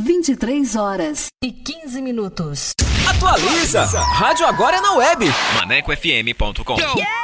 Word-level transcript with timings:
23 0.00 0.76
horas 0.76 1.28
e 1.42 1.52
15 1.52 2.02
minutos. 2.02 2.72
Atualiza! 3.08 3.84
Rádio 3.84 4.46
agora 4.46 4.78
é 4.78 4.80
na 4.80 4.94
web. 4.94 5.26
ManecoFM.com. 5.56 6.76
Yeah! 6.96 7.23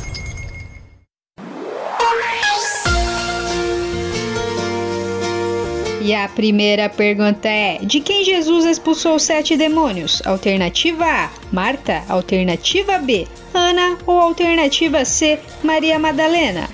E 6.03 6.15
a 6.15 6.27
primeira 6.27 6.89
pergunta 6.89 7.47
é: 7.47 7.77
De 7.83 8.01
quem 8.01 8.25
Jesus 8.25 8.65
expulsou 8.65 9.19
sete 9.19 9.55
demônios? 9.55 10.19
Alternativa 10.25 11.05
A: 11.05 11.29
Marta. 11.51 12.01
Alternativa 12.09 12.97
B: 12.97 13.27
Ana. 13.53 13.99
Ou 14.07 14.19
alternativa 14.19 15.05
C: 15.05 15.37
Maria 15.61 15.99
Madalena? 15.99 16.67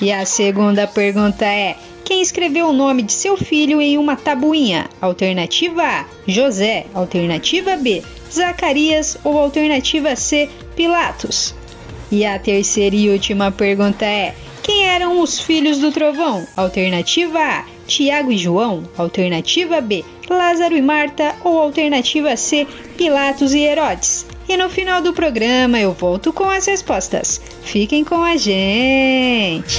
E 0.00 0.10
a 0.10 0.24
segunda 0.24 0.86
pergunta 0.86 1.44
é: 1.44 1.76
Quem 2.06 2.22
escreveu 2.22 2.68
o 2.68 2.72
nome 2.72 3.02
de 3.02 3.12
seu 3.12 3.36
filho 3.36 3.82
em 3.82 3.98
uma 3.98 4.16
tabuinha? 4.16 4.88
Alternativa 4.98 5.82
A: 5.82 6.06
José. 6.26 6.86
Alternativa 6.94 7.76
B: 7.76 8.02
Zacarias. 8.32 9.18
Ou 9.24 9.38
alternativa 9.38 10.16
C: 10.16 10.48
Pilatos. 10.74 11.54
E 12.10 12.24
a 12.24 12.38
terceira 12.38 12.96
e 12.96 13.10
última 13.10 13.52
pergunta 13.52 14.06
é: 14.06 14.34
quem 14.62 14.86
eram 14.86 15.20
os 15.20 15.38
filhos 15.38 15.78
do 15.80 15.92
trovão? 15.92 16.46
Alternativa 16.56 17.38
A: 17.38 17.73
Tiago 17.86 18.32
e 18.32 18.38
João. 18.38 18.84
Alternativa 18.96 19.80
B: 19.80 20.04
Lázaro 20.28 20.76
e 20.76 20.82
Marta. 20.82 21.34
Ou 21.44 21.60
alternativa 21.60 22.36
C: 22.36 22.66
Pilatos 22.96 23.54
e 23.54 23.60
Herodes. 23.60 24.26
E 24.48 24.56
no 24.56 24.68
final 24.68 25.00
do 25.00 25.12
programa 25.12 25.80
eu 25.80 25.92
volto 25.92 26.32
com 26.32 26.44
as 26.44 26.66
respostas. 26.66 27.40
Fiquem 27.62 28.04
com 28.04 28.22
a 28.22 28.36
gente! 28.36 29.78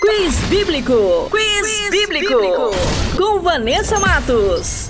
Quiz 0.00 0.34
Bíblico. 0.48 1.30
Quiz, 1.30 1.90
bíblico. 1.90 2.34
Com 3.16 3.40
Vanessa 3.40 3.98
Matos. 3.98 4.89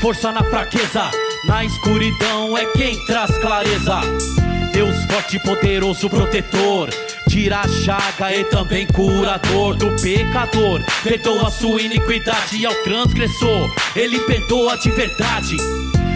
Força 0.00 0.32
na 0.32 0.42
fraqueza. 0.42 1.10
Na 1.44 1.64
escuridão 1.64 2.56
é 2.56 2.64
quem 2.72 2.98
traz 3.04 3.36
clareza. 3.38 4.00
Deus 4.72 5.04
forte, 5.04 5.38
poderoso, 5.38 6.08
protetor. 6.08 6.88
Tira 7.28 7.60
a 7.60 7.68
chaga 7.68 8.34
e 8.34 8.44
também 8.44 8.86
curador 8.86 9.76
do 9.76 9.90
pecador. 10.02 10.82
Perdoa 11.02 11.50
sua 11.50 11.82
iniquidade 11.82 12.64
ao 12.64 12.74
transgressor. 12.76 13.72
Ele 13.94 14.18
perdoa 14.20 14.76
de 14.78 14.90
verdade. 14.90 15.56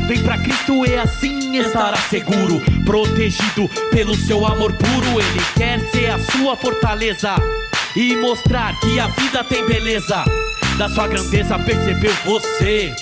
Vem 0.09 0.23
pra 0.23 0.39
Cristo 0.39 0.85
e 0.87 0.97
assim 0.97 1.57
estará 1.57 1.97
seguro, 1.97 2.61
protegido 2.85 3.69
pelo 3.91 4.15
seu 4.15 4.47
amor 4.47 4.73
puro. 4.73 5.21
Ele 5.21 5.45
quer 5.57 5.81
ser 5.91 6.11
a 6.11 6.19
sua 6.19 6.57
fortaleza 6.57 7.35
e 7.95 8.17
mostrar 8.17 8.79
que 8.81 8.99
a 8.99 9.09
vida 9.09 9.45
tem 9.45 9.65
beleza. 9.67 10.25
Da 10.79 10.89
sua 10.89 11.07
grandeza 11.07 11.59
percebeu 11.59 12.13
você 12.25 12.95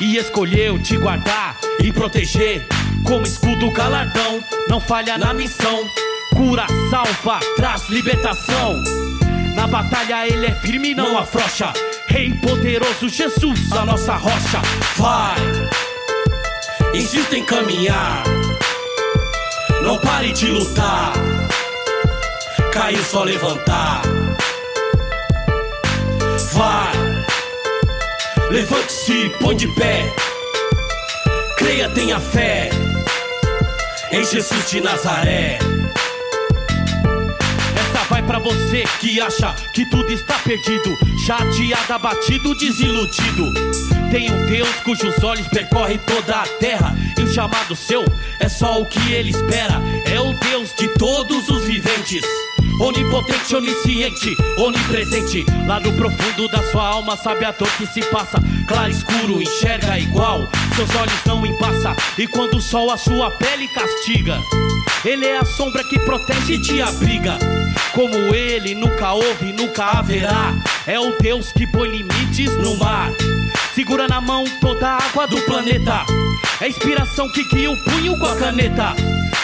e 0.00 0.16
escolheu 0.16 0.78
te 0.78 0.96
guardar 0.96 1.56
e 1.82 1.92
proteger. 1.92 2.66
Como 3.04 3.24
escudo 3.26 3.70
galardão, 3.70 4.42
não 4.68 4.80
falha 4.80 5.18
na 5.18 5.34
missão. 5.34 5.88
Cura, 6.34 6.66
salva, 6.90 7.40
traz 7.56 7.88
libertação. 7.88 8.82
Na 9.54 9.66
batalha 9.66 10.26
ele 10.26 10.46
é 10.46 10.54
firme 10.54 10.94
não 10.94 11.16
afrouxa. 11.18 11.72
Rei 12.08 12.32
poderoso, 12.34 13.08
Jesus, 13.08 13.72
a 13.72 13.84
nossa 13.84 14.14
rocha. 14.14 14.60
Vai, 14.96 15.36
insista 16.94 17.36
em 17.36 17.44
caminhar. 17.44 18.24
Não 19.82 19.98
pare 19.98 20.32
de 20.32 20.46
lutar. 20.46 21.12
Caiu 22.72 23.04
só 23.04 23.22
levantar. 23.22 24.02
Vai, 26.52 27.03
levante-se, 28.50 29.30
põe 29.40 29.56
de 29.56 29.68
pé. 29.74 30.14
Creia, 31.56 31.88
tenha 31.90 32.20
fé 32.20 32.70
em 34.10 34.24
Jesus 34.24 34.70
de 34.70 34.80
Nazaré. 34.80 35.58
Essa 37.76 38.04
vai 38.08 38.22
pra 38.22 38.38
você 38.38 38.84
que 39.00 39.20
acha 39.20 39.54
que 39.72 39.84
tudo 39.86 40.12
está 40.12 40.38
perdido, 40.38 40.96
chateado, 41.26 41.92
abatido, 41.92 42.54
desiludido. 42.56 43.52
Tem 44.10 44.30
um 44.30 44.46
Deus 44.46 44.68
cujos 44.84 45.24
olhos 45.24 45.48
percorrem 45.48 45.98
toda 45.98 46.42
a 46.42 46.46
terra. 46.60 46.94
E 47.18 47.22
o 47.22 47.32
chamado 47.32 47.74
seu 47.74 48.04
é 48.38 48.48
só 48.48 48.80
o 48.80 48.86
que 48.86 49.12
ele 49.12 49.30
espera. 49.30 49.80
É 50.06 50.20
o 50.20 50.32
Deus 50.34 50.72
de 50.78 50.86
todos 50.88 51.48
os 51.48 51.64
viventes. 51.64 52.24
Onipotente, 52.80 53.54
onisciente, 53.54 54.36
onipresente. 54.58 55.46
Lá 55.66 55.78
no 55.78 55.92
profundo 55.92 56.48
da 56.48 56.62
sua 56.70 56.86
alma, 56.86 57.16
sabe 57.16 57.44
a 57.44 57.52
dor 57.52 57.70
que 57.76 57.86
se 57.86 58.02
passa. 58.10 58.38
Claro, 58.66 58.90
escuro, 58.90 59.40
enxerga 59.40 59.98
igual. 59.98 60.40
Seus 60.74 60.94
olhos 60.96 61.24
não 61.24 61.46
embaça. 61.46 61.94
E 62.18 62.26
quando 62.26 62.56
o 62.56 62.60
sol 62.60 62.90
a 62.90 62.96
sua 62.96 63.30
pele 63.30 63.68
castiga, 63.68 64.40
ele 65.04 65.26
é 65.26 65.38
a 65.38 65.44
sombra 65.44 65.84
que 65.84 65.98
protege 66.00 66.54
e 66.54 66.60
te 66.60 66.82
abriga. 66.82 67.38
Como 67.92 68.34
ele 68.34 68.74
nunca 68.74 69.12
houve, 69.12 69.52
nunca 69.52 69.98
haverá. 69.98 70.54
É 70.86 70.98
o 70.98 71.16
Deus 71.18 71.52
que 71.52 71.66
põe 71.66 71.88
limites 71.88 72.56
no 72.56 72.76
mar. 72.76 73.12
Segura 73.74 74.08
na 74.08 74.20
mão 74.20 74.44
toda 74.60 74.88
a 74.88 74.96
água 74.96 75.26
do 75.28 75.40
planeta. 75.42 76.04
É 76.60 76.68
inspiração 76.68 77.30
que 77.30 77.44
guia 77.48 77.70
o 77.70 77.84
punho 77.84 78.18
com 78.18 78.26
a 78.26 78.36
caneta. 78.36 78.94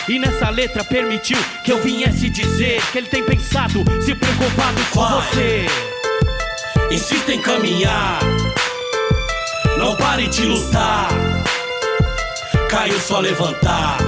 E 0.09 0.19
nessa 0.19 0.51
letra 0.51 0.83
permitiu 0.83 1.39
que 1.65 1.73
eu 1.73 1.81
viesse 1.83 2.29
dizer 2.29 2.81
que 2.91 2.99
ele 2.99 3.07
tem 3.07 3.23
pensado, 3.23 3.85
se 4.01 4.15
preocupado 4.15 4.83
com 4.93 5.09
você. 5.09 5.67
Insista 6.91 7.33
em 7.33 7.41
caminhar, 7.41 8.19
não 9.79 9.95
pare 9.97 10.27
de 10.27 10.43
lutar. 10.43 11.09
Caiu 12.69 12.99
só 13.01 13.21
levantar. 13.21 13.99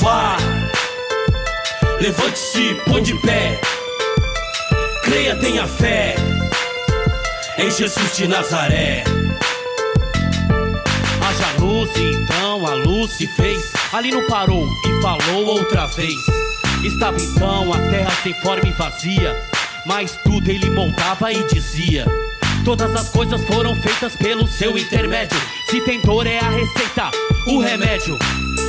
Vai, 0.00 0.38
levante-se, 2.00 2.74
põe 2.86 3.02
de 3.02 3.14
pé. 3.20 3.60
Creia, 5.02 5.36
tenha 5.36 5.66
fé 5.66 6.14
em 7.58 7.70
Jesus 7.70 8.16
de 8.16 8.26
Nazaré. 8.26 9.04
Haja 11.40 11.58
luz, 11.58 11.90
e 11.96 12.12
então 12.12 12.66
a 12.66 12.74
luz 12.74 13.12
se 13.12 13.26
fez. 13.26 13.72
Ali 13.92 14.10
não 14.10 14.26
parou 14.26 14.68
e 14.84 15.02
falou 15.02 15.46
outra 15.46 15.86
vez. 15.86 16.14
Estava 16.84 17.18
então 17.18 17.72
a 17.72 17.78
terra 17.78 18.10
sem 18.22 18.34
forma 18.34 18.68
e 18.68 18.72
vazia. 18.72 19.36
Mas 19.86 20.18
tudo 20.22 20.50
ele 20.50 20.68
moldava 20.68 21.32
e 21.32 21.42
dizia. 21.44 22.06
Todas 22.64 22.94
as 22.94 23.08
coisas 23.08 23.42
foram 23.46 23.74
feitas 23.76 24.14
pelo 24.16 24.46
seu 24.46 24.76
intermédio. 24.76 25.40
Se 25.70 25.80
tem 25.80 26.00
dor 26.02 26.26
é 26.26 26.38
a 26.38 26.50
receita, 26.50 27.10
o 27.46 27.58
remédio. 27.58 28.18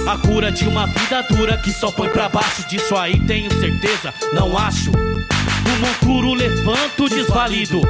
A 0.08 0.18
cura 0.18 0.50
de 0.50 0.66
uma 0.66 0.88
vida 0.88 1.22
dura 1.24 1.58
que 1.58 1.74
só 1.74 1.92
põe 1.92 2.08
pra 2.10 2.30
baixo. 2.30 2.68
Disso 2.70 2.96
aí 2.96 3.20
tenho 3.20 3.52
certeza, 3.60 4.14
não 4.34 4.58
acho. 4.58 4.92
O 4.92 5.80
monturo 5.80 6.34
levanta 6.34 7.04
o 7.04 7.10
desvalido. 7.10 7.82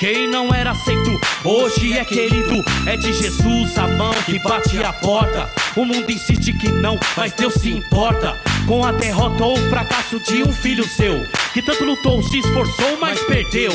Quem 0.00 0.26
não 0.26 0.48
era 0.54 0.70
aceito, 0.70 1.20
hoje 1.44 1.92
é 1.92 2.02
querido. 2.06 2.64
É 2.86 2.96
de 2.96 3.12
Jesus 3.12 3.76
a 3.76 3.86
mão 3.86 4.14
que 4.24 4.38
bate 4.38 4.82
a 4.82 4.94
porta. 4.94 5.52
O 5.76 5.84
mundo 5.84 6.10
insiste 6.10 6.54
que 6.54 6.72
não, 6.72 6.98
mas 7.14 7.34
Deus 7.34 7.52
se 7.52 7.70
importa. 7.70 8.34
Com 8.66 8.82
a 8.82 8.92
derrota 8.92 9.44
ou 9.44 9.58
o 9.58 9.68
fracasso 9.68 10.18
de 10.20 10.42
um 10.42 10.50
filho 10.50 10.88
seu, 10.88 11.22
que 11.52 11.60
tanto 11.60 11.84
lutou, 11.84 12.22
se 12.22 12.38
esforçou, 12.38 12.96
mas 12.98 13.20
perdeu. 13.24 13.72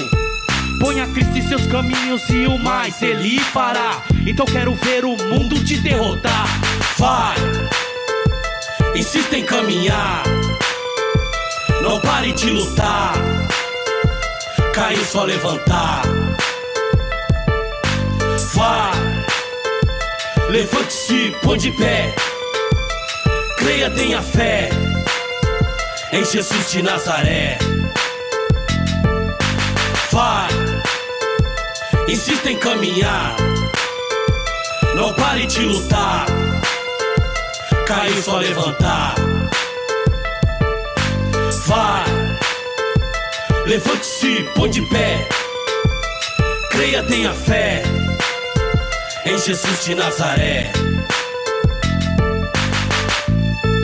Ponha 0.80 1.06
Cristo 1.10 1.38
em 1.38 1.48
seus 1.48 1.68
caminhos 1.68 2.28
e 2.32 2.48
o 2.48 2.58
mais 2.58 3.00
ele 3.04 3.38
fará. 3.40 4.02
Então 4.26 4.48
quero 4.48 4.74
ver 4.74 5.06
o 5.06 5.16
mundo 5.26 5.64
te 5.64 5.78
derrotar. 5.78 6.48
Vai, 6.98 7.36
insista 8.96 9.38
em 9.38 9.44
caminhar. 9.44 10.24
Não 11.84 12.02
pare 12.02 12.32
de 12.32 12.50
lutar. 12.50 13.35
Caiu 14.76 15.06
só 15.06 15.24
levantar. 15.24 16.02
Vai, 18.54 19.26
levante-se, 20.50 21.34
põe 21.42 21.58
de 21.58 21.72
pé. 21.72 22.14
Creia, 23.58 23.90
tenha 23.92 24.22
fé 24.22 24.68
em 26.12 26.26
Jesus 26.26 26.72
de 26.72 26.82
Nazaré. 26.82 27.58
Vai, 30.12 30.50
insista 32.10 32.52
em 32.52 32.58
caminhar. 32.58 33.34
Não 34.94 35.14
pare 35.14 35.46
de 35.46 35.62
lutar. 35.62 36.26
Caiu 37.88 38.22
só 38.22 38.40
levantar. 38.40 39.16
Vai, 41.66 42.15
Levante-se, 43.68 44.44
põe 44.56 44.70
de 44.70 44.82
pé. 44.90 45.28
Creia, 46.70 47.04
tenha 47.04 47.34
fé 47.34 47.82
em 49.26 49.38
Jesus 49.40 49.84
de 49.84 49.96
Nazaré. 49.96 50.72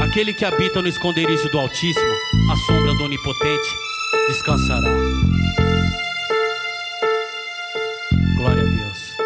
Aquele 0.04 0.34
que 0.34 0.46
habita 0.46 0.82
no 0.82 0.88
esconderijo 0.88 1.50
do 1.50 1.60
Altíssimo, 1.60 2.16
a 2.52 2.56
sombra 2.68 2.94
do 2.94 3.06
Onipotente, 3.06 3.70
descansará. 4.28 4.92
Glória 8.38 8.62
a 8.62 8.66
Deus. 8.66 9.18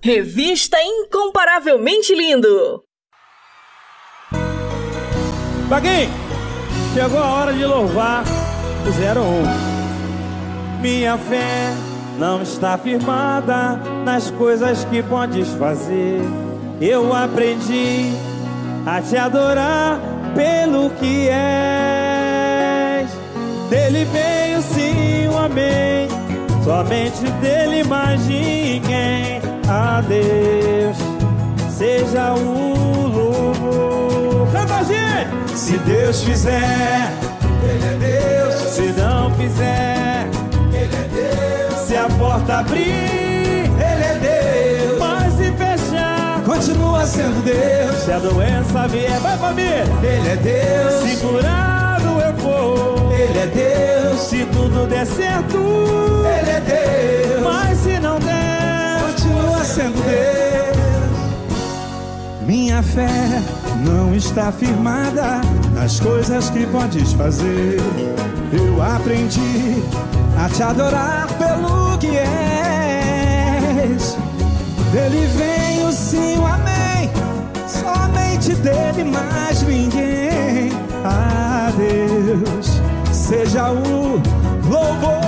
Revista 0.00 0.76
Incomparavelmente 0.80 2.14
Lindo. 2.14 2.84
Paguinho, 5.68 6.10
chegou 6.92 7.18
a 7.18 7.32
hora 7.32 7.52
de 7.52 7.64
louvar 7.64 8.22
o 8.86 8.90
01. 10.78 10.82
Minha 10.82 11.16
fé 11.16 11.72
não 12.18 12.42
está 12.42 12.76
firmada 12.76 13.80
nas 14.04 14.30
coisas 14.30 14.84
que 14.84 15.02
podes 15.02 15.48
fazer. 15.54 16.20
Eu 16.80 17.14
aprendi 17.14 18.12
a 18.84 19.00
te 19.00 19.16
adorar 19.16 19.98
pelo 20.34 20.90
que 20.90 21.28
és. 21.30 23.08
Dele 23.70 24.04
veio 24.04 24.60
sim 24.60 25.28
o 25.28 25.38
amém, 25.38 26.08
somente 26.62 27.24
dele 27.40 27.82
mais 27.84 28.20
ninguém. 28.26 29.40
A 29.66 30.02
Deus 30.02 30.98
seja 31.70 32.34
o 32.34 33.06
louvor. 33.08 33.93
Se 35.64 35.78
Deus 35.78 36.22
fizer, 36.22 37.10
Ele 37.62 37.86
é 37.86 37.96
Deus. 37.96 38.54
Se 38.74 38.82
não 38.92 39.30
fizer, 39.34 40.28
Ele 40.72 40.94
é 40.94 41.68
Deus. 41.68 41.86
Se 41.86 41.96
a 41.96 42.06
porta 42.18 42.58
abrir, 42.58 42.82
Ele 42.82 43.78
é 43.80 44.18
Deus. 44.20 44.98
Mas 44.98 45.32
se 45.32 45.50
fechar, 45.52 46.42
continua 46.44 47.06
sendo 47.06 47.42
Deus. 47.44 47.96
Se 48.04 48.12
a 48.12 48.18
doença 48.18 48.86
vier, 48.88 49.18
vai 49.20 49.38
família. 49.38 49.84
Ele 50.02 50.28
é 50.28 50.36
Deus. 50.36 51.08
Se 51.08 51.16
curado 51.24 52.20
eu 52.20 52.34
for, 52.34 53.12
Ele 53.12 53.38
é 53.38 53.46
Deus. 53.46 54.20
Se 54.20 54.44
tudo 54.44 54.86
der 54.86 55.06
certo, 55.06 55.56
Ele 55.56 56.50
é 56.50 56.60
Deus. 56.60 57.42
Mas 57.42 57.78
se 57.78 57.98
não 58.00 58.18
der, 58.18 59.00
continua 59.00 59.64
sendo 59.64 60.02
Deus. 60.04 60.53
Minha 62.46 62.82
fé 62.82 63.42
não 63.86 64.14
está 64.14 64.52
firmada 64.52 65.40
nas 65.72 65.98
coisas 65.98 66.50
que 66.50 66.66
podes 66.66 67.12
fazer. 67.14 67.78
Eu 68.52 68.82
aprendi 68.82 69.82
a 70.38 70.48
te 70.48 70.62
adorar 70.62 71.26
pelo 71.38 71.96
que 71.98 72.16
és. 72.18 72.34
Dele 74.92 75.26
vem 75.36 75.86
o 75.86 75.92
sim, 75.92 76.38
o 76.38 76.46
amém. 76.46 77.10
Somente 77.66 78.54
dele 78.56 79.04
mais 79.04 79.62
ninguém. 79.62 80.70
A 81.04 81.72
Deus 81.76 82.80
seja 83.12 83.70
o 83.72 84.20
louvor. 84.68 85.24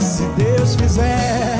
Se 0.00 0.24
Deus 0.36 0.74
fizer, 0.74 1.58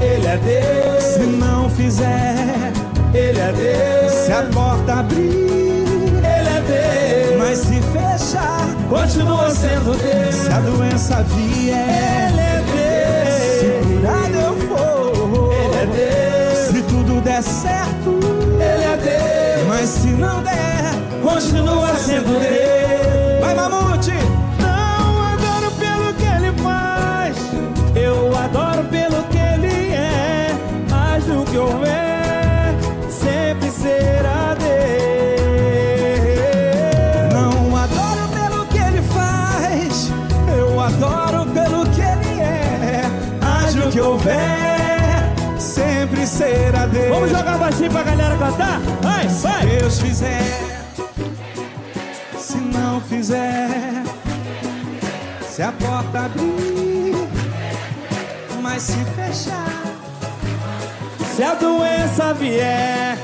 Ele 0.00 0.26
é 0.26 0.38
Deus. 0.38 1.02
Se 1.04 1.26
não 1.26 1.68
fizer, 1.70 2.72
Ele 3.14 3.38
é 3.38 3.52
Deus. 3.52 4.12
Se 4.12 4.32
a 4.32 4.42
porta 4.52 4.94
abrir, 4.94 5.22
Ele 5.22 6.24
é 6.24 6.62
Deus. 6.66 7.38
Mas 7.38 7.58
se 7.58 7.80
fechar, 7.80 8.66
continua 8.88 9.50
sendo 9.50 9.96
Deus. 9.96 10.34
Se 10.34 10.52
a 10.52 10.60
doença 10.60 11.22
vier, 11.22 12.28
Ele 12.28 12.40
é 12.40 12.62
Deus. 12.74 13.60
Se 13.60 13.94
curado 13.94 14.34
eu 14.34 14.56
for, 14.68 15.52
Ele 15.54 15.76
é 15.76 15.86
Deus. 15.86 16.58
Se 16.68 16.82
tudo 16.82 17.20
der 17.20 17.42
certo, 17.42 18.18
Ele 18.54 18.84
é 18.84 18.96
Deus. 18.96 19.68
Mas 19.68 19.88
se 19.88 20.08
não 20.08 20.42
der, 20.42 20.92
continua 21.22 21.94
sendo 21.94 22.40
Deus. 22.40 23.40
Vai, 23.40 23.54
Mamute! 23.54 24.33
Vamos 47.24 47.38
jogar 47.38 47.56
baixinho 47.56 47.90
pra 47.90 48.02
galera 48.02 48.36
cantar? 48.36 48.80
Vai, 49.00 49.26
vai! 49.28 49.60
Se 49.62 49.66
Deus 49.66 49.98
fizer, 49.98 50.84
se 52.36 52.56
não 52.58 53.00
fizer, 53.00 54.02
se 55.48 55.62
a 55.62 55.72
porta 55.72 56.26
abrir, 56.26 57.26
mas 58.60 58.82
se 58.82 59.02
fechar, 59.16 59.84
se 61.34 61.42
a 61.42 61.54
doença 61.54 62.34
vier, 62.34 63.16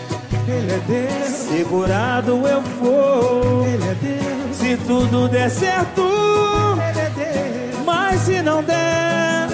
Ele 0.48 0.72
é 0.72 0.80
Deus. 0.86 1.28
Se 1.28 1.64
curado 1.64 2.48
eu 2.48 2.62
for, 2.62 3.66
Ele 3.66 3.84
é 3.84 3.94
Deus. 3.96 4.56
Se 4.56 4.76
tudo 4.78 5.28
der 5.28 5.50
certo, 5.50 6.08
Ele 6.88 7.00
é 7.00 7.10
Deus. 7.10 7.84
Mas 7.84 8.20
se 8.22 8.40
não 8.40 8.62
der, 8.62 9.46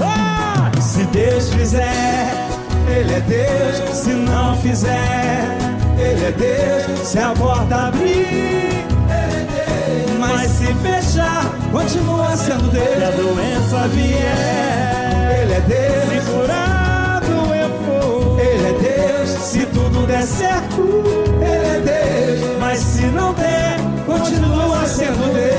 ah! 0.00 0.80
se 0.80 1.04
Deus 1.04 1.52
fizer, 1.52 2.52
Ele 2.92 3.14
é 3.14 3.20
Deus. 3.20 3.96
Se 3.96 4.10
não 4.10 4.56
fizer, 4.58 5.56
Ele 5.98 6.24
é 6.26 6.32
Deus. 6.32 7.08
Se 7.08 7.18
a 7.18 7.30
porta 7.30 7.88
abrir, 7.88 8.06
Ele 8.06 8.86
é 9.08 9.46
Deus. 9.50 10.18
Mas 10.18 10.50
se 10.50 10.66
fechar, 10.74 11.50
continua 11.70 12.36
sendo 12.36 12.70
Deus. 12.70 12.98
Se 12.98 13.04
a 13.04 13.10
doença 13.10 13.88
vier, 13.88 15.40
Ele 15.42 15.54
é 15.54 15.60
Deus. 15.60 16.24
Se 16.24 16.30
curado 16.30 17.54
eu 17.54 17.70
for, 17.84 18.40
Ele 18.40 18.68
é 18.68 18.72
Deus. 19.18 19.30
Se 19.30 19.66
tudo 19.66 20.06
der 20.06 20.22
certo, 20.22 21.02
Ele 21.40 21.68
é 21.68 21.80
Deus. 21.80 22.58
Mas 22.60 22.78
se 22.78 23.06
não 23.06 23.32
der, 23.32 23.76
continua 24.04 24.86
sendo 24.86 25.32
Deus. 25.32 25.52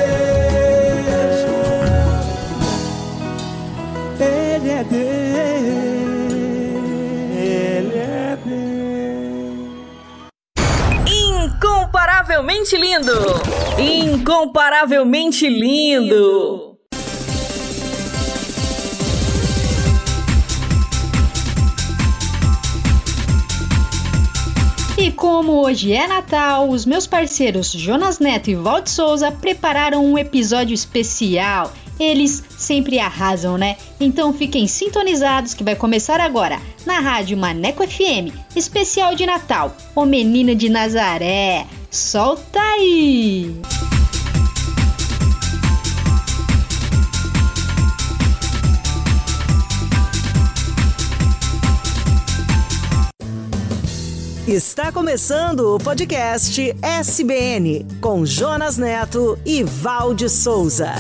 Ele 4.20 4.70
é 4.70 4.84
Deus. 4.84 5.13
Incomparavelmente 12.54 12.78
lindo! 12.78 13.42
Incomparavelmente 13.80 15.50
lindo! 15.50 16.78
E 24.96 25.12
como 25.12 25.64
hoje 25.64 25.94
é 25.94 26.08
Natal, 26.08 26.70
os 26.70 26.86
meus 26.86 27.08
parceiros 27.08 27.72
Jonas 27.72 28.20
Neto 28.20 28.52
e 28.52 28.56
Vald 28.56 28.88
Souza 28.88 29.32
prepararam 29.32 30.06
um 30.06 30.16
episódio 30.16 30.76
especial. 30.76 31.74
Eles 32.00 32.44
sempre 32.58 33.00
arrasam, 33.00 33.58
né? 33.58 33.78
Então 34.00 34.34
fiquem 34.34 34.68
sintonizados 34.68 35.54
que 35.54 35.64
vai 35.64 35.76
começar 35.76 36.20
agora 36.20 36.60
na 36.86 37.00
Rádio 37.00 37.38
Maneco 37.38 37.88
FM, 37.88 38.34
especial 38.56 39.16
de 39.16 39.26
Natal, 39.26 39.76
O 39.96 40.06
Menino 40.06 40.56
de 40.56 40.70
Nazaré. 40.70 41.66
Solta 41.90 42.60
aí! 42.60 43.56
Está 54.46 54.92
começando 54.92 55.74
o 55.74 55.80
podcast 55.80 56.76
SBN 56.82 57.88
com 58.02 58.26
Jonas 58.26 58.78
Neto 58.78 59.40
e 59.46 59.64
Valde 59.64 60.28
Souza. 60.28 60.92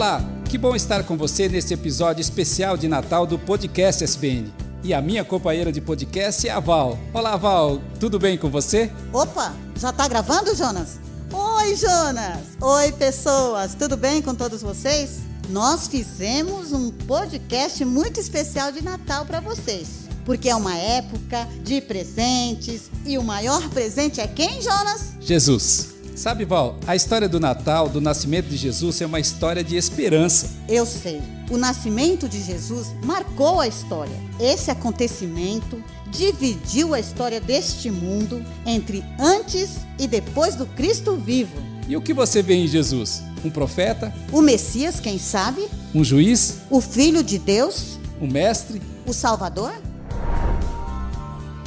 Olá, 0.00 0.24
que 0.48 0.56
bom 0.56 0.74
estar 0.74 1.04
com 1.04 1.14
você 1.14 1.46
neste 1.46 1.74
episódio 1.74 2.22
especial 2.22 2.74
de 2.74 2.88
Natal 2.88 3.26
do 3.26 3.38
podcast 3.38 4.02
SBN. 4.02 4.50
E 4.82 4.94
a 4.94 5.02
minha 5.02 5.22
companheira 5.22 5.70
de 5.70 5.78
podcast 5.78 6.48
é 6.48 6.50
a 6.50 6.58
Val. 6.58 6.98
Olá, 7.12 7.36
Val, 7.36 7.82
tudo 8.00 8.18
bem 8.18 8.38
com 8.38 8.48
você? 8.48 8.90
Opa, 9.12 9.54
já 9.76 9.92
tá 9.92 10.08
gravando, 10.08 10.56
Jonas? 10.56 10.98
Oi, 11.30 11.76
Jonas! 11.76 12.38
Oi, 12.62 12.92
pessoas! 12.92 13.74
Tudo 13.74 13.94
bem 13.94 14.22
com 14.22 14.34
todos 14.34 14.62
vocês? 14.62 15.18
Nós 15.50 15.86
fizemos 15.86 16.72
um 16.72 16.90
podcast 16.90 17.84
muito 17.84 18.18
especial 18.18 18.72
de 18.72 18.82
Natal 18.82 19.26
para 19.26 19.40
vocês. 19.40 20.08
Porque 20.24 20.48
é 20.48 20.56
uma 20.56 20.78
época 20.78 21.46
de 21.62 21.82
presentes 21.82 22.90
e 23.04 23.18
o 23.18 23.22
maior 23.22 23.68
presente 23.68 24.18
é 24.18 24.26
quem, 24.26 24.62
Jonas? 24.62 25.12
Jesus. 25.20 25.99
Sabe, 26.20 26.44
Val, 26.44 26.76
a 26.86 26.94
história 26.94 27.26
do 27.26 27.40
Natal, 27.40 27.88
do 27.88 27.98
nascimento 27.98 28.46
de 28.46 28.54
Jesus, 28.54 29.00
é 29.00 29.06
uma 29.06 29.18
história 29.18 29.64
de 29.64 29.74
esperança. 29.74 30.50
Eu 30.68 30.84
sei. 30.84 31.22
O 31.50 31.56
nascimento 31.56 32.28
de 32.28 32.42
Jesus 32.42 32.88
marcou 33.02 33.58
a 33.58 33.66
história. 33.66 34.12
Esse 34.38 34.70
acontecimento 34.70 35.82
dividiu 36.10 36.92
a 36.92 37.00
história 37.00 37.40
deste 37.40 37.90
mundo 37.90 38.44
entre 38.66 39.02
antes 39.18 39.78
e 39.98 40.06
depois 40.06 40.54
do 40.54 40.66
Cristo 40.66 41.16
vivo. 41.16 41.56
E 41.88 41.96
o 41.96 42.02
que 42.02 42.12
você 42.12 42.42
vê 42.42 42.52
em 42.52 42.68
Jesus? 42.68 43.22
Um 43.42 43.48
profeta? 43.48 44.12
O 44.30 44.42
Messias, 44.42 45.00
quem 45.00 45.18
sabe? 45.18 45.66
Um 45.94 46.04
juiz? 46.04 46.58
O 46.68 46.82
Filho 46.82 47.24
de 47.24 47.38
Deus? 47.38 47.98
Um 48.20 48.26
mestre? 48.26 48.82
O 49.06 49.14
Salvador? 49.14 49.72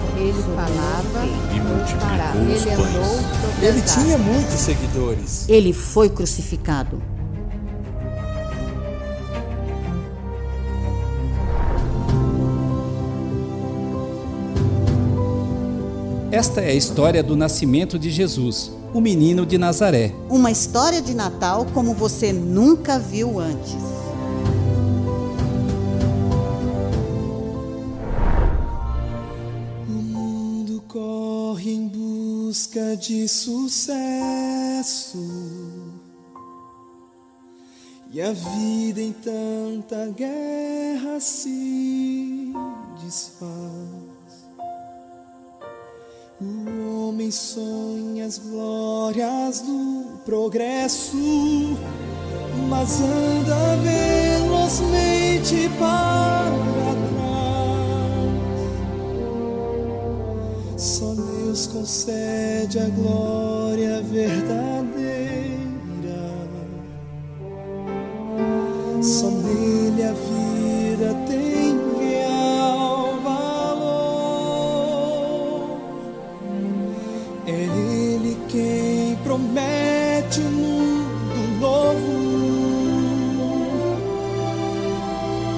ele 0.21 0.43
falava 0.43 1.25
E 1.53 1.59
multiplicou 1.59 2.53
os 2.53 2.65
Ele 2.65 2.73
andou 2.73 3.17
pães. 3.17 3.63
Ele 3.63 3.81
tinha 3.81 4.17
muitos 4.17 4.59
seguidores. 4.59 5.45
Ele 5.49 5.73
foi 5.73 6.09
crucificado. 6.09 7.01
Esta 16.31 16.61
é 16.61 16.69
a 16.69 16.73
história 16.73 17.21
do 17.21 17.35
nascimento 17.35 17.99
de 17.99 18.09
Jesus, 18.09 18.71
o 18.93 19.01
menino 19.01 19.45
de 19.45 19.57
Nazaré. 19.57 20.13
Uma 20.29 20.49
história 20.49 21.01
de 21.01 21.13
Natal 21.13 21.67
como 21.73 21.93
você 21.93 22.31
nunca 22.31 22.97
viu 22.97 23.37
antes. 23.37 23.75
Busca 32.51 32.97
de 32.97 33.29
sucesso 33.29 33.95
e 38.11 38.21
a 38.21 38.33
vida 38.33 38.99
em 38.99 39.13
tanta 39.13 40.07
guerra 40.07 41.17
se 41.21 42.51
desfaz. 43.01 43.55
O 46.41 47.07
homem 47.07 47.31
sonha 47.31 48.25
as 48.25 48.37
glórias 48.37 49.61
do 49.61 50.19
progresso, 50.25 51.15
mas 52.67 52.99
anda 52.99 53.77
velozmente 53.77 55.69
para 55.79 56.51
trás. 60.75 60.81
Só 60.81 61.20
Deus 61.51 61.67
concede 61.67 62.79
a 62.79 62.87
glória 62.87 64.01
verdadeira. 64.01 64.71
Só 69.01 69.29
nele 69.29 70.01
a 70.01 70.13
vida 70.13 71.13
tem 71.27 71.77
real 71.99 73.19
valor. 73.21 74.07
É 77.45 77.51
Ele 77.51 78.37
quem 78.47 79.17
promete 79.21 80.39
um 80.39 80.51
mundo 80.51 81.59
novo. 81.59 82.15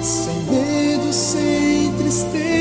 Sem 0.02 0.42
medo, 0.50 1.12
sem 1.12 1.92
tristeza 1.98 2.53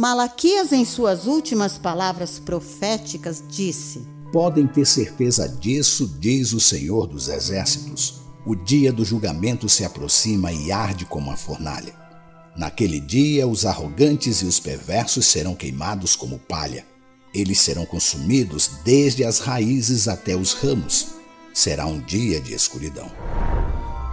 Malaquias, 0.00 0.72
em 0.72 0.82
suas 0.82 1.26
últimas 1.26 1.76
palavras 1.76 2.38
proféticas, 2.38 3.44
disse: 3.46 4.00
Podem 4.32 4.66
ter 4.66 4.86
certeza 4.86 5.46
disso, 5.46 6.16
diz 6.18 6.54
o 6.54 6.58
Senhor 6.58 7.06
dos 7.06 7.28
Exércitos. 7.28 8.22
O 8.46 8.56
dia 8.56 8.90
do 8.94 9.04
julgamento 9.04 9.68
se 9.68 9.84
aproxima 9.84 10.50
e 10.54 10.72
arde 10.72 11.04
como 11.04 11.26
uma 11.26 11.36
fornalha. 11.36 11.94
Naquele 12.56 12.98
dia, 12.98 13.46
os 13.46 13.66
arrogantes 13.66 14.40
e 14.40 14.46
os 14.46 14.58
perversos 14.58 15.26
serão 15.26 15.54
queimados 15.54 16.16
como 16.16 16.38
palha. 16.38 16.86
Eles 17.34 17.60
serão 17.60 17.84
consumidos 17.84 18.70
desde 18.82 19.22
as 19.22 19.38
raízes 19.38 20.08
até 20.08 20.34
os 20.34 20.54
ramos. 20.54 21.08
Será 21.52 21.84
um 21.84 22.00
dia 22.00 22.40
de 22.40 22.54
escuridão. 22.54 23.12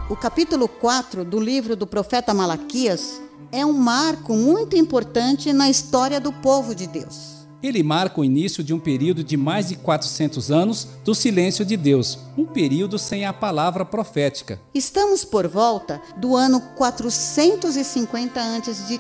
O 0.10 0.17
capítulo 0.17 0.67
4 0.67 1.23
do 1.23 1.39
livro 1.39 1.78
do 1.78 1.88
profeta 1.88 2.34
Malaquias 2.34 3.21
é 3.51 3.65
um 3.65 3.73
marco 3.73 4.33
muito 4.33 4.75
importante 4.75 5.51
na 5.53 5.69
história 5.69 6.19
do 6.19 6.31
povo 6.31 6.75
de 6.75 6.88
Deus. 6.88 7.38
Ele 7.62 7.81
marca 7.81 8.21
o 8.21 8.25
início 8.25 8.63
de 8.63 8.73
um 8.73 8.79
período 8.79 9.23
de 9.23 9.36
mais 9.36 9.69
de 9.69 9.75
400 9.75 10.51
anos 10.51 10.88
do 11.03 11.15
silêncio 11.15 11.65
de 11.65 11.75
Deus, 11.75 12.19
um 12.38 12.45
período 12.45 12.99
sem 12.99 13.25
a 13.25 13.33
palavra 13.33 13.83
profética. 13.83 14.62
Estamos 14.73 15.25
por 15.25 15.47
volta 15.47 15.99
do 16.17 16.36
ano 16.36 16.62
450 16.75 18.39
a.C. 18.39 18.99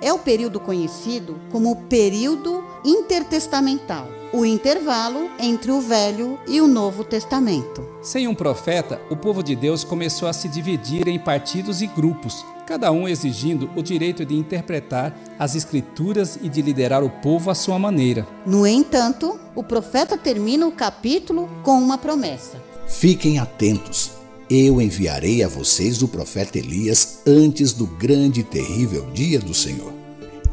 É 0.00 0.12
o 0.12 0.18
período 0.18 0.60
conhecido 0.60 1.40
como 1.50 1.70
o 1.70 1.76
período 1.76 2.64
intertestamental, 2.84 4.08
o 4.32 4.44
intervalo 4.44 5.30
entre 5.40 5.70
o 5.70 5.80
Velho 5.80 6.38
e 6.46 6.60
o 6.60 6.68
Novo 6.68 7.02
Testamento. 7.02 7.86
Sem 8.02 8.28
um 8.28 8.34
profeta, 8.34 9.00
o 9.10 9.16
povo 9.16 9.42
de 9.42 9.56
Deus 9.56 9.82
começou 9.82 10.28
a 10.28 10.32
se 10.32 10.48
dividir 10.48 11.08
em 11.08 11.18
partidos 11.18 11.82
e 11.82 11.86
grupos, 11.86 12.44
cada 12.66 12.90
um 12.92 13.08
exigindo 13.08 13.70
o 13.76 13.82
direito 13.82 14.24
de 14.24 14.34
interpretar 14.34 15.16
as 15.38 15.54
escrituras 15.54 16.38
e 16.42 16.48
de 16.48 16.60
liderar 16.62 17.02
o 17.02 17.10
povo 17.10 17.50
à 17.50 17.54
sua 17.54 17.78
maneira. 17.78 18.26
No 18.44 18.66
entanto, 18.66 19.38
o 19.54 19.62
profeta 19.62 20.18
termina 20.18 20.66
o 20.66 20.72
capítulo 20.72 21.48
com 21.62 21.78
uma 21.78 21.96
promessa. 21.96 22.62
Fiquem 22.86 23.38
atentos. 23.38 24.15
Eu 24.48 24.80
enviarei 24.80 25.42
a 25.42 25.48
vocês 25.48 26.02
o 26.02 26.08
profeta 26.08 26.56
Elias 26.56 27.18
antes 27.26 27.72
do 27.72 27.84
grande 27.84 28.40
e 28.40 28.44
terrível 28.44 29.10
dia 29.10 29.40
do 29.40 29.52
Senhor. 29.52 29.92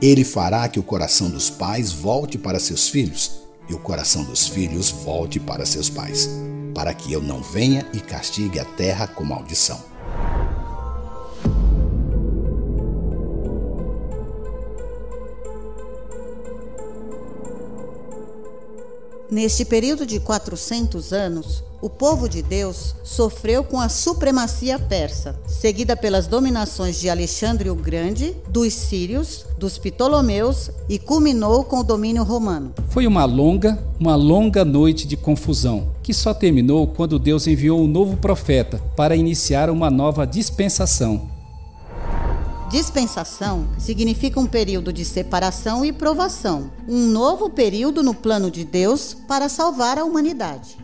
Ele 0.02 0.24
fará 0.24 0.68
que 0.68 0.80
o 0.80 0.84
coração 0.84 1.30
dos 1.30 1.52
pais 1.52 1.92
volte 1.92 2.36
para 2.36 2.60
seus 2.60 2.90
filhos 2.90 3.44
e 3.70 3.74
o 3.76 3.78
coração 3.78 4.24
dos 4.24 4.48
filhos 4.48 4.90
volte 4.90 5.40
para 5.40 5.64
seus 5.64 5.92
pais, 5.92 6.28
para 6.74 6.92
que 6.92 7.14
eu 7.14 7.22
não 7.22 7.44
venha 7.44 7.86
e 7.94 8.00
castigue 8.00 8.60
a 8.60 8.66
terra 8.66 9.06
com 9.06 9.24
maldição. 9.24 9.93
Neste 19.34 19.66
período 19.66 20.06
de 20.06 20.20
400 20.20 21.12
anos, 21.12 21.64
o 21.82 21.90
povo 21.90 22.30
de 22.30 22.44
Deus 22.44 22.94
sofreu 23.04 23.64
com 23.64 23.80
a 23.80 23.90
supremacia 23.90 24.78
persa, 24.78 25.36
seguida 25.48 25.98
pelas 25.98 26.28
dominações 26.28 27.02
de 27.02 27.10
Alexandre 27.10 27.68
o 27.68 27.74
Grande, 27.74 28.38
dos 28.48 28.72
sírios, 28.76 29.44
dos 29.58 29.80
Ptolomeus 29.80 30.70
e 30.88 31.00
culminou 31.00 31.64
com 31.64 31.80
o 31.80 31.84
domínio 31.84 32.22
romano. 32.22 32.76
Foi 32.90 33.08
uma 33.08 33.26
longa, 33.26 33.84
uma 34.00 34.16
longa 34.16 34.64
noite 34.64 35.08
de 35.08 35.18
confusão, 35.18 35.88
que 36.04 36.14
só 36.14 36.32
terminou 36.32 36.86
quando 36.86 37.18
Deus 37.18 37.48
enviou 37.48 37.82
um 37.82 37.88
novo 37.88 38.18
profeta 38.18 38.80
para 38.96 39.16
iniciar 39.16 39.68
uma 39.68 39.90
nova 39.90 40.28
dispensação. 40.28 41.33
Dispensação 42.74 43.68
significa 43.78 44.40
um 44.40 44.48
período 44.48 44.92
de 44.92 45.06
separação 45.06 45.86
e 45.86 45.94
provação, 45.94 46.72
um 46.88 47.06
novo 47.06 47.48
período 47.52 48.02
no 48.02 48.16
plano 48.16 48.50
de 48.50 48.66
Deus 48.66 49.14
para 49.14 49.48
salvar 49.48 50.00
a 50.00 50.04
humanidade. 50.04 50.76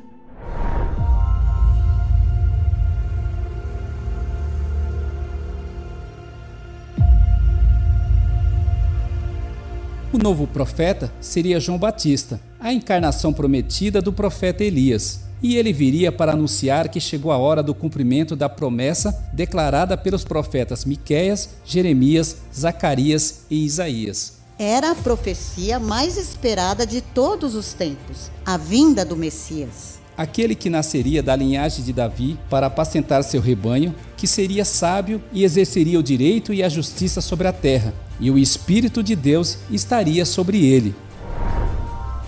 O 10.13 10.19
novo 10.19 10.45
profeta 10.45 11.11
seria 11.19 11.59
João 11.59 11.79
Batista, 11.79 12.39
a 12.59 12.71
encarnação 12.71 13.33
prometida 13.33 13.99
do 13.99 14.13
profeta 14.13 14.63
Elias, 14.63 15.21
e 15.41 15.55
ele 15.55 15.71
viria 15.71 16.11
para 16.11 16.33
anunciar 16.33 16.89
que 16.89 16.99
chegou 16.99 17.31
a 17.31 17.37
hora 17.37 17.63
do 17.63 17.73
cumprimento 17.73 18.35
da 18.35 18.49
promessa 18.49 19.27
declarada 19.33 19.97
pelos 19.97 20.23
profetas 20.23 20.85
Miqueias, 20.85 21.49
Jeremias, 21.65 22.37
Zacarias 22.53 23.41
e 23.49 23.65
Isaías. 23.65 24.39
Era 24.57 24.91
a 24.91 24.95
profecia 24.95 25.79
mais 25.79 26.17
esperada 26.17 26.85
de 26.85 26.99
todos 26.99 27.55
os 27.55 27.73
tempos, 27.73 28.29
a 28.45 28.57
vinda 28.57 29.05
do 29.05 29.15
Messias. 29.15 29.99
Aquele 30.17 30.53
que 30.53 30.69
nasceria 30.69 31.23
da 31.23 31.33
linhagem 31.33 31.81
de 31.85 31.93
Davi 31.93 32.37
para 32.49 32.67
apacentar 32.67 33.23
seu 33.23 33.39
rebanho, 33.39 33.95
que 34.17 34.27
seria 34.27 34.65
sábio 34.65 35.23
e 35.31 35.45
exerceria 35.45 35.97
o 35.97 36.03
direito 36.03 36.53
e 36.53 36.61
a 36.61 36.67
justiça 36.67 37.21
sobre 37.21 37.47
a 37.47 37.53
terra, 37.53 37.93
e 38.19 38.29
o 38.29 38.37
Espírito 38.37 39.01
de 39.01 39.15
Deus 39.15 39.59
estaria 39.71 40.25
sobre 40.25 40.65
ele. 40.65 40.93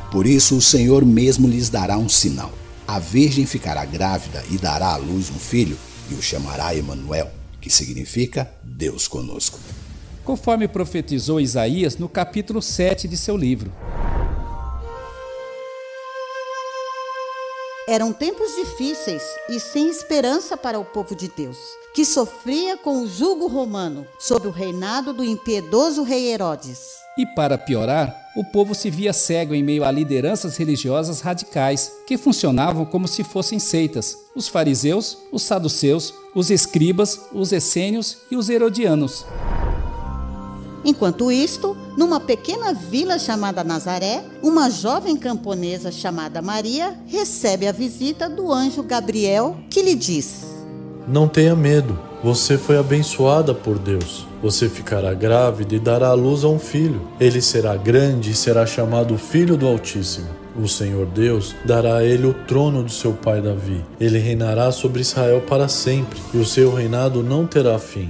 Por 0.10 0.26
isso 0.26 0.56
o 0.56 0.62
Senhor 0.62 1.06
mesmo 1.06 1.50
lhes 1.50 1.70
dará 1.70 1.98
um 1.98 2.08
sinal. 2.08 2.61
A 2.92 3.00
virgem 3.00 3.46
ficará 3.46 3.86
grávida 3.86 4.44
e 4.52 4.58
dará 4.58 4.90
à 4.90 4.98
luz 4.98 5.30
um 5.30 5.40
filho, 5.40 5.78
e 6.10 6.14
o 6.14 6.22
chamará 6.22 6.76
Emanuel, 6.76 7.32
que 7.62 7.70
significa 7.70 8.52
Deus 8.62 9.08
conosco. 9.08 9.58
Conforme 10.26 10.68
profetizou 10.68 11.40
Isaías 11.40 11.96
no 11.96 12.10
capítulo 12.10 12.62
7 12.62 13.08
de 13.08 13.16
seu 13.16 13.38
livro. 13.38 13.72
Eram 17.88 18.14
tempos 18.14 18.56
difíceis 18.56 19.24
e 19.50 19.60
sem 19.60 19.90
esperança 19.90 20.56
para 20.56 20.80
o 20.80 20.86
povo 20.86 21.16
de 21.16 21.28
Deus, 21.28 21.58
que 21.96 22.06
sofria 22.06 22.78
com 22.78 23.02
o 23.02 23.08
jugo 23.08 23.48
romano 23.48 24.06
sob 24.20 24.48
o 24.48 24.52
reinado 24.52 25.12
do 25.12 25.24
impiedoso 25.24 26.04
rei 26.04 26.32
Herodes. 26.32 27.02
E 27.18 27.26
para 27.26 27.58
piorar, 27.58 28.16
o 28.36 28.44
povo 28.44 28.76
se 28.76 28.92
via 28.92 29.12
cego 29.12 29.56
em 29.56 29.64
meio 29.64 29.84
a 29.84 29.90
lideranças 29.90 30.58
religiosas 30.58 31.22
radicais 31.22 31.92
que 32.06 32.20
funcionavam 32.20 32.86
como 32.86 33.08
se 33.08 33.24
fossem 33.24 33.58
seitas: 33.58 34.16
os 34.36 34.48
fariseus, 34.48 35.18
os 35.32 35.42
saduceus, 35.42 36.14
os 36.36 36.52
escribas, 36.52 37.20
os 37.34 37.52
essênios 37.52 38.20
e 38.30 38.38
os 38.38 38.48
herodianos. 38.48 39.26
Enquanto 40.84 41.32
isto, 41.32 41.78
numa 41.96 42.20
pequena 42.20 42.74
vila 42.74 43.20
chamada 43.20 43.64
Nazaré, 43.64 44.24
uma 44.42 44.70
jovem 44.70 45.16
camponesa 45.16 45.92
chamada 45.92 46.42
Maria 46.42 46.98
recebe 47.06 47.68
a 47.68 47.72
visita 47.72 48.28
do 48.28 48.52
anjo 48.52 48.82
Gabriel, 48.82 49.58
que 49.70 49.82
lhe 49.82 49.94
diz: 49.94 50.46
Não 51.08 51.28
tenha 51.28 51.56
medo, 51.56 52.00
você 52.24 52.58
foi 52.58 52.78
abençoada 52.78 53.54
por 53.54 53.78
Deus. 53.78 54.26
Você 54.42 54.68
ficará 54.68 55.14
grávida 55.14 55.76
e 55.76 55.80
dará 55.80 56.10
à 56.10 56.14
luz 56.14 56.44
a 56.44 56.48
um 56.48 56.58
filho. 56.58 57.02
Ele 57.20 57.42
será 57.42 57.76
grande 57.76 58.32
e 58.32 58.36
será 58.36 58.66
chamado 58.66 59.18
Filho 59.18 59.56
do 59.56 59.68
Altíssimo. 59.68 60.28
O 60.60 60.68
Senhor 60.68 61.06
Deus 61.06 61.56
dará 61.64 61.98
a 61.98 62.04
ele 62.04 62.26
o 62.28 62.34
trono 62.34 62.84
do 62.84 62.92
seu 62.92 63.14
pai 63.14 63.40
Davi. 63.40 63.86
Ele 64.00 64.18
reinará 64.18 64.72
sobre 64.72 65.02
Israel 65.02 65.42
para 65.42 65.68
sempre, 65.68 66.20
e 66.34 66.38
o 66.38 66.46
seu 66.46 66.74
reinado 66.74 67.24
não 67.24 67.46
terá 67.46 67.78
fim. 67.78 68.10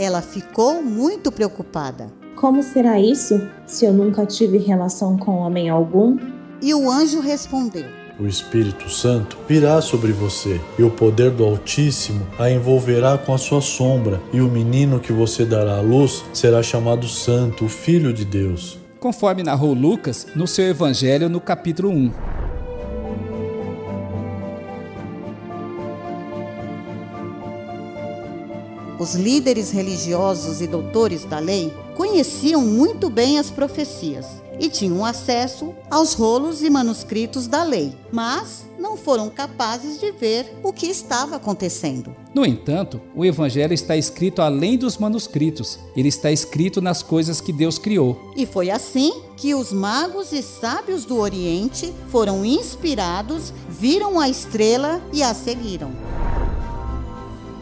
Ela 0.00 0.22
ficou 0.22 0.80
muito 0.80 1.32
preocupada. 1.32 2.06
Como 2.36 2.62
será 2.62 3.00
isso, 3.00 3.48
se 3.66 3.84
eu 3.84 3.92
nunca 3.92 4.24
tive 4.24 4.56
relação 4.56 5.18
com 5.18 5.38
homem 5.38 5.68
algum? 5.68 6.16
E 6.62 6.72
o 6.72 6.88
anjo 6.88 7.18
respondeu: 7.18 7.84
O 8.16 8.24
Espírito 8.24 8.88
Santo 8.88 9.36
virá 9.48 9.80
sobre 9.80 10.12
você, 10.12 10.60
e 10.78 10.84
o 10.84 10.90
poder 10.90 11.32
do 11.32 11.44
Altíssimo 11.44 12.24
a 12.38 12.48
envolverá 12.48 13.18
com 13.18 13.34
a 13.34 13.38
sua 13.38 13.60
sombra, 13.60 14.20
e 14.32 14.40
o 14.40 14.48
menino 14.48 15.00
que 15.00 15.12
você 15.12 15.44
dará 15.44 15.78
à 15.78 15.80
luz 15.80 16.24
será 16.32 16.62
chamado 16.62 17.08
Santo, 17.08 17.64
o 17.64 17.68
Filho 17.68 18.12
de 18.12 18.24
Deus. 18.24 18.78
Conforme 19.00 19.42
narrou 19.42 19.74
Lucas 19.74 20.28
no 20.32 20.46
seu 20.46 20.66
Evangelho 20.66 21.28
no 21.28 21.40
capítulo 21.40 21.90
1. 21.90 22.37
Os 28.98 29.14
líderes 29.14 29.70
religiosos 29.70 30.60
e 30.60 30.66
doutores 30.66 31.24
da 31.24 31.38
lei 31.38 31.72
conheciam 31.96 32.62
muito 32.62 33.08
bem 33.08 33.38
as 33.38 33.48
profecias 33.48 34.26
e 34.58 34.68
tinham 34.68 35.04
acesso 35.04 35.72
aos 35.88 36.14
rolos 36.14 36.62
e 36.62 36.70
manuscritos 36.70 37.46
da 37.46 37.62
lei, 37.62 37.94
mas 38.10 38.66
não 38.76 38.96
foram 38.96 39.30
capazes 39.30 40.00
de 40.00 40.10
ver 40.10 40.52
o 40.64 40.72
que 40.72 40.86
estava 40.86 41.36
acontecendo. 41.36 42.14
No 42.34 42.44
entanto, 42.44 43.00
o 43.14 43.24
Evangelho 43.24 43.72
está 43.72 43.96
escrito 43.96 44.42
além 44.42 44.76
dos 44.76 44.98
manuscritos, 44.98 45.78
ele 45.96 46.08
está 46.08 46.32
escrito 46.32 46.80
nas 46.80 47.00
coisas 47.00 47.40
que 47.40 47.52
Deus 47.52 47.78
criou. 47.78 48.32
E 48.36 48.46
foi 48.46 48.68
assim 48.68 49.12
que 49.36 49.54
os 49.54 49.72
magos 49.72 50.32
e 50.32 50.42
sábios 50.42 51.04
do 51.04 51.18
Oriente 51.18 51.92
foram 52.08 52.44
inspirados, 52.44 53.52
viram 53.68 54.18
a 54.18 54.28
estrela 54.28 55.00
e 55.12 55.22
a 55.22 55.32
seguiram. 55.34 55.92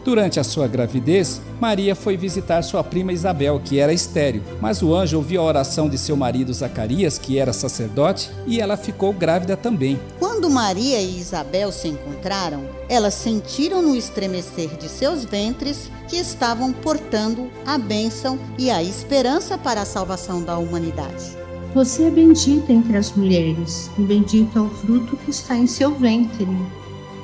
Durante 0.07 0.39
a 0.39 0.43
sua 0.45 0.69
gravidez, 0.69 1.41
Maria 1.59 1.93
foi 1.93 2.15
visitar 2.15 2.61
sua 2.61 2.81
prima 2.81 3.11
Isabel, 3.11 3.59
que 3.61 3.77
era 3.77 3.91
estéril, 3.91 4.41
mas 4.61 4.81
o 4.81 4.95
anjo 4.95 5.17
ouviu 5.17 5.41
a 5.41 5.43
oração 5.43 5.89
de 5.89 5.97
seu 5.97 6.15
marido 6.15 6.53
Zacarias, 6.53 7.17
que 7.17 7.37
era 7.37 7.51
sacerdote, 7.51 8.31
e 8.45 8.61
ela 8.61 8.77
ficou 8.77 9.11
grávida 9.11 9.57
também. 9.57 9.99
Quando 10.17 10.49
Maria 10.49 11.01
e 11.01 11.19
Isabel 11.19 11.73
se 11.73 11.89
encontraram, 11.89 12.63
elas 12.87 13.15
sentiram 13.15 13.81
no 13.81 13.97
estremecer 13.97 14.77
de 14.77 14.87
seus 14.87 15.25
ventres 15.25 15.91
que 16.07 16.15
estavam 16.15 16.71
portando 16.71 17.51
a 17.65 17.77
bênção 17.77 18.39
e 18.57 18.71
a 18.71 18.81
esperança 18.81 19.57
para 19.57 19.81
a 19.81 19.85
salvação 19.85 20.41
da 20.41 20.57
humanidade. 20.57 21.35
Você 21.75 22.03
é 22.03 22.09
bendita 22.09 22.71
entre 22.71 22.95
as 22.95 23.11
mulheres, 23.11 23.91
e 23.99 24.03
bendito 24.03 24.57
é 24.57 24.61
o 24.61 24.69
fruto 24.69 25.17
que 25.17 25.31
está 25.31 25.57
em 25.57 25.67
seu 25.67 25.93
ventre. 25.93 26.47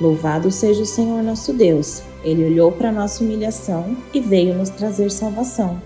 Louvado 0.00 0.50
seja 0.50 0.82
o 0.82 0.86
Senhor 0.86 1.22
nosso 1.22 1.52
Deus. 1.52 2.02
Ele 2.24 2.44
olhou 2.44 2.72
para 2.72 2.90
nossa 2.90 3.22
humilhação 3.22 3.96
e 4.12 4.20
veio 4.20 4.54
nos 4.54 4.70
trazer 4.70 5.10
salvação. 5.10 5.80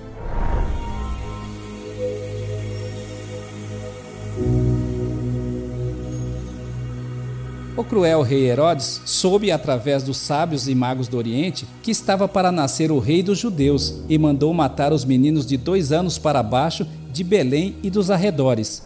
O 7.77 7.85
cruel 7.85 8.23
rei 8.23 8.51
Herodes 8.51 9.01
soube 9.05 9.53
através 9.53 10.03
dos 10.03 10.17
sábios 10.17 10.67
e 10.67 10.75
magos 10.75 11.07
do 11.07 11.17
Oriente 11.17 11.65
que 11.81 11.93
estava 11.93 12.27
para 12.27 12.51
nascer 12.51 12.91
o 12.91 12.99
rei 12.99 13.23
dos 13.23 13.39
judeus 13.39 14.01
e 14.09 14.19
mandou 14.19 14.53
matar 14.53 14.93
os 14.93 15.05
meninos 15.05 15.47
de 15.47 15.57
dois 15.57 15.93
anos 15.93 16.19
para 16.19 16.43
baixo 16.43 16.85
de 17.13 17.23
Belém 17.23 17.77
e 17.83 17.89
dos 17.89 18.11
arredores. 18.11 18.83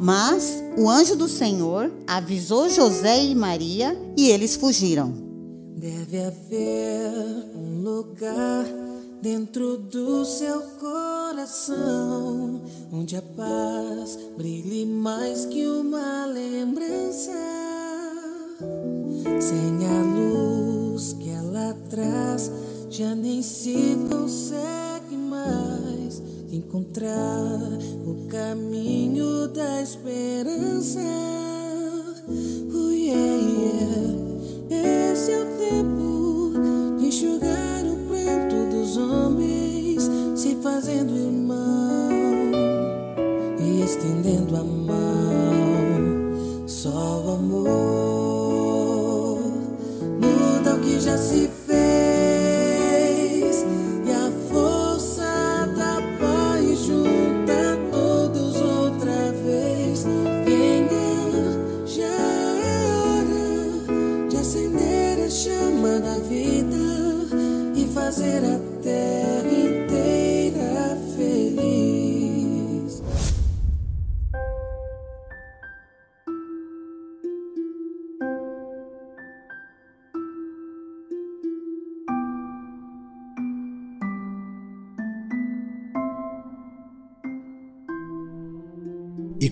Mas 0.00 0.62
o 0.78 0.88
anjo 0.88 1.14
do 1.14 1.28
Senhor 1.28 1.92
avisou 2.06 2.70
José 2.70 3.22
e 3.22 3.34
Maria 3.34 3.94
e 4.16 4.30
eles 4.30 4.56
fugiram. 4.56 5.12
Deve 5.76 6.22
haver 6.22 7.12
um 7.54 7.82
lugar 7.82 8.64
dentro 9.20 9.76
do 9.76 10.24
seu 10.24 10.62
coração 10.80 12.62
onde 12.90 13.14
a 13.14 13.22
paz 13.22 14.18
brilhe 14.38 14.86
mais 14.86 15.44
que 15.44 15.66
uma 15.66 16.24
lembrança. 16.24 17.32
Sem 19.38 19.86
a 19.86 20.02
luz 20.14 21.12
que 21.14 21.28
ela 21.28 21.76
traz, 21.90 22.50
já 22.88 23.14
nem 23.14 23.42
se 23.42 23.98
consegue 24.08 25.16
mais 25.16 26.22
encontrar 26.52 27.58
o 28.04 28.26
caminho 28.28 29.46
da 29.48 29.82
esperança. 29.82 31.00
Oh, 32.28 32.90
yeah, 32.90 33.36
yeah. 34.68 35.12
Esse 35.12 35.32
é 35.32 35.40
o 35.40 35.46
tempo 35.58 36.52
de 36.98 37.06
enxugar 37.06 37.84
o 37.84 37.96
pranto 38.08 38.70
dos 38.70 38.96
homens, 38.96 40.10
se 40.34 40.56
fazendo 40.56 41.16
irmão 41.16 42.10
e 43.60 43.82
estendendo 43.82 44.56
a 44.56 44.64
mão. 44.64 44.98
Só 46.66 47.22
o 47.24 47.30
amor 47.34 47.70
muda 50.20 50.74
o 50.74 50.80
que 50.80 51.00
já 51.00 51.16
se 51.16 51.46
fez. 51.48 51.59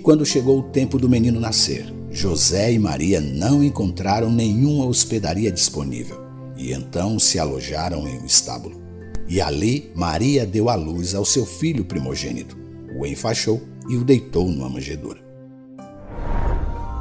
Quando 0.09 0.25
chegou 0.25 0.61
o 0.61 0.62
tempo 0.62 0.99
do 0.99 1.07
menino 1.07 1.38
nascer, 1.38 1.92
José 2.11 2.73
e 2.73 2.79
Maria 2.79 3.21
não 3.21 3.62
encontraram 3.62 4.31
nenhuma 4.31 4.87
hospedaria 4.87 5.53
disponível 5.53 6.18
e 6.57 6.73
então 6.73 7.18
se 7.18 7.38
alojaram 7.38 8.09
em 8.09 8.18
um 8.18 8.25
estábulo. 8.25 8.81
E 9.29 9.38
ali 9.38 9.92
Maria 9.94 10.47
deu 10.47 10.71
à 10.71 10.75
luz 10.75 11.14
ao 11.14 11.27
seu 11.27 11.44
filho 11.44 11.85
primogênito, 11.85 12.57
o 12.99 13.05
enfaixou 13.05 13.61
e 13.87 13.99
o 13.99 14.03
deitou 14.03 14.49
numa 14.49 14.71
manjedoura. 14.71 15.21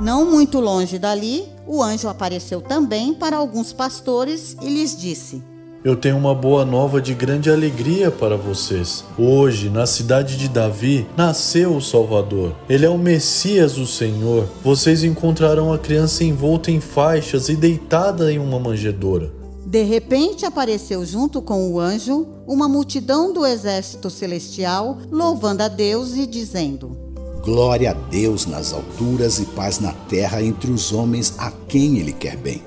Não 0.02 0.30
muito 0.30 0.60
longe 0.60 1.00
dali, 1.00 1.46
o 1.65 1.82
anjo 1.82 2.10
apareceu 2.10 2.60
também 2.60 3.13
para 3.13 3.38
alguns 3.38 3.72
pastores 3.72 4.58
e 4.62 4.67
lhes 4.67 5.00
disse: 5.00 5.41
Eu 5.84 5.96
tenho 5.96 6.18
uma 6.18 6.34
boa 6.34 6.66
nova 6.66 7.00
de 7.00 7.13
grande 7.13 7.52
alegria 7.52 8.10
para 8.10 8.36
vocês. 8.36 9.04
Hoje, 9.18 9.70
na 9.70 9.86
cidade 9.86 10.36
de 10.36 10.50
Davi, 10.50 11.08
nasceu 11.16 11.76
o 11.76 11.82
Salvador. 11.82 12.56
Ele 12.68 12.86
é 12.86 12.90
o 12.90 12.98
Messias, 12.98 13.78
o 13.78 13.86
Senhor. 13.86 14.48
Vocês 14.63 15.04
encontrarão 15.04 15.72
a 15.72 15.78
criança 15.78 16.24
envolta 16.24 16.72
em 16.72 16.82
faixas 16.82 17.48
e 17.48 17.56
deitada 17.56 18.32
em 18.32 18.40
uma 18.40 18.60
manjedoura. 18.60 19.32
De 19.68 19.84
repente 19.84 20.46
apareceu 20.46 21.06
junto 21.06 21.42
com 21.42 21.72
o 21.72 21.80
anjo 21.80 22.28
uma 22.48 22.68
multidão 22.68 23.32
do 23.32 23.46
exército 23.46 24.10
celestial, 24.10 24.98
louvando 25.12 25.62
a 25.62 25.68
Deus 25.68 26.16
e 26.16 26.26
dizendo: 26.26 26.98
Glória 27.44 27.92
a 27.92 27.94
Deus 27.94 28.46
nas 28.46 28.74
alturas 28.74 29.40
e 29.40 29.46
paz 29.46 29.80
na 29.80 29.94
terra 29.94 30.42
entre 30.42 30.72
os 30.72 30.92
homens 30.92 31.36
a 31.38 31.52
quem 31.52 32.00
ele 32.00 32.13
quer 32.13 32.36
bem. 32.36 32.62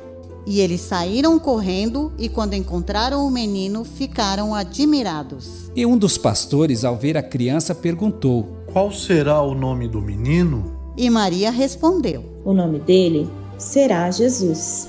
E 0.47 0.61
eles 0.61 0.81
saíram 0.81 1.39
correndo 1.39 2.13
e, 2.19 2.29
quando 2.29 2.55
encontraram 2.55 3.27
o 3.27 3.31
menino, 3.31 3.85
ficaram 3.85 4.55
admirados. 4.55 5.71
E 5.77 5.85
um 5.85 5.97
dos 5.97 6.17
pastores, 6.17 6.85
ao 6.85 6.97
ver 6.97 7.17
a 7.17 7.23
criança, 7.23 7.75
perguntou: 7.75 8.49
Qual 8.73 8.91
será 8.93 9.41
o 9.43 9.55
nome 9.55 9.87
do 9.87 10.01
menino? 10.01 10.73
E 10.97 11.09
Maria 11.09 11.51
respondeu: 11.51 12.25
O 12.45 12.53
nome 12.53 12.79
dele 12.81 13.29
será 13.59 14.11
Jesus. 14.11 14.89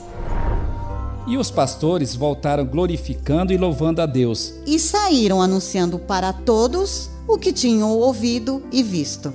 E 1.27 1.37
os 1.37 1.51
pastores 1.51 2.15
voltaram 2.15 2.65
glorificando 2.65 3.53
e 3.53 3.57
louvando 3.57 4.01
a 4.01 4.05
Deus. 4.05 4.55
E 4.65 4.79
saíram 4.79 5.41
anunciando 5.41 5.99
para 5.99 6.33
todos 6.33 7.09
o 7.27 7.37
que 7.37 7.53
tinham 7.53 7.91
ouvido 7.91 8.63
e 8.71 8.81
visto. 8.81 9.31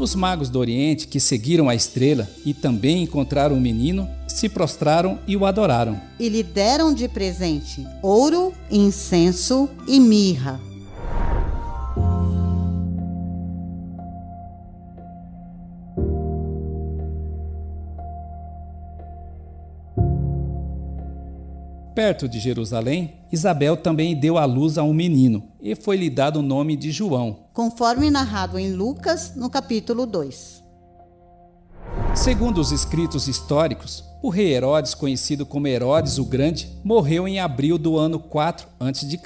Os 0.00 0.14
magos 0.14 0.48
do 0.48 0.58
Oriente, 0.58 1.06
que 1.06 1.20
seguiram 1.20 1.68
a 1.68 1.74
estrela 1.74 2.26
e 2.42 2.54
também 2.54 3.02
encontraram 3.02 3.54
o 3.54 3.60
menino, 3.60 4.08
se 4.26 4.48
prostraram 4.48 5.18
e 5.26 5.36
o 5.36 5.44
adoraram. 5.44 6.00
E 6.18 6.26
lhe 6.26 6.42
deram 6.42 6.94
de 6.94 7.06
presente 7.06 7.86
ouro, 8.02 8.54
incenso 8.70 9.68
e 9.86 10.00
mirra. 10.00 10.69
Perto 22.00 22.26
de 22.26 22.40
Jerusalém, 22.40 23.12
Isabel 23.30 23.76
também 23.76 24.18
deu 24.18 24.38
à 24.38 24.46
luz 24.46 24.78
a 24.78 24.82
um 24.82 24.94
menino, 24.94 25.42
e 25.60 25.74
foi-lhe 25.74 26.08
dado 26.08 26.38
o 26.38 26.42
nome 26.42 26.74
de 26.74 26.90
João. 26.90 27.40
Conforme 27.52 28.10
narrado 28.10 28.58
em 28.58 28.72
Lucas, 28.72 29.34
no 29.36 29.50
capítulo 29.50 30.06
2. 30.06 30.62
Segundo 32.14 32.58
os 32.58 32.72
escritos 32.72 33.28
históricos, 33.28 34.02
o 34.22 34.30
rei 34.30 34.54
Herodes, 34.54 34.94
conhecido 34.94 35.44
como 35.44 35.66
Herodes 35.66 36.16
o 36.16 36.24
Grande, 36.24 36.70
morreu 36.82 37.28
em 37.28 37.38
abril 37.38 37.76
do 37.76 37.98
ano 37.98 38.18
4 38.18 38.66
a.C. 38.80 39.20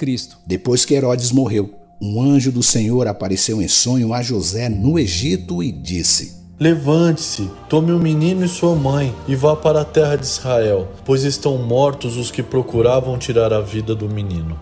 Depois 0.45 0.83
que 0.83 0.95
Herodes 0.95 1.31
morreu, 1.31 1.73
um 2.01 2.21
anjo 2.21 2.51
do 2.51 2.61
Senhor 2.61 3.07
apareceu 3.07 3.61
em 3.61 3.69
sonho 3.69 4.13
a 4.13 4.21
José 4.21 4.67
no 4.67 4.99
Egito 4.99 5.63
e 5.63 5.71
disse: 5.71 6.44
Levante-se, 6.57 7.51
tome 7.67 7.91
o 7.91 7.99
menino 7.99 8.45
e 8.45 8.47
sua 8.47 8.75
mãe 8.75 9.13
e 9.27 9.35
vá 9.35 9.57
para 9.57 9.81
a 9.81 9.85
terra 9.85 10.15
de 10.15 10.25
Israel, 10.25 10.87
pois 11.03 11.23
estão 11.23 11.57
mortos 11.57 12.15
os 12.15 12.31
que 12.31 12.41
procuravam 12.41 13.17
tirar 13.17 13.51
a 13.51 13.59
vida 13.59 13.93
do 13.93 14.07
menino. 14.07 14.57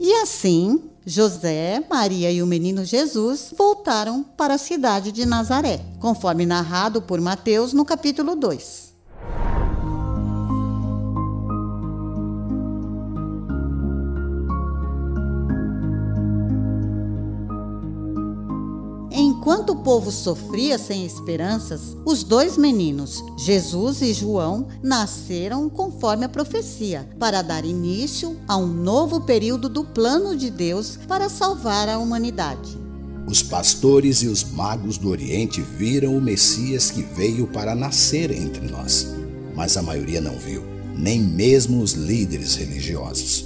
E 0.00 0.12
assim, 0.14 0.82
José, 1.06 1.80
Maria 1.88 2.32
e 2.32 2.42
o 2.42 2.46
menino 2.46 2.84
Jesus 2.84 3.54
voltaram 3.56 4.24
para 4.36 4.54
a 4.54 4.58
cidade 4.58 5.12
de 5.12 5.24
Nazaré, 5.24 5.80
conforme 6.00 6.44
narrado 6.44 7.00
por 7.00 7.20
Mateus 7.20 7.72
no 7.72 7.84
capítulo 7.84 8.34
2. 8.34 8.85
Enquanto 19.46 19.74
o 19.74 19.76
povo 19.76 20.10
sofria 20.10 20.76
sem 20.76 21.06
esperanças, 21.06 21.96
os 22.04 22.24
dois 22.24 22.56
meninos, 22.56 23.22
Jesus 23.38 24.02
e 24.02 24.12
João, 24.12 24.66
nasceram 24.82 25.70
conforme 25.70 26.24
a 26.24 26.28
profecia, 26.28 27.08
para 27.16 27.42
dar 27.42 27.64
início 27.64 28.36
a 28.48 28.56
um 28.56 28.66
novo 28.66 29.20
período 29.20 29.68
do 29.68 29.84
plano 29.84 30.36
de 30.36 30.50
Deus 30.50 30.98
para 31.06 31.28
salvar 31.28 31.88
a 31.88 31.96
humanidade. 31.96 32.76
Os 33.24 33.40
pastores 33.40 34.20
e 34.24 34.26
os 34.26 34.42
magos 34.42 34.98
do 34.98 35.10
Oriente 35.10 35.60
viram 35.60 36.16
o 36.16 36.20
Messias 36.20 36.90
que 36.90 37.02
veio 37.02 37.46
para 37.46 37.72
nascer 37.72 38.32
entre 38.32 38.68
nós, 38.68 39.06
mas 39.54 39.76
a 39.76 39.82
maioria 39.82 40.20
não 40.20 40.36
viu, 40.36 40.64
nem 40.92 41.20
mesmo 41.20 41.80
os 41.80 41.92
líderes 41.92 42.56
religiosos. 42.56 43.45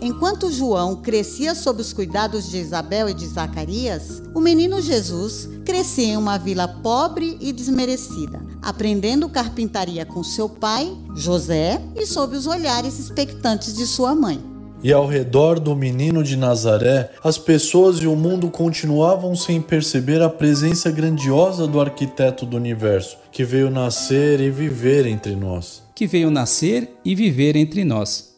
Enquanto 0.00 0.52
João 0.52 0.96
crescia 0.96 1.54
sob 1.54 1.80
os 1.80 1.92
cuidados 1.92 2.50
de 2.50 2.58
Isabel 2.58 3.08
e 3.08 3.14
de 3.14 3.26
Zacarias, 3.26 4.22
o 4.34 4.40
menino 4.40 4.80
Jesus 4.80 5.48
crescia 5.64 6.08
em 6.08 6.16
uma 6.16 6.36
vila 6.36 6.68
pobre 6.68 7.38
e 7.40 7.52
desmerecida, 7.52 8.40
aprendendo 8.60 9.28
carpintaria 9.28 10.04
com 10.04 10.22
seu 10.22 10.48
pai, 10.48 10.94
José, 11.14 11.80
e 11.96 12.04
sob 12.06 12.36
os 12.36 12.46
olhares 12.46 12.98
expectantes 12.98 13.74
de 13.74 13.86
sua 13.86 14.14
mãe. 14.14 14.38
E 14.82 14.92
ao 14.92 15.06
redor 15.06 15.58
do 15.58 15.74
menino 15.74 16.22
de 16.22 16.36
Nazaré, 16.36 17.10
as 17.24 17.38
pessoas 17.38 17.96
e 17.96 18.06
o 18.06 18.14
mundo 18.14 18.50
continuavam 18.50 19.34
sem 19.34 19.60
perceber 19.60 20.20
a 20.20 20.28
presença 20.28 20.90
grandiosa 20.90 21.66
do 21.66 21.80
arquiteto 21.80 22.44
do 22.44 22.56
universo, 22.56 23.16
que 23.32 23.42
veio 23.42 23.70
nascer 23.70 24.40
e 24.40 24.50
viver 24.50 25.06
entre 25.06 25.34
nós. 25.34 25.82
Que 25.94 26.06
veio 26.06 26.30
nascer 26.30 26.90
e 27.02 27.14
viver 27.14 27.56
entre 27.56 27.84
nós. 27.84 28.35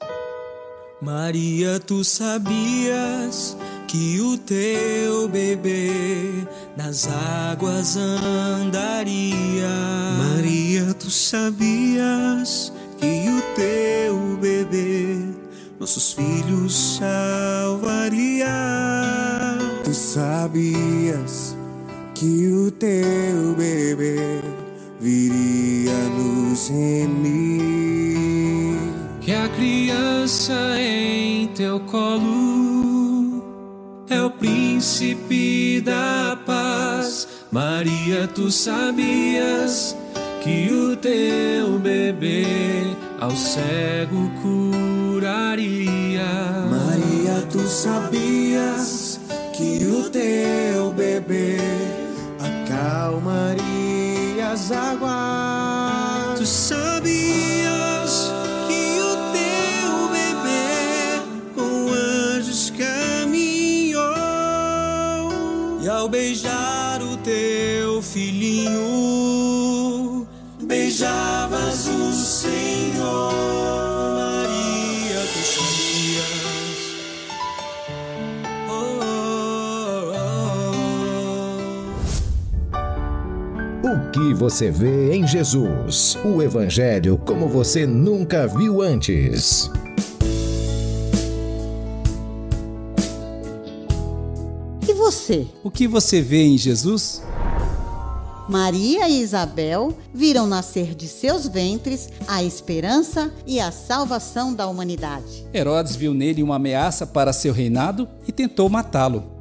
Maria, 1.01 1.79
tu 1.79 2.03
sabias 2.03 3.57
que 3.87 4.21
o 4.21 4.37
teu 4.37 5.29
bebê 5.29 5.93
nas 6.77 7.07
águas 7.07 7.97
andaria? 7.97 9.69
Maria, 10.19 10.93
tu 10.95 11.09
sabias 11.09 12.73
que 12.99 13.29
o 13.31 13.41
teu 13.55 14.37
bebê 14.41 15.19
nossos 15.79 16.15
filhos 16.15 16.99
salvaria? 16.99 18.49
Tu 19.85 19.95
sabias 19.95 21.57
que 22.13 22.49
o 22.49 22.73
teu 22.73 23.55
bebê 23.57 24.41
viria 25.01 25.95
nos 26.19 26.69
remir? 26.69 28.08
Criança 30.29 30.79
em 30.79 31.47
teu 31.55 31.81
colo 31.81 33.43
é 34.11 34.21
o 34.23 34.29
príncipe 34.29 35.81
da 35.81 36.39
paz. 36.45 37.27
Maria, 37.51 38.29
tu 38.35 38.51
sabias 38.51 39.97
que 40.43 40.71
o 40.71 40.95
teu 40.99 41.79
bebê 41.79 42.45
ao 43.19 43.31
cego 43.31 44.31
curaria? 44.43 46.29
Maria, 46.71 47.41
tu 47.51 47.67
sabias 47.67 49.19
que 49.57 49.83
o 49.87 50.11
teu 50.11 50.93
bebê 50.93 51.57
acalmaria 52.67 54.51
as 54.53 54.71
águas? 54.73 55.68
Que 84.13 84.33
você 84.33 84.71
vê 84.71 85.15
em 85.15 85.27
Jesus? 85.27 86.17
O 86.25 86.43
Evangelho 86.43 87.19
como 87.19 87.49
você 87.49 87.87
nunca 87.87 88.47
viu 88.47 88.81
antes. 88.81 89.71
E 94.89 94.93
você? 94.95 95.47
O 95.63 95.71
que 95.71 95.87
você 95.87 96.23
vê 96.23 96.43
em 96.45 96.57
Jesus? 96.57 97.23
Maria 98.49 99.09
e 99.09 99.21
Isabel 99.21 99.95
viram 100.13 100.47
nascer 100.47 100.95
de 100.95 101.07
seus 101.07 101.47
ventres 101.47 102.09
a 102.27 102.43
esperança 102.43 103.31
e 103.47 103.61
a 103.61 103.71
salvação 103.71 104.55
da 104.55 104.67
humanidade. 104.67 105.47
Herodes 105.53 105.95
viu 105.95 106.15
nele 106.15 106.43
uma 106.43 106.57
ameaça 106.57 107.07
para 107.07 107.33
seu 107.35 107.53
reinado 107.53 108.09
e 108.27 108.33
tentou 108.33 108.71
matá-lo. 108.71 109.38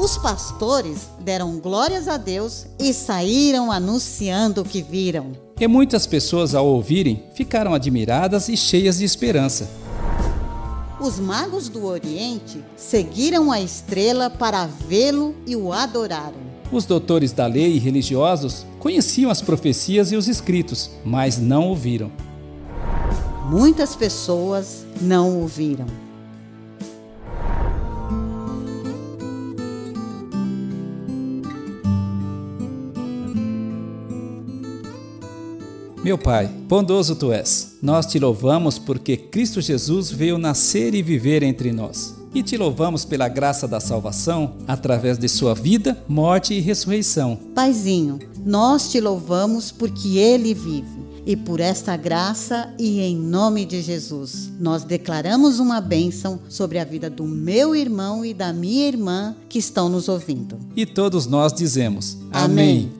Os 0.00 0.16
pastores 0.16 1.10
deram 1.20 1.58
glórias 1.58 2.08
a 2.08 2.16
Deus 2.16 2.64
e 2.78 2.90
saíram 2.94 3.70
anunciando 3.70 4.62
o 4.62 4.64
que 4.64 4.80
viram. 4.80 5.32
E 5.60 5.68
muitas 5.68 6.06
pessoas, 6.06 6.54
ao 6.54 6.66
ouvirem, 6.66 7.22
ficaram 7.34 7.74
admiradas 7.74 8.48
e 8.48 8.56
cheias 8.56 8.96
de 8.96 9.04
esperança. 9.04 9.68
Os 10.98 11.18
magos 11.18 11.68
do 11.68 11.84
Oriente 11.84 12.64
seguiram 12.78 13.52
a 13.52 13.60
estrela 13.60 14.30
para 14.30 14.64
vê-lo 14.64 15.34
e 15.46 15.54
o 15.54 15.70
adoraram. 15.70 16.40
Os 16.72 16.86
doutores 16.86 17.32
da 17.32 17.46
lei 17.46 17.74
e 17.74 17.78
religiosos 17.78 18.64
conheciam 18.78 19.30
as 19.30 19.42
profecias 19.42 20.12
e 20.12 20.16
os 20.16 20.28
escritos, 20.28 20.88
mas 21.04 21.36
não 21.36 21.68
ouviram. 21.68 22.10
Muitas 23.50 23.94
pessoas 23.94 24.86
não 24.98 25.42
ouviram. 25.42 26.09
Meu 36.02 36.16
Pai, 36.16 36.46
bondoso 36.66 37.14
tu 37.14 37.30
és. 37.30 37.76
Nós 37.82 38.06
te 38.06 38.18
louvamos 38.18 38.78
porque 38.78 39.18
Cristo 39.18 39.60
Jesus 39.60 40.10
veio 40.10 40.38
nascer 40.38 40.94
e 40.94 41.02
viver 41.02 41.42
entre 41.42 41.72
nós. 41.72 42.14
E 42.34 42.42
te 42.42 42.56
louvamos 42.56 43.04
pela 43.04 43.28
graça 43.28 43.68
da 43.68 43.80
salvação 43.80 44.54
através 44.66 45.18
de 45.18 45.28
sua 45.28 45.54
vida, 45.54 46.02
morte 46.08 46.54
e 46.54 46.60
ressurreição. 46.60 47.38
Paizinho, 47.54 48.18
nós 48.46 48.90
te 48.90 48.98
louvamos 48.98 49.70
porque 49.70 50.16
ele 50.16 50.54
vive. 50.54 51.00
E 51.26 51.36
por 51.36 51.60
esta 51.60 51.98
graça 51.98 52.72
e 52.78 53.00
em 53.00 53.14
nome 53.14 53.66
de 53.66 53.82
Jesus, 53.82 54.50
nós 54.58 54.84
declaramos 54.84 55.58
uma 55.58 55.82
bênção 55.82 56.40
sobre 56.48 56.78
a 56.78 56.84
vida 56.84 57.10
do 57.10 57.24
meu 57.24 57.76
irmão 57.76 58.24
e 58.24 58.32
da 58.32 58.54
minha 58.54 58.88
irmã 58.88 59.36
que 59.50 59.58
estão 59.58 59.90
nos 59.90 60.08
ouvindo. 60.08 60.58
E 60.74 60.86
todos 60.86 61.26
nós 61.26 61.52
dizemos: 61.52 62.16
Amém. 62.32 62.99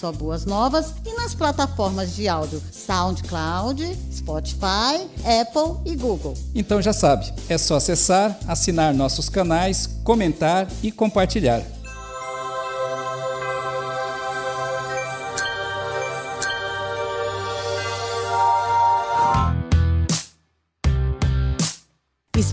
e 1.04 1.14
nas 1.14 1.36
plataformas 1.36 2.16
de 2.16 2.26
áudio 2.26 2.60
SoundCloud, 2.72 3.96
Spotify, 4.12 5.06
Apple 5.40 5.76
e 5.84 5.94
Google. 5.94 6.34
Então 6.52 6.82
já 6.82 6.92
sabe, 6.92 7.32
é 7.48 7.56
só 7.56 7.76
acessar, 7.76 8.36
assinar 8.48 8.92
nossos 8.92 9.28
canais, 9.28 9.88
comentar 10.02 10.66
e 10.82 10.90
compartilhar. 10.90 11.75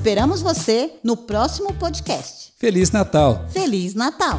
Esperamos 0.03 0.41
você 0.41 0.95
no 1.01 1.15
próximo 1.15 1.73
podcast. 1.75 2.51
Feliz 2.59 2.91
Natal! 2.91 3.47
Feliz 3.53 3.95
Natal! 3.95 4.37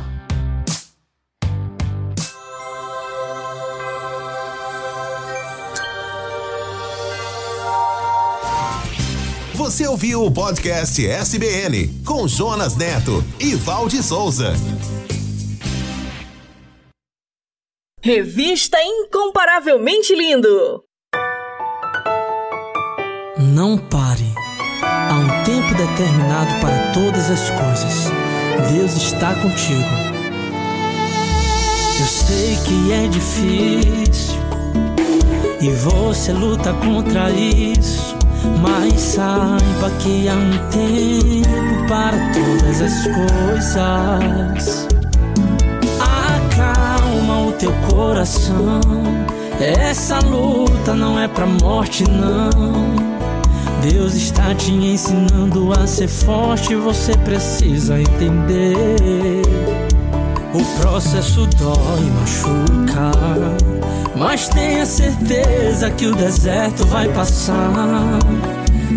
Você 9.54 9.88
ouviu 9.88 10.26
o 10.26 10.30
podcast 10.30 11.02
SBN 11.06 12.04
com 12.04 12.28
Jonas 12.28 12.76
Neto 12.76 13.24
e 13.40 13.54
Valde 13.54 14.02
Souza. 14.02 14.52
Revista 18.02 18.76
Incomparavelmente 18.82 20.14
Lindo. 20.14 20.84
Não 23.38 23.78
pare. 23.78 24.33
Há 25.14 25.16
um 25.16 25.44
tempo 25.44 25.72
determinado 25.76 26.52
para 26.60 26.90
todas 26.92 27.30
as 27.30 27.48
coisas. 27.50 28.10
Deus 28.72 28.96
está 28.96 29.32
contigo. 29.36 29.84
Eu 32.00 32.06
sei 32.06 32.58
que 32.64 32.92
é 32.92 33.06
difícil 33.06 34.34
e 35.60 35.70
você 35.70 36.32
luta 36.32 36.72
contra 36.72 37.30
isso. 37.30 38.16
Mas 38.60 39.00
saiba 39.00 39.88
que 40.00 40.28
há 40.28 40.34
um 40.34 40.50
tempo 40.70 41.86
para 41.88 42.18
todas 42.32 42.82
as 42.82 43.04
coisas. 43.04 44.88
Acalma 46.00 47.46
o 47.46 47.52
teu 47.52 47.72
coração. 47.88 48.80
Essa 49.60 50.18
luta 50.18 50.92
não 50.92 51.20
é 51.20 51.28
pra 51.28 51.46
morte, 51.46 52.02
não. 52.10 53.13
Deus 53.90 54.14
está 54.14 54.54
te 54.54 54.72
ensinando 54.72 55.70
a 55.78 55.86
ser 55.86 56.08
forte, 56.08 56.74
você 56.74 57.12
precisa 57.18 58.00
entender. 58.00 59.42
O 60.54 60.80
processo 60.80 61.46
dói, 61.58 62.10
machuca, 62.18 63.12
mas 64.16 64.48
tenha 64.48 64.86
certeza 64.86 65.90
que 65.90 66.06
o 66.06 66.14
deserto 66.14 66.86
vai 66.86 67.08
passar. 67.08 68.18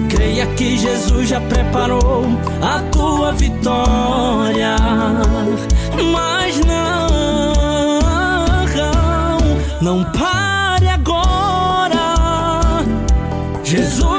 Creia 0.10 0.46
que 0.56 0.78
Jesus 0.78 1.28
já 1.28 1.42
preparou 1.42 2.24
a 2.62 2.80
tua 2.90 3.34
vitória, 3.34 4.78
mas 6.14 6.62
não, 6.62 7.10
não 9.82 10.04
pare 10.14 10.88
agora. 10.88 12.16
Jesus 13.66 14.17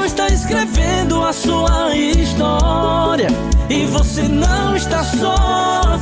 sua 1.39 1.95
história 1.95 3.29
e 3.69 3.85
você 3.85 4.23
não 4.23 4.75
está 4.75 5.03
só. 5.03 5.97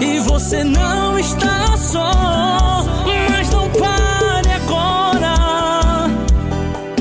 E 0.00 0.18
você 0.20 0.64
não 0.64 1.18
está 1.18 1.76
só, 1.76 2.84
mas 3.28 3.50
não 3.50 3.68
pare 3.70 4.50
agora. 4.52 6.08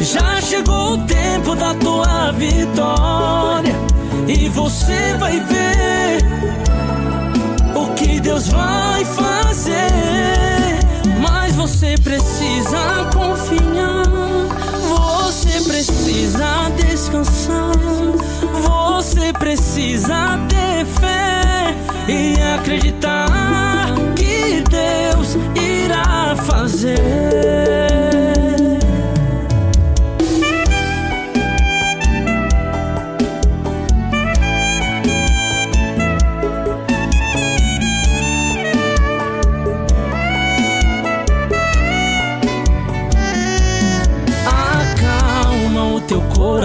Já 0.01 0.41
chegou 0.41 0.95
o 0.95 0.97
tempo 1.05 1.55
da 1.55 1.73
tua 1.75 2.31
vitória 2.33 3.75
e 4.27 4.49
você 4.49 5.15
vai 5.17 5.39
ver 5.39 6.19
o 7.75 7.93
que 7.93 8.19
Deus 8.19 8.49
vai 8.49 9.05
fazer. 9.05 9.87
Mas 11.21 11.55
você 11.55 11.95
precisa 12.03 13.09
confiar, 13.13 14.08
precisa 15.79 16.69
descansar, 16.75 17.71
você 18.63 19.31
precisa 19.31 20.37
ter 20.49 20.85
fé 20.85 21.73
e 22.05 22.35
acreditar 22.53 23.95
que 24.13 24.61
Deus 24.69 25.37
irá 25.55 26.35
fazer. 26.35 28.38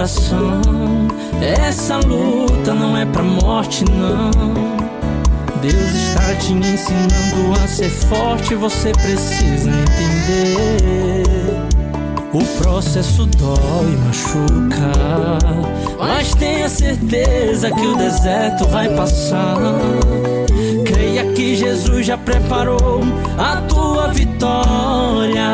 Coração. 0.05 0.61
Essa 1.41 1.97
luta 1.97 2.73
não 2.73 2.95
é 2.95 3.05
pra 3.05 3.23
morte, 3.23 3.83
não. 3.85 4.31
Deus 5.61 5.95
está 5.95 6.35
te 6.35 6.53
ensinando 6.53 7.53
a 7.63 7.67
ser 7.67 7.89
forte, 7.89 8.53
você 8.53 8.91
precisa 8.91 9.69
entender. 9.69 11.23
O 12.31 12.43
processo 12.61 13.25
dói, 13.25 13.97
machuca, 14.05 14.91
mas 15.97 16.35
tenha 16.35 16.69
certeza 16.69 17.71
que 17.71 17.87
o 17.87 17.95
deserto 17.95 18.67
vai 18.67 18.89
passar. 18.89 19.57
Creia 20.85 21.25
que 21.33 21.55
Jesus 21.55 22.05
já 22.05 22.17
preparou 22.17 23.01
a 23.37 23.55
tua 23.61 24.09
vitória, 24.09 25.53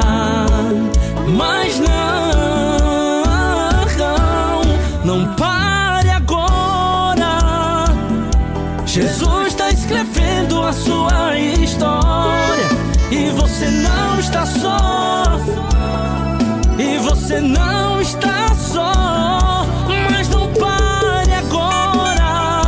você 17.32 17.40
não 17.40 18.02
está 18.02 18.54
só, 18.54 19.66
mas 20.12 20.28
não 20.28 20.52
pare 20.54 21.34
agora. 21.34 22.62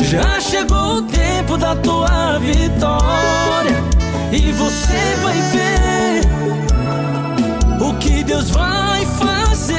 Já 0.00 0.40
chegou 0.40 0.96
o 0.96 1.02
tempo 1.02 1.58
da 1.58 1.76
tua 1.76 2.38
vitória 2.38 3.76
e 4.32 4.52
você 4.52 5.16
vai 5.22 5.38
ver 5.52 6.22
o 7.84 7.92
que 7.98 8.24
Deus 8.24 8.48
vai 8.48 9.04
fazer. 9.04 9.76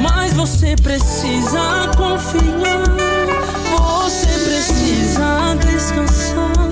Mas 0.00 0.32
você 0.32 0.76
precisa 0.76 1.90
confiar, 1.96 2.84
você 3.76 4.28
precisa 4.44 5.56
descansar, 5.66 6.68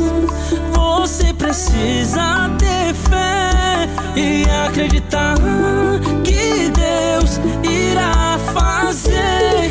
você 0.73 1.35
precisa 1.35 2.48
e 4.19 4.45
acreditar 4.67 5.37
que 6.25 6.71
Deus 6.71 7.39
irá 7.63 8.37
fazer. 8.53 9.69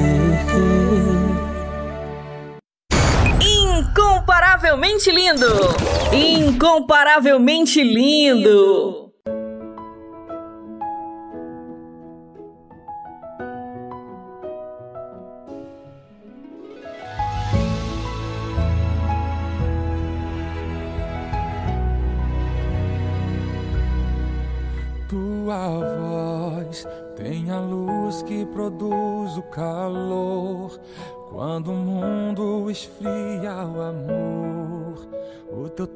Incomparavelmente 3.39 5.11
lindo! 5.11 5.75
Incomparavelmente 6.11 7.83
lindo! 7.83 9.00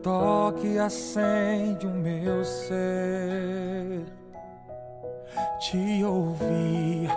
Toque 0.05 0.77
acende 0.77 1.87
o 1.87 1.89
meu 1.89 2.45
ser. 2.45 4.05
Te 5.59 6.03
ouvi 6.03 7.09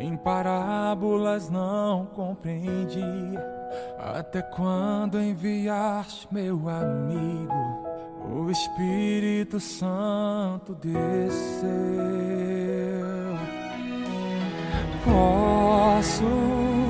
em 0.00 0.16
parábolas, 0.16 1.48
não 1.48 2.06
compreendi. 2.06 3.38
Até 3.96 4.42
quando 4.42 5.20
enviaste 5.20 6.26
meu 6.32 6.68
amigo, 6.68 7.54
o 8.28 8.50
Espírito 8.50 9.60
Santo 9.60 10.74
desceu. 10.74 11.68
Posso 15.04 16.87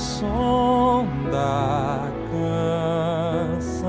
som 0.00 1.06
da 1.30 2.08
canção. 3.50 3.84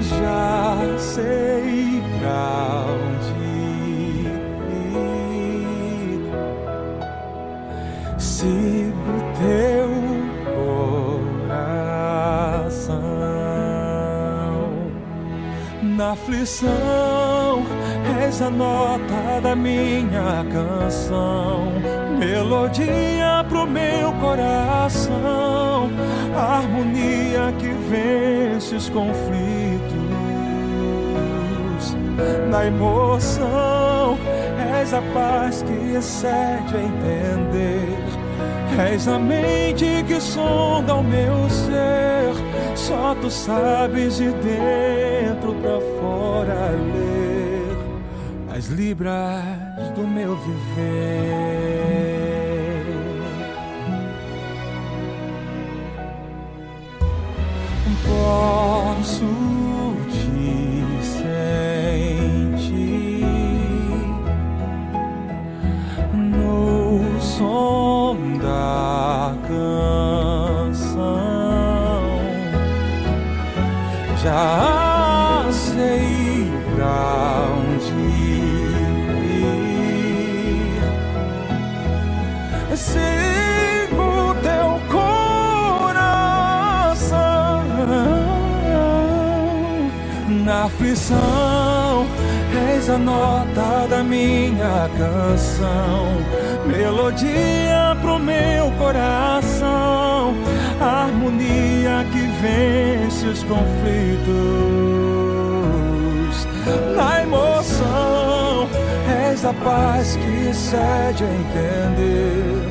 Já 0.00 0.98
sei 0.98 2.02
pra 2.18 2.86
onde 2.90 3.38
ir. 4.84 5.10
Sigo 8.18 9.16
teu 9.38 9.90
coração 11.46 11.76
na 15.82 16.12
aflição. 16.12 17.64
És 18.26 18.42
a 18.42 18.50
nota 18.50 19.40
da 19.42 19.54
minha 19.54 20.44
canção, 20.52 21.72
melodia 22.18 23.44
pro 23.48 23.66
meu 23.66 24.12
coração, 24.14 25.90
harmonia 26.34 27.52
que 27.58 27.68
vence 27.90 28.74
os 28.74 28.88
conflitos. 28.88 29.96
Na 32.50 32.66
emoção, 32.66 34.18
és 34.80 34.94
a 34.94 35.02
paz 35.12 35.62
que 35.62 35.96
excede 35.96 36.76
a 36.76 36.82
entender. 36.82 37.96
És 38.92 39.08
a 39.08 39.18
mente 39.18 40.04
que 40.06 40.20
sonda 40.20 40.94
o 40.94 41.02
meu 41.02 41.48
ser. 41.48 42.34
Só 42.74 43.14
tu 43.20 43.30
sabes 43.30 44.16
de 44.16 44.30
dentro 44.32 45.54
pra 45.54 45.80
fora 45.98 46.70
ler 46.94 47.26
as 48.56 48.66
libras 48.68 49.42
do 49.94 50.06
meu 50.06 50.34
viver. 50.36 51.95
Posso 58.26 59.24
te 60.10 60.50
sentir 61.00 61.62
no 66.12 67.20
som 67.20 68.16
da 68.42 69.32
canção. 69.46 70.82
Já 74.20 74.75
aflição. 90.76 92.06
És 92.74 92.88
a 92.88 92.98
nota 92.98 93.86
da 93.88 94.02
minha 94.02 94.88
canção, 94.96 96.06
melodia 96.66 97.96
pro 98.00 98.18
meu 98.18 98.70
coração, 98.78 100.34
harmonia 100.80 102.06
que 102.12 102.26
vence 102.40 103.26
os 103.26 103.42
conflitos. 103.44 104.26
Na 106.96 107.22
emoção, 107.22 108.68
és 109.30 109.44
a 109.44 109.52
paz 109.52 110.16
que 110.16 110.48
excede 110.50 111.24
a 111.24 111.26
entender, 111.26 112.62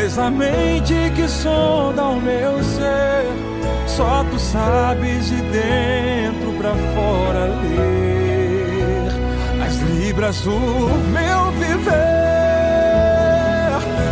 és 0.00 0.18
a 0.18 0.30
mente 0.30 1.10
que 1.14 1.28
sonda 1.28 2.04
o 2.04 2.20
meu 2.20 2.62
ser. 2.62 3.26
Só 3.86 4.24
tu 4.30 4.38
sabes 4.38 5.28
de 5.28 5.42
dentro 5.50 6.47
pra 6.58 6.74
fora 6.92 7.46
ler 7.62 9.06
as 9.64 9.76
libras 9.76 10.40
do 10.40 10.50
meu 10.50 11.52
viver. 11.52 11.94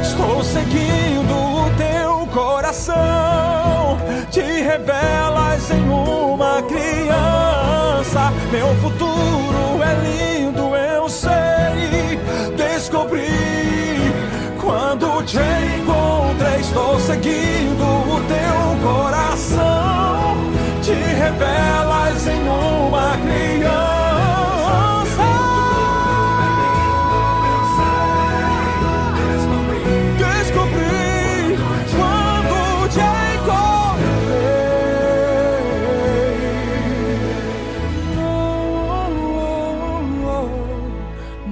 Estou 0.00 0.44
seguindo 0.44 1.34
o 1.34 1.68
teu 1.76 2.26
coração, 2.32 3.98
te 4.30 4.40
revelas 4.40 5.70
em 5.72 5.88
uma 5.88 6.62
criança. 6.62 8.32
Meu 8.52 8.72
futuro 8.76 9.82
é 9.82 9.94
lindo, 10.06 10.74
eu 10.76 11.08
sei. 11.08 12.20
Descobri 12.56 13.26
quando 14.60 15.22
te 15.24 15.38
encontrei, 15.80 16.60
estou 16.60 17.00
seguindo 17.00 17.82
o 17.82 18.20
teu 18.28 18.88
coração 18.88 20.45
revelas 21.26 22.26
em 22.28 22.42
uma 22.42 23.16
criança. 23.18 23.76
Descobri 30.18 31.56
quando 31.96 32.88
te 32.94 33.06
encontrei. 33.34 34.06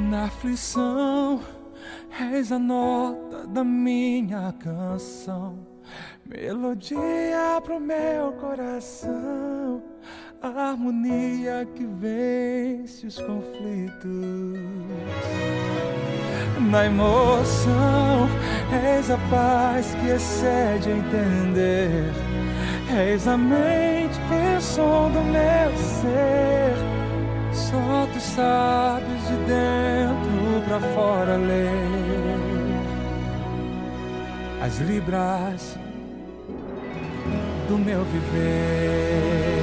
Na 0.09 0.25
aflição, 0.27 1.41
és 2.21 2.53
a 2.53 2.59
nota 2.59 3.47
da 3.49 3.65
minha 3.65 4.53
canção, 4.53 5.64
melodia 6.37 7.61
pro 7.63 7.79
meu 7.79 8.33
coração, 8.33 9.83
a 10.43 10.71
harmonia 10.71 11.67
que 11.75 11.85
vence 11.85 13.07
os 13.07 13.17
conflitos. 13.21 14.59
Na 16.71 16.87
emoção, 16.87 18.29
és 18.73 19.11
a 19.11 19.19
paz 19.31 19.95
que 19.95 20.09
excede 20.09 20.91
entender, 20.91 22.13
és 22.93 23.29
a 23.29 23.37
mente 23.37 24.19
que 24.29 24.61
sonda 24.61 25.21
meu 25.21 25.77
ser. 25.79 26.75
Só 27.53 28.09
tu 28.13 28.21
sabes 28.21 29.29
de 29.29 29.37
dentro 29.47 30.65
pra 30.67 30.81
fora 30.95 31.37
ler 31.37 32.15
as 34.61 34.79
libras 34.79 35.79
do 37.69 37.79
meu 37.79 38.05
viver. 38.05 39.55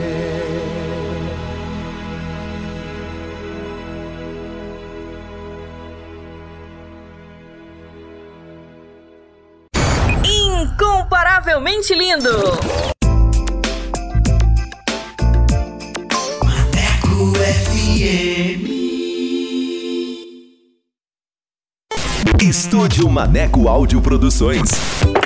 Incomparavelmente 10.23 11.93
lindo. 11.93 12.29
Maneco 16.43 17.33
FM. 17.35 18.71
Estúdio 22.41 23.09
Maneco 23.09 23.67
Áudio 23.67 24.01
Produções. 24.01 24.69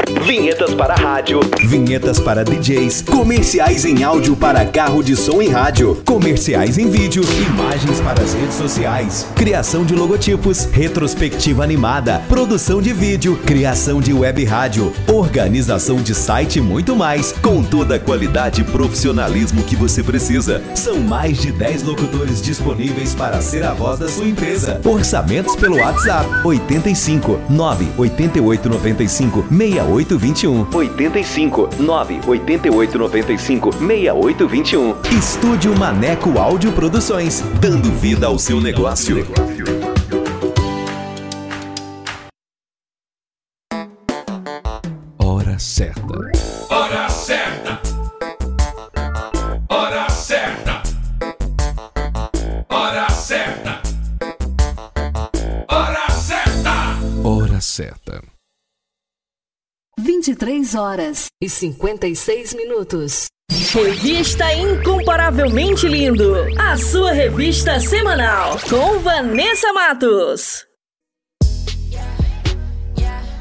Vinhetas 0.05 0.73
para 0.75 0.93
rádio, 0.93 1.39
vinhetas 1.63 2.19
para 2.19 2.43
DJs, 2.43 3.01
comerciais 3.03 3.85
em 3.85 4.03
áudio 4.03 4.35
para 4.35 4.63
carro 4.65 5.03
de 5.03 5.15
som 5.15 5.41
e 5.41 5.47
rádio, 5.47 6.01
comerciais 6.05 6.77
em 6.77 6.89
vídeo, 6.89 7.23
imagens 7.47 7.99
para 8.01 8.21
as 8.21 8.33
redes 8.33 8.55
sociais, 8.55 9.27
criação 9.35 9.83
de 9.83 9.95
logotipos, 9.95 10.65
retrospectiva 10.65 11.63
animada, 11.63 12.21
produção 12.29 12.81
de 12.81 12.93
vídeo, 12.93 13.39
criação 13.45 13.99
de 13.99 14.13
web 14.13 14.43
rádio, 14.45 14.93
organização 15.11 15.97
de 15.97 16.13
site 16.13 16.59
e 16.59 16.61
muito 16.61 16.95
mais, 16.95 17.31
com 17.31 17.63
toda 17.63 17.95
a 17.95 17.99
qualidade 17.99 18.61
e 18.61 18.63
profissionalismo 18.63 19.63
que 19.63 19.75
você 19.75 20.03
precisa. 20.03 20.61
São 20.75 20.99
mais 20.99 21.39
de 21.39 21.51
10 21.51 21.83
locutores 21.83 22.41
disponíveis 22.41 23.15
para 23.15 23.41
ser 23.41 23.63
a 23.63 23.73
voz 23.73 23.99
da 23.99 24.07
sua 24.07 24.27
empresa. 24.27 24.79
Orçamentos 24.83 25.55
pelo 25.55 25.77
WhatsApp. 25.77 26.29
85 26.43 27.39
988 27.49 28.69
95 28.69 29.45
6821 29.95 30.67
85 30.73 31.69
988 31.79 32.97
95 32.97 33.71
6821 33.71 34.95
Estúdio 35.17 35.77
Maneco 35.77 36.37
Áudio 36.37 36.73
Produções, 36.73 37.41
dando 37.61 37.89
vida 37.91 38.27
ao 38.27 38.37
seu 38.37 38.59
negócio. 38.59 39.25
Hora 45.17 45.57
certa. 45.57 46.01
Hora 46.69 47.09
certa. 47.09 47.81
Hora 49.69 50.09
certa. 50.09 50.83
Hora 52.69 53.09
certa. 53.09 53.81
Hora 55.69 56.09
certa. 56.09 56.97
Hora 57.23 57.61
certa. 57.61 58.34
23 59.99 60.75
horas 60.75 61.27
e 61.41 61.49
56 61.49 62.53
minutos. 62.53 63.27
Revista 63.73 64.53
Incomparavelmente 64.53 65.87
Lindo. 65.87 66.35
A 66.59 66.77
sua 66.77 67.11
revista 67.11 67.79
semanal. 67.79 68.59
Com 68.69 68.99
Vanessa 68.99 69.71
Matos. 69.73 70.65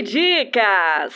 Top 0.00 0.02
Dicas! 0.02 1.14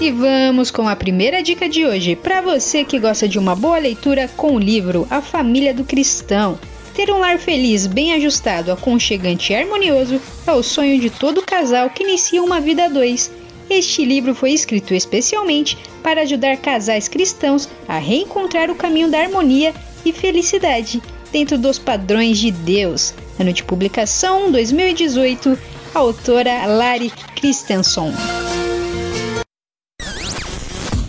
E 0.00 0.10
vamos 0.10 0.70
com 0.70 0.86
a 0.86 0.94
primeira 0.94 1.42
dica 1.42 1.68
de 1.68 1.86
hoje. 1.86 2.14
Para 2.14 2.42
você 2.42 2.84
que 2.84 2.98
gosta 2.98 3.26
de 3.26 3.38
uma 3.38 3.56
boa 3.56 3.78
leitura 3.78 4.28
com 4.36 4.54
o 4.54 4.58
livro 4.58 5.06
A 5.10 5.22
Família 5.22 5.72
do 5.72 5.82
Cristão. 5.82 6.58
Ter 6.94 7.10
um 7.10 7.18
lar 7.18 7.38
feliz, 7.38 7.86
bem 7.86 8.12
ajustado, 8.12 8.70
aconchegante 8.70 9.52
e 9.52 9.56
harmonioso 9.56 10.20
é 10.46 10.52
o 10.52 10.62
sonho 10.62 11.00
de 11.00 11.08
todo 11.08 11.42
casal 11.42 11.88
que 11.90 12.02
inicia 12.02 12.42
uma 12.42 12.60
vida 12.60 12.84
a 12.84 12.88
dois. 12.88 13.30
Este 13.70 14.04
livro 14.04 14.34
foi 14.34 14.52
escrito 14.52 14.92
especialmente 14.92 15.78
para 16.02 16.20
ajudar 16.22 16.58
casais 16.58 17.08
cristãos 17.08 17.68
a 17.88 17.98
reencontrar 17.98 18.70
o 18.70 18.74
caminho 18.74 19.10
da 19.10 19.20
harmonia 19.20 19.72
e 20.04 20.12
felicidade 20.12 21.02
dentro 21.32 21.56
dos 21.56 21.78
padrões 21.78 22.38
de 22.38 22.50
Deus. 22.50 23.14
Ano 23.38 23.52
de 23.52 23.64
publicação 23.64 24.52
2018, 24.52 25.58
a 25.92 25.98
autora 25.98 26.66
Lari 26.66 27.10
Christensen. 27.34 28.12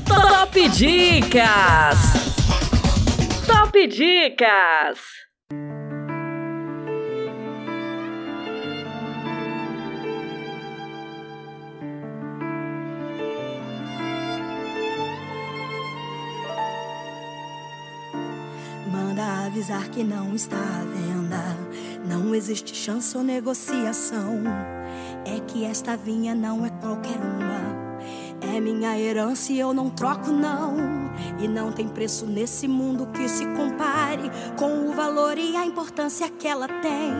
Top 0.07 0.69
Dicas! 0.69 1.99
Top 3.45 3.87
Dicas! 3.87 4.99
Manda 18.91 19.45
avisar 19.45 19.89
que 19.89 20.03
não 20.03 20.33
está 20.33 20.57
à 20.57 20.85
venda 20.85 21.74
não 22.07 22.35
existe 22.35 22.75
chance 22.75 23.15
ou 23.17 23.23
negociação. 23.23 24.43
É 25.25 25.39
que 25.47 25.65
esta 25.65 25.97
vinha 25.97 26.35
não 26.35 26.65
é 26.65 26.69
qualquer 26.69 27.17
uma. 27.17 27.85
É 28.41 28.59
minha 28.59 28.97
herança 28.99 29.51
e 29.51 29.59
eu 29.59 29.73
não 29.73 29.89
troco, 29.89 30.31
não. 30.31 30.75
E 31.39 31.47
não 31.47 31.71
tem 31.71 31.87
preço 31.87 32.25
nesse 32.25 32.67
mundo 32.67 33.07
que 33.07 33.27
se 33.27 33.45
compare 33.47 34.29
com 34.57 34.87
o 34.87 34.93
valor 34.93 35.37
e 35.37 35.55
a 35.55 35.65
importância 35.65 36.29
que 36.29 36.47
ela 36.47 36.67
tem. 36.67 37.13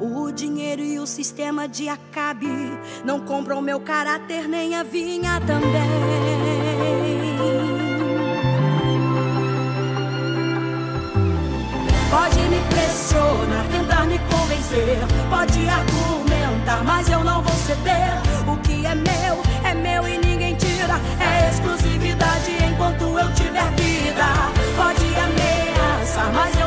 O 0.00 0.30
dinheiro 0.30 0.82
e 0.82 0.98
o 0.98 1.06
sistema 1.06 1.66
de 1.66 1.88
acabe 1.88 2.48
não 3.04 3.20
compram 3.20 3.62
meu 3.62 3.80
caráter, 3.80 4.46
nem 4.48 4.74
a 4.74 4.82
vinha 4.82 5.40
também. 5.40 6.57
Pode 12.10 12.40
me 12.48 12.58
pressionar, 12.70 13.64
tentar 13.70 14.06
me 14.06 14.18
convencer. 14.30 14.98
Pode 15.28 15.68
argumentar, 15.68 16.82
mas 16.82 17.08
eu 17.10 17.22
não 17.22 17.42
vou 17.42 17.54
ceder. 17.54 18.12
O 18.46 18.56
que 18.58 18.86
é 18.86 18.94
meu, 18.94 19.42
é 19.62 19.74
meu 19.74 20.08
e 20.08 20.16
ninguém 20.16 20.54
tira. 20.54 20.98
É 21.20 21.50
exclusividade 21.50 22.50
enquanto 22.64 23.02
eu 23.02 23.32
tiver 23.34 23.70
vida. 23.76 24.24
Pode 24.74 25.04
ameaçar, 25.26 26.32
mas 26.32 26.57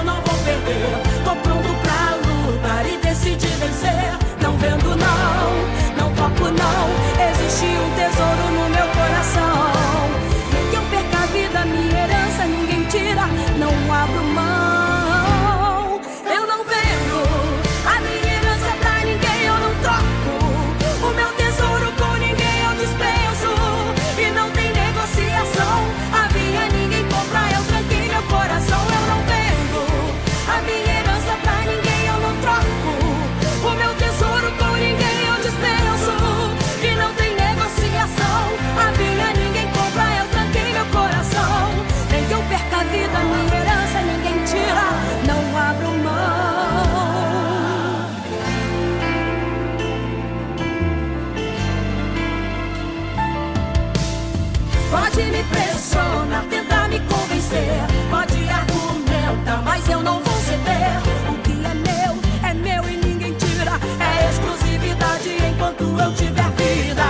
enquanto 65.72 66.00
eu 66.00 66.14
tiver 66.14 66.52
vida. 66.52 67.04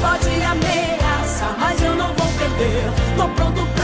Pode 0.00 0.42
ameaçar, 0.44 1.56
mas 1.58 1.82
eu 1.82 1.94
não 1.94 2.08
vou 2.14 2.32
perder. 2.38 2.84
Tô 3.16 3.28
pronto 3.28 3.66
pra 3.74 3.75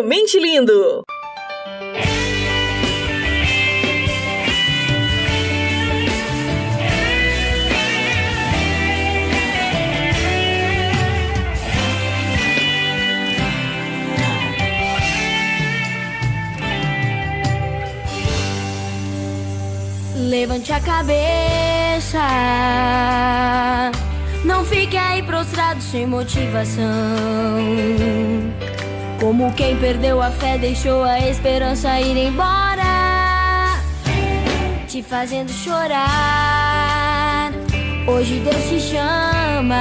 incrivelmente 0.00 0.38
lindo! 0.38 1.02
Levante 20.16 20.72
a 20.72 20.80
cabeça. 20.80 22.18
Não 24.44 24.64
fique 24.64 24.96
aí 24.96 25.22
prostrado 25.22 25.82
sem 25.82 26.06
motivação. 26.06 26.86
Como 29.20 29.52
quem 29.52 29.76
perdeu 29.76 30.20
a 30.22 30.30
fé, 30.30 30.56
deixou 30.56 31.04
a 31.04 31.20
esperança 31.20 32.00
ir 32.00 32.16
embora, 32.16 33.78
te 34.88 35.02
fazendo 35.02 35.52
chorar. 35.52 37.52
Hoje 38.06 38.40
Deus 38.40 38.66
te 38.66 38.80
chama. 38.80 39.76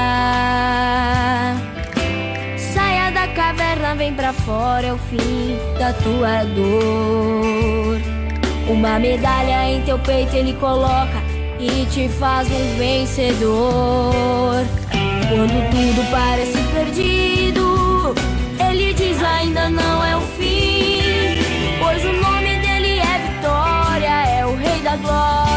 Saia 2.57 3.11
da 3.11 3.29
caverna, 3.29 3.95
vem 3.95 4.13
pra 4.13 4.33
fora, 4.33 4.87
é 4.87 4.93
o 4.93 4.97
fim 4.97 5.57
da 5.79 5.93
tua 5.93 6.43
dor. 6.43 7.97
Uma 8.67 8.99
medalha 8.99 9.71
em 9.71 9.81
teu 9.83 9.97
peito 9.99 10.35
ele 10.35 10.51
coloca 10.55 11.23
e 11.57 11.85
te 11.85 12.09
faz 12.09 12.51
um 12.51 12.77
vencedor. 12.77 14.65
Quando 15.29 15.71
tudo 15.71 16.11
parece 16.11 16.57
perdido 16.73 17.68
ainda 19.49 19.69
não 19.69 20.05
é 20.05 20.15
o 20.15 20.21
fim, 20.21 21.01
pois 21.79 22.05
o 22.05 22.13
nome 22.13 22.59
dele 22.59 22.99
é 22.99 23.33
Vitória, 23.33 24.25
é 24.27 24.45
o 24.45 24.55
Rei 24.55 24.79
da 24.81 24.95
Glória. 24.97 25.48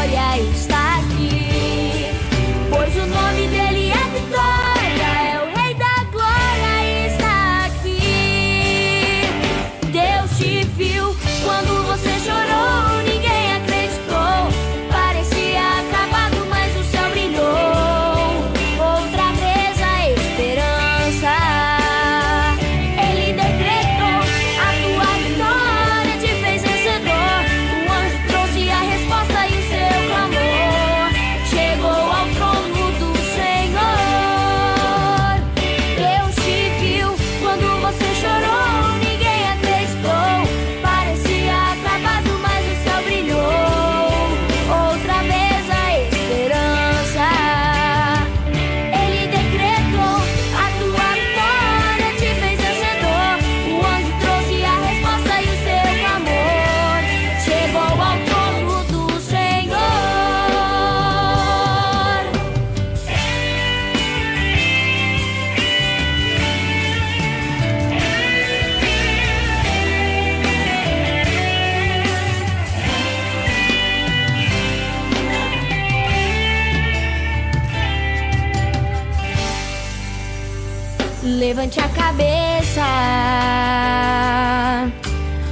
Levante 81.43 81.77
a 81.81 81.89
cabeça. 81.89 82.85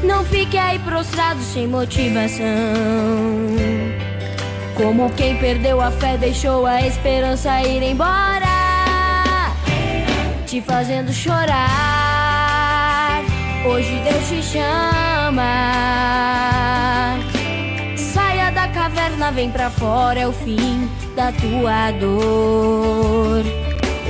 Não 0.01 0.23
fique 0.23 0.57
aí 0.57 0.79
prostrado 0.79 1.41
sem 1.41 1.67
motivação. 1.67 2.45
Como 4.73 5.09
quem 5.11 5.35
perdeu 5.35 5.81
a 5.81 5.91
fé, 5.91 6.15
deixou 6.17 6.65
a 6.65 6.81
esperança 6.81 7.61
ir 7.63 7.83
embora, 7.83 9.51
te 10.45 10.61
fazendo 10.61 11.11
chorar. 11.11 11.59
Hoje 13.65 13.93
Deus 14.05 14.29
te 14.29 14.41
chama. 14.41 15.43
Saia 17.97 18.49
da 18.51 18.69
caverna, 18.69 19.29
vem 19.33 19.51
pra 19.51 19.69
fora, 19.69 20.21
é 20.21 20.27
o 20.27 20.31
fim 20.31 20.89
da 21.17 21.33
tua 21.33 21.91
dor. 21.99 23.60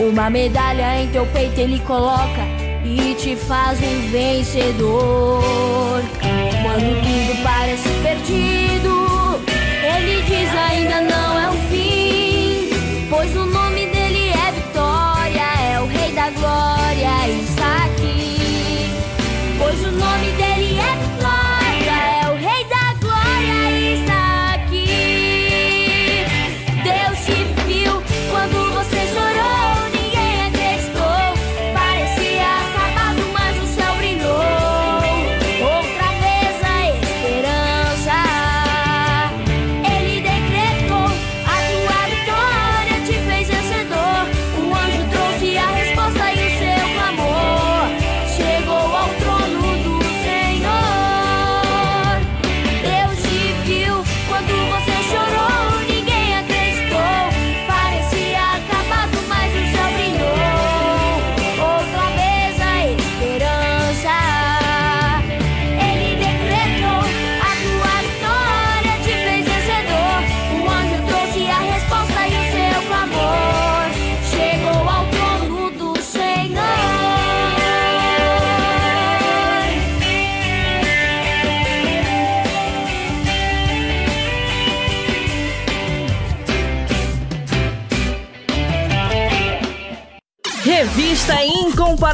Uma 0.02 0.32
medalha 0.32 0.99
em 0.99 1.10
teu 1.12 1.28
peito 1.28 1.60
ele 1.60 1.80
coloca 1.82 2.41
e 2.84 3.14
te 3.14 3.36
faz 3.36 3.78
um 3.84 4.10
vencedor. 4.10 6.02
Quando 6.64 7.01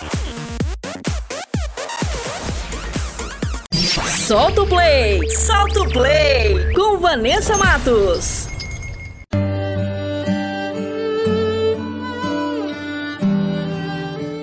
Solta 4.28 4.62
o 4.62 4.68
play! 4.68 5.28
Solta 5.32 5.82
o 5.82 5.90
play! 5.90 6.72
Com 6.76 7.00
Vanessa 7.00 7.58
Matos. 7.58 8.49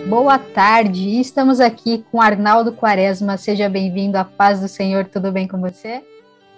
Boa 0.09 0.39
tarde, 0.39 1.19
estamos 1.19 1.59
aqui 1.59 2.05
com 2.13 2.23
Arnaldo 2.23 2.71
Quaresma. 2.71 3.37
Seja 3.37 3.69
bem-vindo 3.69 4.17
à 4.17 4.25
paz 4.25 4.61
do 4.61 4.69
Senhor, 4.69 5.05
tudo 5.07 5.33
bem 5.33 5.49
com 5.49 5.61
você? 5.61 6.01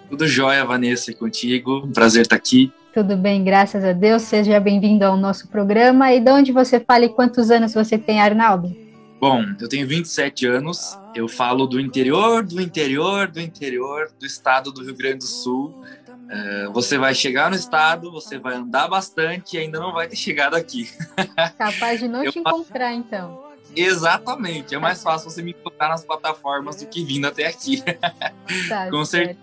Tudo 0.07 0.27
jóia, 0.27 0.63
Vanessa, 0.63 1.09
e 1.09 1.15
contigo. 1.15 1.83
Um 1.83 1.91
prazer 1.91 2.21
estar 2.21 2.35
aqui. 2.35 2.71
Tudo 2.93 3.17
bem, 3.17 3.43
graças 3.43 3.83
a 3.83 3.91
Deus. 3.91 4.21
Seja 4.21 4.59
bem-vindo 4.59 5.03
ao 5.03 5.17
nosso 5.17 5.47
programa. 5.47 6.13
E 6.13 6.19
de 6.19 6.29
onde 6.29 6.51
você 6.51 6.79
fala 6.79 7.05
e 7.05 7.09
quantos 7.09 7.49
anos 7.49 7.73
você 7.73 7.97
tem, 7.97 8.21
Arnaldo? 8.21 8.71
Bom, 9.19 9.43
eu 9.59 9.67
tenho 9.67 9.87
27 9.87 10.45
anos, 10.45 10.97
eu 11.15 11.27
falo 11.27 11.65
do 11.65 11.79
interior, 11.79 12.41
do 12.41 12.61
interior, 12.61 13.27
do 13.27 13.41
interior 13.41 14.09
do 14.17 14.25
estado 14.25 14.71
do 14.71 14.81
Rio 14.81 14.95
Grande 14.95 15.17
do 15.17 15.27
Sul. 15.27 15.73
É, 16.29 16.67
você 16.67 16.97
vai 16.97 17.15
chegar 17.15 17.49
no 17.49 17.55
estado, 17.55 18.11
você 18.11 18.37
vai 18.37 18.53
andar 18.55 18.87
bastante 18.87 19.55
e 19.55 19.59
ainda 19.59 19.79
não 19.79 19.91
vai 19.91 20.07
ter 20.07 20.15
chegado 20.15 20.55
aqui. 20.55 20.87
Capaz 21.57 21.99
de 21.99 22.07
não 22.07 22.23
Eu 22.23 22.31
te 22.31 22.41
faço- 22.41 22.57
encontrar, 22.61 22.93
então. 22.93 23.49
Exatamente, 23.75 24.73
é 24.75 24.79
mais 24.79 25.01
fácil 25.01 25.29
você 25.29 25.41
me 25.41 25.51
encontrar 25.51 25.89
nas 25.89 26.03
plataformas 26.03 26.77
do 26.77 26.87
que 26.87 27.03
vindo 27.03 27.25
até 27.25 27.47
aqui. 27.47 27.83
Tá, 28.67 28.89
Com 28.91 29.03
certeza. 29.05 29.39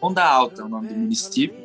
Onda 0.00 0.24
Alta 0.24 0.62
é 0.62 0.64
o 0.64 0.68
nome 0.68 0.88
do 0.88 0.94
município. 0.94 1.56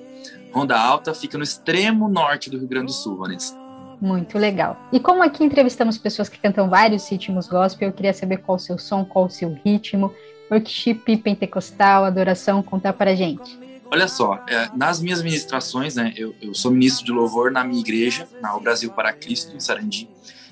Ronda 0.51 0.79
Alta 0.79 1.13
fica 1.13 1.37
no 1.37 1.43
extremo 1.43 2.07
norte 2.07 2.49
do 2.49 2.57
Rio 2.57 2.67
Grande 2.67 2.87
do 2.87 2.91
Sul, 2.93 3.17
Vanessa. 3.17 3.55
Muito 3.99 4.37
legal. 4.37 4.77
E 4.91 4.99
como 4.99 5.23
aqui 5.23 5.43
entrevistamos 5.43 5.97
pessoas 5.97 6.29
que 6.29 6.37
cantam 6.39 6.69
vários 6.69 7.07
ritmos 7.09 7.47
gospel, 7.47 7.89
eu 7.89 7.93
queria 7.93 8.13
saber 8.13 8.37
qual 8.37 8.55
o 8.57 8.59
seu 8.59 8.77
som, 8.77 9.03
qual 9.03 9.25
o 9.25 9.29
seu 9.29 9.57
ritmo, 9.65 10.13
workshop 10.51 11.17
pentecostal, 11.17 12.05
adoração, 12.05 12.61
contar 12.61 12.93
pra 12.93 13.15
gente. 13.15 13.57
Olha 13.89 14.07
só, 14.07 14.43
é, 14.47 14.69
nas 14.75 14.99
minhas 14.99 15.21
ministrações, 15.21 15.95
né, 15.95 16.13
eu, 16.15 16.35
eu, 16.41 16.53
sou 16.53 16.71
ministro 16.71 17.05
de 17.05 17.11
louvor 17.11 17.51
na 17.51 17.63
minha 17.63 17.79
igreja, 17.79 18.27
na 18.41 18.55
O 18.55 18.59
Brasil 18.59 18.91
para 18.91 19.13
Cristo, 19.13 19.55
em 19.55 19.59
Sarandi, 19.59 20.09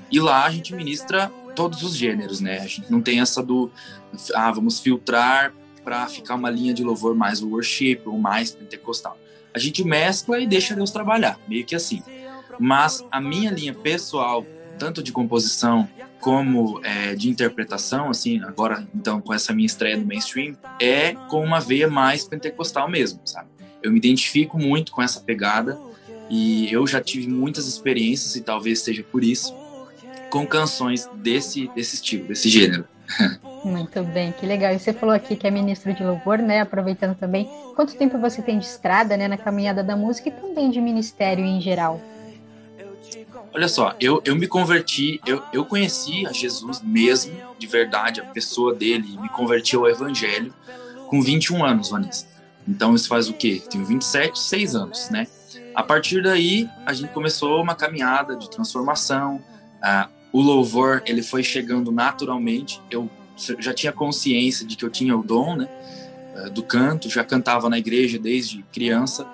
e 0.10 0.20
lá 0.20 0.46
a 0.46 0.50
gente 0.50 0.74
ministra 0.74 1.30
todos 1.56 1.84
os 1.84 1.96
gêneros, 1.96 2.40
né? 2.40 2.60
A 2.60 2.68
gente 2.68 2.92
não 2.92 3.02
tem 3.02 3.20
essa 3.20 3.42
do, 3.42 3.72
ah, 4.34 4.52
vamos 4.52 4.80
filtrar 4.80 5.54
para 5.84 6.08
ficar 6.08 6.36
uma 6.36 6.50
linha 6.50 6.74
de 6.74 6.84
louvor 6.84 7.16
mais 7.16 7.42
worship 7.42 8.02
ou 8.06 8.18
mais 8.18 8.52
pentecostal. 8.52 9.18
A 9.54 9.60
gente 9.60 9.84
mescla 9.84 10.40
e 10.40 10.48
deixa 10.48 10.76
Deus 10.76 10.92
trabalhar, 10.92 11.40
meio 11.48 11.66
que 11.66 11.76
assim. 11.76 12.04
Mas 12.60 13.06
a 13.12 13.22
minha 13.22 13.52
linha 13.52 13.74
pessoal, 13.74 14.46
tanto 14.78 15.02
de 15.02 15.12
composição 15.12 15.88
como 16.20 16.80
é, 16.84 17.14
de 17.14 17.30
interpretação, 17.30 18.10
assim, 18.10 18.42
agora 18.44 18.88
então 18.96 19.22
com 19.22 19.34
essa 19.34 19.54
minha 19.54 19.66
estreia 19.66 19.98
no 19.98 20.06
mainstream, 20.06 20.56
é 20.80 21.14
com 21.30 21.44
uma 21.44 21.60
veia 21.60 21.88
mais 21.88 22.24
pentecostal 22.24 22.90
mesmo, 22.90 23.20
sabe? 23.26 23.48
Eu 23.84 23.92
me 23.92 23.98
identifico 23.98 24.58
muito 24.58 24.92
com 24.92 25.02
essa 25.04 25.20
pegada 25.20 25.78
e 26.30 26.72
eu 26.72 26.88
já 26.88 27.00
tive 27.00 27.28
muitas 27.28 27.68
experiências 27.68 28.36
e 28.36 28.42
talvez 28.42 28.80
seja 28.80 29.04
por 29.04 29.24
isso 29.24 29.54
com 30.32 30.46
canções 30.48 31.08
desse 31.16 31.70
desse 31.76 31.96
estilo, 31.96 32.28
desse 32.28 32.50
gênero. 32.50 32.86
Muito 33.64 34.04
bem, 34.04 34.32
que 34.32 34.46
legal. 34.46 34.74
E 34.74 34.80
você 34.80 34.94
falou 34.94 35.14
aqui 35.14 35.36
que 35.36 35.48
é 35.48 35.52
ministro 35.52 35.94
de 35.94 36.04
louvor, 36.04 36.38
né? 36.38 36.62
Aproveitando 36.62 37.16
também, 37.16 37.50
quanto 37.76 37.96
tempo 37.96 38.18
você 38.18 38.42
tem 38.42 38.60
de 38.60 38.66
estrada, 38.66 39.18
né, 39.18 39.28
na 39.28 39.38
caminhada 39.38 39.84
da 39.84 39.96
música 39.96 40.30
e 40.30 40.32
também 40.32 40.70
de 40.70 40.80
ministério 40.80 41.44
em 41.44 41.60
geral? 41.60 42.00
Olha 43.56 43.70
só, 43.70 43.96
eu, 44.02 44.22
eu 44.26 44.36
me 44.36 44.48
converti, 44.48 45.22
eu, 45.26 45.42
eu 45.54 45.64
conheci 45.64 46.28
a 46.28 46.34
Jesus 46.34 46.82
mesmo, 46.82 47.34
de 47.58 47.66
verdade, 47.66 48.20
a 48.20 48.26
pessoa 48.26 48.76
dele, 48.76 49.18
me 49.18 49.30
converti 49.30 49.78
ao 49.78 49.88
evangelho 49.88 50.54
com 51.08 51.22
21 51.22 51.64
anos, 51.64 51.90
Vanessa. 51.90 52.28
Então 52.68 52.94
isso 52.94 53.08
faz 53.08 53.30
o 53.30 53.34
quê? 53.34 53.64
Tenho 53.70 53.86
27, 53.86 54.38
6 54.38 54.76
anos, 54.76 55.10
né? 55.10 55.26
A 55.74 55.82
partir 55.82 56.22
daí, 56.22 56.70
a 56.86 56.92
gente 56.92 57.14
começou 57.14 57.62
uma 57.62 57.76
caminhada 57.76 58.36
de 58.36 58.50
transformação. 58.50 59.42
Ah, 59.82 60.10
o 60.34 60.42
louvor, 60.42 61.02
ele 61.06 61.24
foi 61.24 61.42
chegando 61.42 61.94
naturalmente. 61.94 62.82
Eu 62.92 63.10
já 63.38 63.74
tinha 63.74 63.94
consciência 63.94 64.68
de 64.68 64.76
que 64.76 64.84
eu 64.84 64.90
tinha 64.90 65.16
o 65.16 65.24
dom, 65.24 65.56
né? 65.56 65.70
Ah, 66.36 66.50
do 66.50 66.62
canto, 66.62 67.10
já 67.10 67.24
cantava 67.24 67.70
na 67.70 67.78
igreja 67.78 68.20
desde 68.20 68.64
criança 68.64 69.26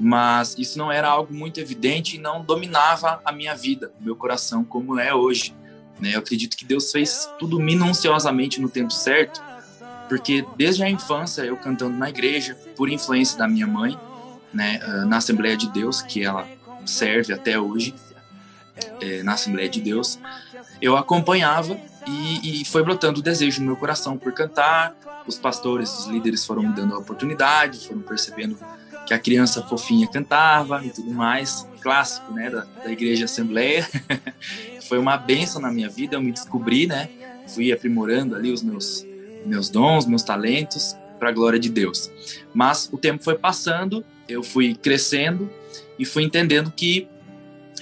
mas 0.00 0.56
isso 0.58 0.78
não 0.78 0.90
era 0.90 1.08
algo 1.08 1.32
muito 1.34 1.60
evidente 1.60 2.16
e 2.16 2.18
não 2.18 2.42
dominava 2.42 3.20
a 3.22 3.30
minha 3.30 3.54
vida, 3.54 3.92
o 4.00 4.02
meu 4.02 4.16
coração, 4.16 4.64
como 4.64 4.98
é 4.98 5.14
hoje. 5.14 5.54
Né? 6.00 6.14
Eu 6.14 6.20
acredito 6.20 6.56
que 6.56 6.64
Deus 6.64 6.90
fez 6.90 7.28
tudo 7.38 7.60
minuciosamente 7.60 8.60
no 8.62 8.70
tempo 8.70 8.92
certo, 8.92 9.42
porque 10.08 10.42
desde 10.56 10.82
a 10.82 10.88
infância 10.88 11.42
eu 11.42 11.56
cantando 11.56 11.96
na 11.98 12.08
igreja, 12.08 12.56
por 12.74 12.88
influência 12.88 13.38
da 13.38 13.46
minha 13.46 13.66
mãe, 13.66 13.98
né, 14.52 14.80
ah, 14.82 15.04
na 15.04 15.18
Assembleia 15.18 15.56
de 15.56 15.70
Deus, 15.70 16.00
que 16.00 16.24
ela 16.24 16.48
serve 16.86 17.34
até 17.34 17.60
hoje, 17.60 17.94
é, 19.02 19.22
na 19.22 19.34
Assembleia 19.34 19.68
de 19.68 19.82
Deus, 19.82 20.18
eu 20.80 20.96
acompanhava 20.96 21.78
e, 22.06 22.62
e, 22.62 22.64
foi 22.64 22.82
brotando 22.82 23.20
o 23.20 23.22
desejo 23.22 23.60
no 23.60 23.66
meu 23.66 23.76
coração 23.76 24.16
por 24.16 24.32
cantar. 24.32 24.96
Os 25.26 25.38
pastores, 25.38 25.90
os 25.98 26.06
líderes 26.06 26.46
foram 26.46 26.62
me 26.62 26.72
dando 26.72 26.94
a 26.94 26.98
oportunidade, 26.98 27.86
foram 27.86 28.00
percebendo 28.00 28.58
que 29.10 29.14
a 29.14 29.18
criança 29.18 29.60
fofinha 29.60 30.06
cantava 30.06 30.86
e 30.86 30.90
tudo 30.90 31.12
mais, 31.12 31.66
clássico, 31.80 32.32
né, 32.32 32.48
da, 32.48 32.60
da 32.84 32.92
igreja 32.92 33.24
Assembleia. 33.24 33.84
Foi 34.88 35.00
uma 35.00 35.16
benção 35.16 35.60
na 35.60 35.68
minha 35.72 35.88
vida, 35.88 36.14
eu 36.14 36.22
me 36.22 36.30
descobri, 36.30 36.86
né, 36.86 37.10
fui 37.48 37.72
aprimorando 37.72 38.36
ali 38.36 38.52
os 38.52 38.62
meus, 38.62 39.04
meus 39.44 39.68
dons, 39.68 40.06
meus 40.06 40.22
talentos, 40.22 40.96
para 41.18 41.30
a 41.30 41.32
glória 41.32 41.58
de 41.58 41.68
Deus. 41.68 42.08
Mas 42.54 42.88
o 42.92 42.96
tempo 42.96 43.24
foi 43.24 43.36
passando, 43.36 44.04
eu 44.28 44.44
fui 44.44 44.76
crescendo 44.76 45.50
e 45.98 46.04
fui 46.04 46.22
entendendo 46.22 46.70
que 46.70 47.08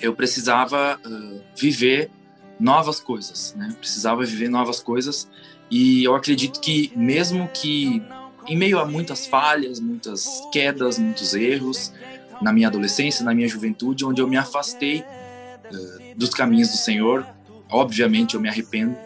eu 0.01 0.15
precisava 0.15 0.99
uh, 1.05 1.43
viver 1.55 2.11
novas 2.59 3.01
coisas, 3.01 3.55
né? 3.55 3.77
Precisava 3.79 4.25
viver 4.25 4.49
novas 4.49 4.81
coisas 4.81 5.29
e 5.71 6.05
eu 6.05 6.15
acredito 6.15 6.59
que 6.59 6.91
mesmo 6.97 7.49
que 7.49 8.03
em 8.49 8.57
meio 8.57 8.79
a 8.79 8.85
muitas 8.85 9.27
falhas, 9.27 9.79
muitas 9.79 10.43
quedas, 10.53 10.99
muitos 10.99 11.35
erros 11.35 11.93
na 12.41 12.53
minha 12.53 12.69
adolescência, 12.69 13.25
na 13.25 13.35
minha 13.35 13.49
juventude, 13.49 14.05
onde 14.05 14.21
eu 14.21 14.29
me 14.29 14.37
afastei 14.37 15.01
uh, 15.01 16.17
dos 16.17 16.31
caminhos 16.31 16.69
do 16.69 16.77
Senhor. 16.77 17.27
Obviamente 17.71 18.35
eu 18.35 18.41
me 18.41 18.49
arrependo, 18.49 18.97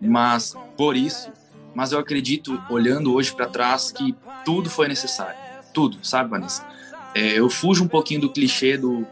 mas 0.00 0.54
por 0.76 0.96
isso, 0.96 1.30
mas 1.74 1.92
eu 1.92 1.98
acredito, 1.98 2.60
olhando 2.68 3.14
hoje 3.14 3.32
para 3.32 3.46
trás, 3.46 3.92
que 3.92 4.14
tudo 4.44 4.68
foi 4.68 4.88
necessário. 4.88 5.38
Tudo, 5.72 5.98
sabe, 6.02 6.30
Vanessa? 6.30 6.66
É, 7.14 7.38
eu 7.38 7.48
fujo 7.48 7.84
um 7.84 7.88
pouquinho 7.88 8.22
do 8.22 8.30
clichê 8.30 8.76
do, 8.76 9.06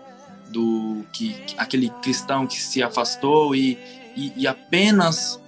do 0.51 1.05
que 1.13 1.37
aquele 1.57 1.91
cristão 2.03 2.47
que 2.47 2.61
se 2.61 2.83
afastou 2.83 3.55
e, 3.55 3.79
e, 4.17 4.33
e 4.37 4.47
apenas 4.47 5.41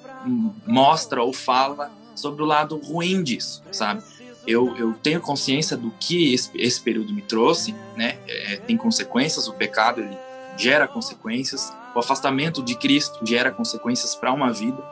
mostra 0.66 1.22
ou 1.22 1.32
fala 1.32 1.90
sobre 2.14 2.42
o 2.42 2.46
lado 2.46 2.76
ruim 2.76 3.22
disso, 3.22 3.62
sabe? 3.72 4.02
Eu, 4.46 4.76
eu 4.76 4.94
tenho 4.94 5.20
consciência 5.20 5.76
do 5.76 5.90
que 6.00 6.32
esse, 6.32 6.50
esse 6.54 6.80
período 6.80 7.12
me 7.12 7.22
trouxe, 7.22 7.74
né? 7.96 8.18
É, 8.26 8.56
tem 8.56 8.76
consequências, 8.76 9.48
o 9.48 9.52
pecado 9.52 10.00
ele 10.00 10.16
gera 10.56 10.86
consequências, 10.86 11.72
o 11.94 11.98
afastamento 11.98 12.62
de 12.62 12.74
Cristo 12.74 13.24
gera 13.24 13.50
consequências 13.50 14.14
para 14.14 14.32
uma 14.32 14.52
vida 14.52 14.82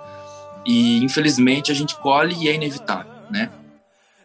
e 0.65 1.03
infelizmente 1.03 1.71
a 1.71 1.75
gente 1.75 1.97
colhe 1.97 2.35
e 2.39 2.49
é 2.49 2.55
inevitável, 2.55 3.13
né? 3.31 3.51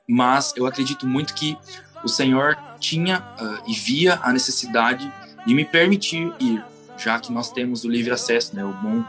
Mas 0.07 0.53
eu 0.55 0.65
acredito 0.65 1.07
muito 1.07 1.33
que 1.33 1.57
o 2.03 2.09
Senhor 2.09 2.57
tinha 2.79 3.19
uh, 3.19 3.63
e 3.65 3.73
via 3.73 4.19
a 4.21 4.33
necessidade 4.33 5.11
de 5.45 5.53
me 5.53 5.63
permitir 5.63 6.33
ir, 6.39 6.63
já 6.97 7.19
que 7.19 7.31
nós 7.31 7.51
temos 7.51 7.85
o 7.85 7.89
livre 7.89 8.11
acesso, 8.11 8.55
né? 8.55 8.63
O 8.63 8.73
bom, 8.73 9.03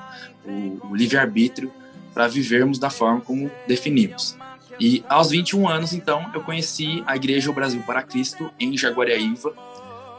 o, 0.44 0.90
o 0.90 0.96
livre 0.96 1.18
arbítrio 1.18 1.72
para 2.12 2.28
vivermos 2.28 2.78
da 2.78 2.90
forma 2.90 3.20
como 3.20 3.50
definimos. 3.66 4.36
E 4.78 5.04
aos 5.08 5.30
21 5.30 5.68
anos, 5.68 5.92
então, 5.92 6.30
eu 6.34 6.40
conheci 6.40 7.02
a 7.06 7.16
Igreja 7.16 7.50
O 7.50 7.54
Brasil 7.54 7.82
para 7.82 8.02
Cristo 8.02 8.50
em 8.58 8.76
Jaguariaíva, 8.76 9.52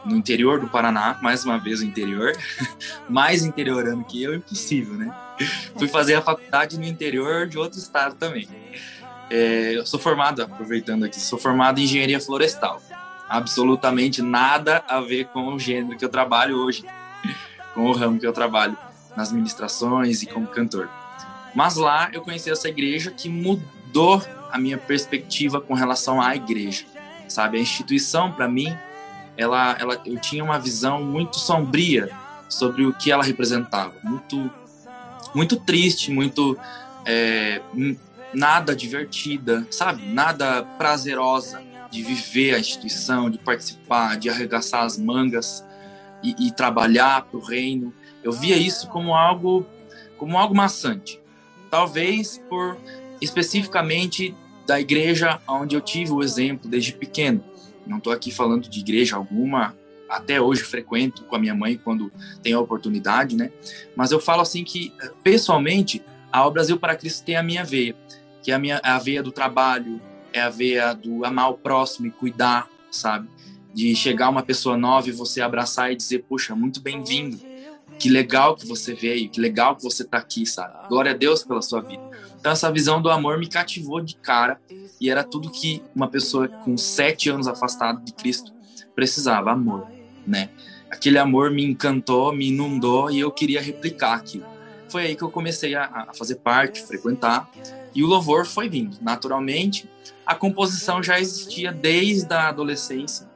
no 0.04 0.16
interior 0.16 0.60
do 0.60 0.68
Paraná, 0.68 1.18
mais 1.20 1.44
uma 1.44 1.58
vez 1.58 1.80
o 1.80 1.84
interior, 1.84 2.32
mais 3.08 3.44
interiorano 3.44 4.04
que 4.04 4.22
eu, 4.22 4.34
impossível, 4.34 4.94
né? 4.94 5.14
Fui 5.76 5.88
fazer 5.88 6.14
a 6.14 6.22
faculdade 6.22 6.78
no 6.78 6.84
interior 6.84 7.46
de 7.46 7.58
outro 7.58 7.78
estado 7.78 8.14
também. 8.14 8.48
É, 9.28 9.76
eu 9.76 9.84
sou 9.84 9.98
formado, 9.98 10.42
aproveitando 10.42 11.04
aqui, 11.04 11.20
sou 11.20 11.38
formado 11.38 11.80
em 11.80 11.84
engenharia 11.84 12.20
florestal. 12.20 12.80
Absolutamente 13.28 14.22
nada 14.22 14.84
a 14.88 15.00
ver 15.00 15.26
com 15.26 15.52
o 15.52 15.58
gênero 15.58 15.98
que 15.98 16.04
eu 16.04 16.08
trabalho 16.08 16.56
hoje, 16.58 16.84
com 17.74 17.86
o 17.86 17.92
ramo 17.92 18.20
que 18.20 18.26
eu 18.26 18.32
trabalho 18.32 18.78
nas 19.16 19.32
ministrações 19.32 20.22
e 20.22 20.26
como 20.26 20.46
cantor. 20.46 20.88
Mas 21.54 21.74
lá 21.74 22.08
eu 22.12 22.22
conheci 22.22 22.50
essa 22.50 22.68
igreja 22.68 23.10
que 23.10 23.28
mudou 23.28 24.22
a 24.50 24.58
minha 24.58 24.78
perspectiva 24.78 25.60
com 25.60 25.74
relação 25.74 26.20
à 26.20 26.34
igreja, 26.34 26.84
sabe? 27.28 27.58
A 27.58 27.60
instituição, 27.60 28.32
para 28.32 28.48
mim, 28.48 28.76
ela, 29.36 29.76
ela, 29.78 30.00
eu 30.04 30.18
tinha 30.18 30.42
uma 30.42 30.58
visão 30.58 31.02
muito 31.02 31.38
sombria 31.38 32.10
sobre 32.48 32.84
o 32.86 32.92
que 32.92 33.10
ela 33.10 33.22
representava, 33.22 33.94
muito, 34.02 34.50
muito 35.34 35.56
triste, 35.56 36.10
muito 36.10 36.56
é, 37.04 37.60
nada 38.32 38.74
divertida, 38.74 39.66
sabe? 39.70 40.06
Nada 40.06 40.62
prazerosa 40.78 41.62
de 41.90 42.02
viver 42.02 42.54
a 42.54 42.58
instituição, 42.58 43.30
de 43.30 43.38
participar, 43.38 44.16
de 44.16 44.28
arregaçar 44.28 44.84
as 44.84 44.98
mangas 44.98 45.64
e, 46.22 46.48
e 46.48 46.52
trabalhar 46.52 47.22
para 47.22 47.38
o 47.38 47.42
reino. 47.42 47.92
Eu 48.22 48.32
via 48.32 48.56
isso 48.56 48.88
como 48.88 49.14
algo, 49.14 49.66
como 50.18 50.36
algo 50.36 50.54
maçante. 50.54 51.20
Talvez 51.70 52.38
por 52.48 52.76
especificamente 53.20 54.34
da 54.66 54.80
igreja 54.80 55.40
onde 55.48 55.76
eu 55.76 55.80
tive 55.80 56.12
o 56.12 56.22
exemplo 56.22 56.68
desde 56.68 56.92
pequeno. 56.92 57.42
Não 57.86 57.98
estou 57.98 58.12
aqui 58.12 58.30
falando 58.30 58.68
de 58.68 58.80
igreja 58.80 59.16
alguma, 59.16 59.76
até 60.08 60.40
hoje 60.40 60.62
frequento 60.62 61.24
com 61.24 61.36
a 61.36 61.38
minha 61.38 61.54
mãe 61.54 61.76
quando 61.76 62.10
tenho 62.42 62.58
a 62.58 62.60
oportunidade, 62.60 63.36
né? 63.36 63.52
Mas 63.94 64.10
eu 64.10 64.20
falo 64.20 64.42
assim 64.42 64.64
que, 64.64 64.92
pessoalmente, 65.22 66.02
a 66.32 66.48
Brasil 66.50 66.78
para 66.78 66.96
Cristo 66.96 67.24
tem 67.24 67.36
a 67.36 67.42
minha 67.42 67.64
veia, 67.64 67.94
que 68.42 68.50
é 68.50 68.54
a, 68.54 68.58
minha, 68.58 68.80
a 68.82 68.98
veia 68.98 69.22
do 69.22 69.32
trabalho, 69.32 70.00
é 70.32 70.40
a 70.40 70.50
veia 70.50 70.92
do 70.92 71.24
amar 71.24 71.50
o 71.50 71.54
próximo 71.54 72.06
e 72.06 72.10
cuidar, 72.10 72.68
sabe? 72.90 73.28
De 73.72 73.94
chegar 73.94 74.28
uma 74.28 74.42
pessoa 74.42 74.76
nova 74.76 75.08
e 75.08 75.12
você 75.12 75.40
abraçar 75.40 75.92
e 75.92 75.96
dizer, 75.96 76.24
puxa, 76.28 76.54
muito 76.54 76.80
bem-vindo, 76.80 77.38
que 77.98 78.08
legal 78.08 78.56
que 78.56 78.66
você 78.66 78.94
veio, 78.94 79.28
que 79.28 79.40
legal 79.40 79.76
que 79.76 79.82
você 79.82 80.02
está 80.02 80.18
aqui, 80.18 80.44
sabe? 80.44 80.88
Glória 80.88 81.12
a 81.12 81.14
Deus 81.14 81.42
pela 81.42 81.62
sua 81.62 81.80
vida. 81.80 82.02
Então 82.46 82.52
essa 82.52 82.70
visão 82.70 83.02
do 83.02 83.10
amor 83.10 83.40
me 83.40 83.48
cativou 83.48 84.00
de 84.00 84.14
cara 84.14 84.60
e 85.00 85.10
era 85.10 85.24
tudo 85.24 85.50
que 85.50 85.82
uma 85.92 86.06
pessoa 86.06 86.46
com 86.46 86.76
sete 86.76 87.28
anos 87.28 87.48
afastada 87.48 88.00
de 88.00 88.12
Cristo 88.12 88.52
precisava, 88.94 89.50
amor, 89.50 89.88
né? 90.24 90.50
Aquele 90.88 91.18
amor 91.18 91.50
me 91.50 91.64
encantou, 91.64 92.32
me 92.32 92.46
inundou 92.46 93.10
e 93.10 93.18
eu 93.18 93.32
queria 93.32 93.60
replicar 93.60 94.14
aquilo. 94.14 94.46
Foi 94.88 95.06
aí 95.06 95.16
que 95.16 95.24
eu 95.24 95.28
comecei 95.28 95.74
a, 95.74 96.06
a 96.08 96.14
fazer 96.14 96.36
parte, 96.36 96.86
frequentar, 96.86 97.50
e 97.92 98.04
o 98.04 98.06
louvor 98.06 98.46
foi 98.46 98.68
vindo 98.68 98.96
naturalmente. 99.02 99.90
A 100.24 100.36
composição 100.36 101.02
já 101.02 101.18
existia 101.18 101.72
desde 101.72 102.32
a 102.32 102.46
adolescência, 102.46 103.28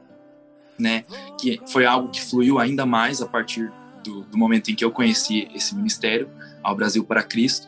né? 0.79 1.03
Que 1.37 1.59
foi 1.67 1.85
algo 1.85 2.07
que 2.07 2.21
fluiu 2.21 2.59
ainda 2.59 2.85
mais 2.85 3.21
a 3.21 3.25
partir 3.25 3.73
do, 4.05 4.21
do 4.21 4.37
momento 4.37 4.71
em 4.71 4.75
que 4.75 4.85
eu 4.85 4.91
conheci 4.91 5.49
esse 5.53 5.75
ministério, 5.75 6.29
ao 6.63 6.73
Brasil 6.73 7.03
para 7.03 7.21
Cristo. 7.21 7.67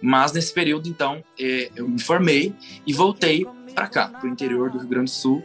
Mas 0.00 0.32
nesse 0.32 0.52
período, 0.52 0.88
então, 0.88 1.22
é, 1.38 1.70
eu 1.74 1.88
me 1.88 2.00
formei 2.00 2.54
e 2.86 2.92
voltei 2.92 3.46
para 3.74 3.88
cá, 3.88 4.08
para 4.08 4.28
o 4.28 4.28
interior 4.28 4.70
do 4.70 4.78
Rio 4.78 4.88
Grande 4.88 5.10
do 5.10 5.14
Sul, 5.14 5.42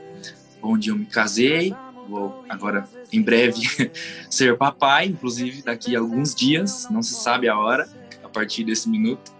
onde 0.62 0.90
eu 0.90 0.96
me 0.96 1.06
casei. 1.06 1.74
Vou 2.08 2.44
agora, 2.50 2.88
em 3.12 3.22
breve, 3.22 3.62
ser 4.30 4.58
papai, 4.58 5.06
inclusive 5.08 5.62
daqui 5.62 5.96
a 5.96 6.00
alguns 6.00 6.36
dias, 6.36 6.88
não 6.90 7.02
se 7.02 7.14
sabe 7.14 7.48
a 7.48 7.58
hora, 7.58 7.90
a 8.24 8.30
partir 8.30 8.64
desse 8.64 8.90
minuto. 8.90 9.32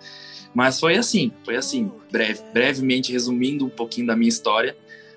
Mas 0.54 0.80
foi 0.80 0.96
assim, 0.96 1.32
foi 1.44 1.56
assim, 1.56 1.92
breve, 2.12 2.42
brevemente 2.54 3.12
resumindo 3.12 3.66
um 3.66 3.70
pouquinho 3.70 4.08
da 4.08 4.16
minha 4.16 4.30
história 4.30 4.76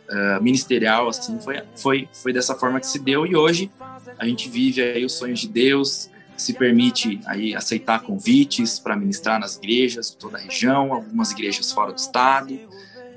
uh, 0.09 0.43
ministerial, 0.43 1.09
assim, 1.09 1.39
foi, 1.41 1.63
foi, 1.77 2.09
foi 2.13 2.33
dessa 2.33 2.55
forma 2.55 2.81
que 2.81 2.87
se 2.87 2.99
deu. 2.99 3.27
E 3.27 3.37
hoje 3.37 3.71
a 4.19 4.27
gente 4.27 4.49
vive 4.49 4.83
aí 4.83 5.05
os 5.05 5.13
sonhos 5.13 5.41
de 5.41 5.49
Deus, 5.49 6.11
se 6.37 6.53
permite 6.53 7.21
aí 7.27 7.55
aceitar 7.55 8.03
convites 8.03 8.79
para 8.79 8.97
ministrar 8.97 9.41
nas 9.41 9.57
igrejas 9.57 10.11
de 10.11 10.17
toda 10.17 10.39
a 10.39 10.41
região, 10.41 10.93
algumas 10.93 11.31
igrejas 11.33 11.73
fora 11.73 11.93
do 11.93 11.99
estado, 11.99 12.59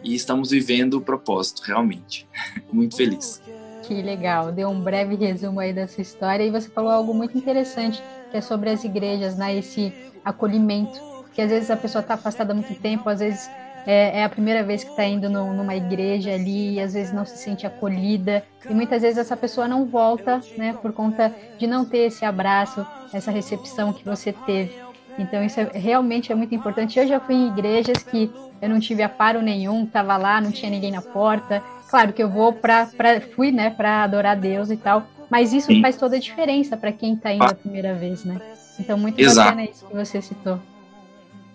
e 0.03 0.15
estamos 0.15 0.51
vivendo 0.51 0.95
o 0.95 1.01
propósito, 1.01 1.61
realmente. 1.63 2.27
muito 2.71 2.95
feliz. 2.95 3.41
Que 3.83 4.01
legal, 4.01 4.51
deu 4.51 4.69
um 4.69 4.79
breve 4.79 5.15
resumo 5.15 5.59
aí 5.59 5.73
dessa 5.73 6.01
história 6.01 6.43
e 6.43 6.51
você 6.51 6.69
falou 6.69 6.91
algo 6.91 7.13
muito 7.13 7.37
interessante, 7.37 8.01
que 8.29 8.37
é 8.37 8.41
sobre 8.41 8.69
as 8.69 8.83
igrejas, 8.83 9.35
né, 9.35 9.55
esse 9.55 9.91
acolhimento, 10.23 10.99
porque 11.23 11.41
às 11.41 11.49
vezes 11.49 11.71
a 11.71 11.77
pessoa 11.77 12.01
está 12.01 12.13
afastada 12.13 12.53
há 12.53 12.55
muito 12.55 12.75
tempo, 12.75 13.09
às 13.09 13.19
vezes 13.19 13.49
é, 13.85 14.19
é 14.19 14.23
a 14.23 14.29
primeira 14.29 14.63
vez 14.63 14.83
que 14.83 14.89
está 14.89 15.05
indo 15.05 15.29
no, 15.29 15.53
numa 15.53 15.75
igreja 15.75 16.31
ali 16.33 16.75
e 16.75 16.79
às 16.79 16.93
vezes 16.93 17.13
não 17.13 17.25
se 17.25 17.37
sente 17.37 17.65
acolhida 17.65 18.43
e 18.69 18.73
muitas 18.73 19.01
vezes 19.01 19.17
essa 19.17 19.37
pessoa 19.37 19.67
não 19.67 19.85
volta, 19.85 20.41
né, 20.57 20.73
por 20.81 20.93
conta 20.93 21.33
de 21.57 21.67
não 21.67 21.85
ter 21.85 21.99
esse 21.99 22.25
abraço, 22.25 22.85
essa 23.13 23.31
recepção 23.31 23.93
que 23.93 24.03
você 24.03 24.33
teve. 24.33 24.73
Então 25.17 25.43
isso 25.43 25.59
é, 25.59 25.69
realmente 25.73 26.31
é 26.31 26.35
muito 26.35 26.55
importante. 26.55 26.99
Eu 26.99 27.07
já 27.07 27.19
fui 27.19 27.35
em 27.35 27.47
igrejas 27.47 28.03
que 28.03 28.31
eu 28.61 28.69
não 28.69 28.79
tive 28.79 29.03
aparo 29.03 29.41
nenhum, 29.41 29.83
estava 29.83 30.15
lá, 30.17 30.39
não 30.39 30.51
tinha 30.51 30.69
ninguém 30.69 30.91
na 30.91 31.01
porta. 31.01 31.63
Claro 31.89 32.13
que 32.13 32.21
eu 32.21 32.29
vou 32.29 32.53
para 32.53 32.87
fui, 33.35 33.51
né, 33.51 33.69
para 33.69 34.03
adorar 34.03 34.35
Deus 34.35 34.69
e 34.69 34.77
tal, 34.77 35.03
mas 35.29 35.53
isso 35.53 35.67
Sim. 35.67 35.81
faz 35.81 35.97
toda 35.97 36.15
a 36.15 36.19
diferença 36.19 36.77
para 36.77 36.91
quem 36.91 37.13
está 37.13 37.33
indo 37.33 37.43
a 37.43 37.55
primeira 37.55 37.93
vez, 37.93 38.23
né? 38.23 38.39
Então 38.79 38.97
muito 38.97 39.19
Exato. 39.19 39.49
bacana 39.49 39.69
isso 39.69 39.85
que 39.85 39.95
você 39.95 40.21
citou. 40.21 40.59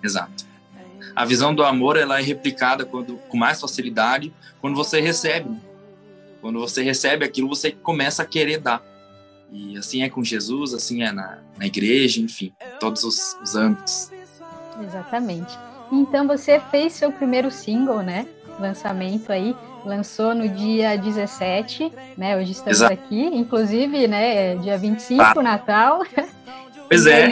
Exato 0.03 0.44
a 1.15 1.25
visão 1.25 1.55
do 1.55 1.63
amor 1.63 1.97
ela 1.97 2.19
é 2.19 2.23
replicada 2.23 2.85
quando, 2.85 3.17
com 3.29 3.37
mais 3.37 3.61
facilidade 3.61 4.33
quando 4.61 4.75
você 4.75 5.01
recebe. 5.01 5.51
Quando 6.41 6.59
você 6.59 6.83
recebe 6.83 7.25
aquilo, 7.25 7.49
você 7.49 7.71
começa 7.71 8.23
a 8.23 8.27
querer 8.27 8.59
dar. 8.59 8.83
E 9.51 9.79
assim 9.79 10.03
é 10.03 10.11
com 10.11 10.23
Jesus, 10.23 10.75
assim 10.75 11.03
é 11.03 11.13
na, 11.13 11.39
na 11.57 11.67
igreja, 11.67 12.21
enfim, 12.21 12.53
todos 12.81 13.05
os, 13.05 13.37
os 13.43 13.55
âmbitos. 13.55 14.11
Exatamente. 14.83 15.57
Então 15.93 16.27
você 16.27 16.61
fez 16.71 16.95
seu 16.95 17.13
primeiro 17.13 17.51
single, 17.51 18.03
né? 18.03 18.27
Lançamento 18.59 19.33
aí, 19.33 19.55
lançou 19.85 20.35
no 20.35 20.49
dia 20.49 20.97
17, 20.97 21.93
né? 22.17 22.37
Hoje 22.37 22.53
estamos 22.53 22.79
Exato. 22.79 22.93
aqui, 22.93 23.23
inclusive, 23.23 24.09
né? 24.09 24.53
É 24.53 24.57
dia 24.57 24.77
25, 24.77 25.23
ah. 25.23 25.43
Natal. 25.43 26.05
Pois 26.89 27.07
é. 27.07 27.31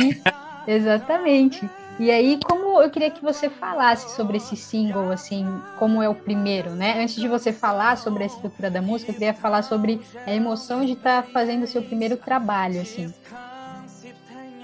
exatamente. 0.66 1.68
E 1.98 2.10
aí, 2.10 2.38
como 2.42 2.80
eu 2.80 2.90
queria 2.90 3.10
que 3.10 3.22
você 3.22 3.50
falasse 3.50 4.16
sobre 4.16 4.38
esse 4.38 4.56
single, 4.56 5.10
assim, 5.10 5.46
como 5.78 6.02
é 6.02 6.08
o 6.08 6.14
primeiro, 6.14 6.70
né? 6.70 7.02
Antes 7.02 7.16
de 7.16 7.28
você 7.28 7.52
falar 7.52 7.96
sobre 7.96 8.22
a 8.22 8.26
estrutura 8.26 8.70
da 8.70 8.80
música, 8.80 9.10
eu 9.10 9.14
queria 9.14 9.34
falar 9.34 9.62
sobre 9.62 10.00
a 10.26 10.32
emoção 10.32 10.84
de 10.84 10.92
estar 10.92 11.22
tá 11.22 11.28
fazendo 11.30 11.64
o 11.64 11.66
seu 11.66 11.82
primeiro 11.82 12.16
trabalho, 12.16 12.80
assim. 12.80 13.12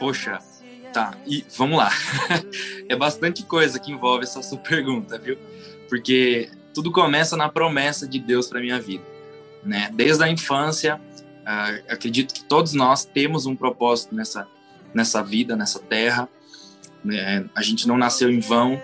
Poxa, 0.00 0.38
tá. 0.92 1.14
E 1.26 1.44
vamos 1.56 1.78
lá. 1.78 1.90
é 2.88 2.96
bastante 2.96 3.42
coisa 3.42 3.78
que 3.78 3.92
envolve 3.92 4.24
essa 4.24 4.42
sua 4.42 4.58
pergunta, 4.58 5.18
viu? 5.18 5.36
Porque 5.88 6.50
tudo 6.72 6.90
começa 6.90 7.36
na 7.36 7.48
promessa 7.48 8.08
de 8.08 8.18
Deus 8.18 8.48
para 8.48 8.60
minha 8.60 8.80
vida, 8.80 9.04
né? 9.62 9.90
Desde 9.92 10.24
a 10.24 10.28
infância, 10.30 10.96
uh, 10.96 11.92
acredito 11.92 12.32
que 12.32 12.42
todos 12.44 12.72
nós 12.72 13.04
temos 13.04 13.44
um 13.44 13.54
propósito 13.54 14.14
nessa 14.14 14.48
nessa 14.94 15.22
vida, 15.22 15.54
nessa 15.54 15.78
terra 15.78 16.26
né? 17.04 17.44
A 17.54 17.62
gente 17.62 17.86
não 17.86 17.96
nasceu 17.96 18.30
em 18.30 18.40
vão, 18.40 18.80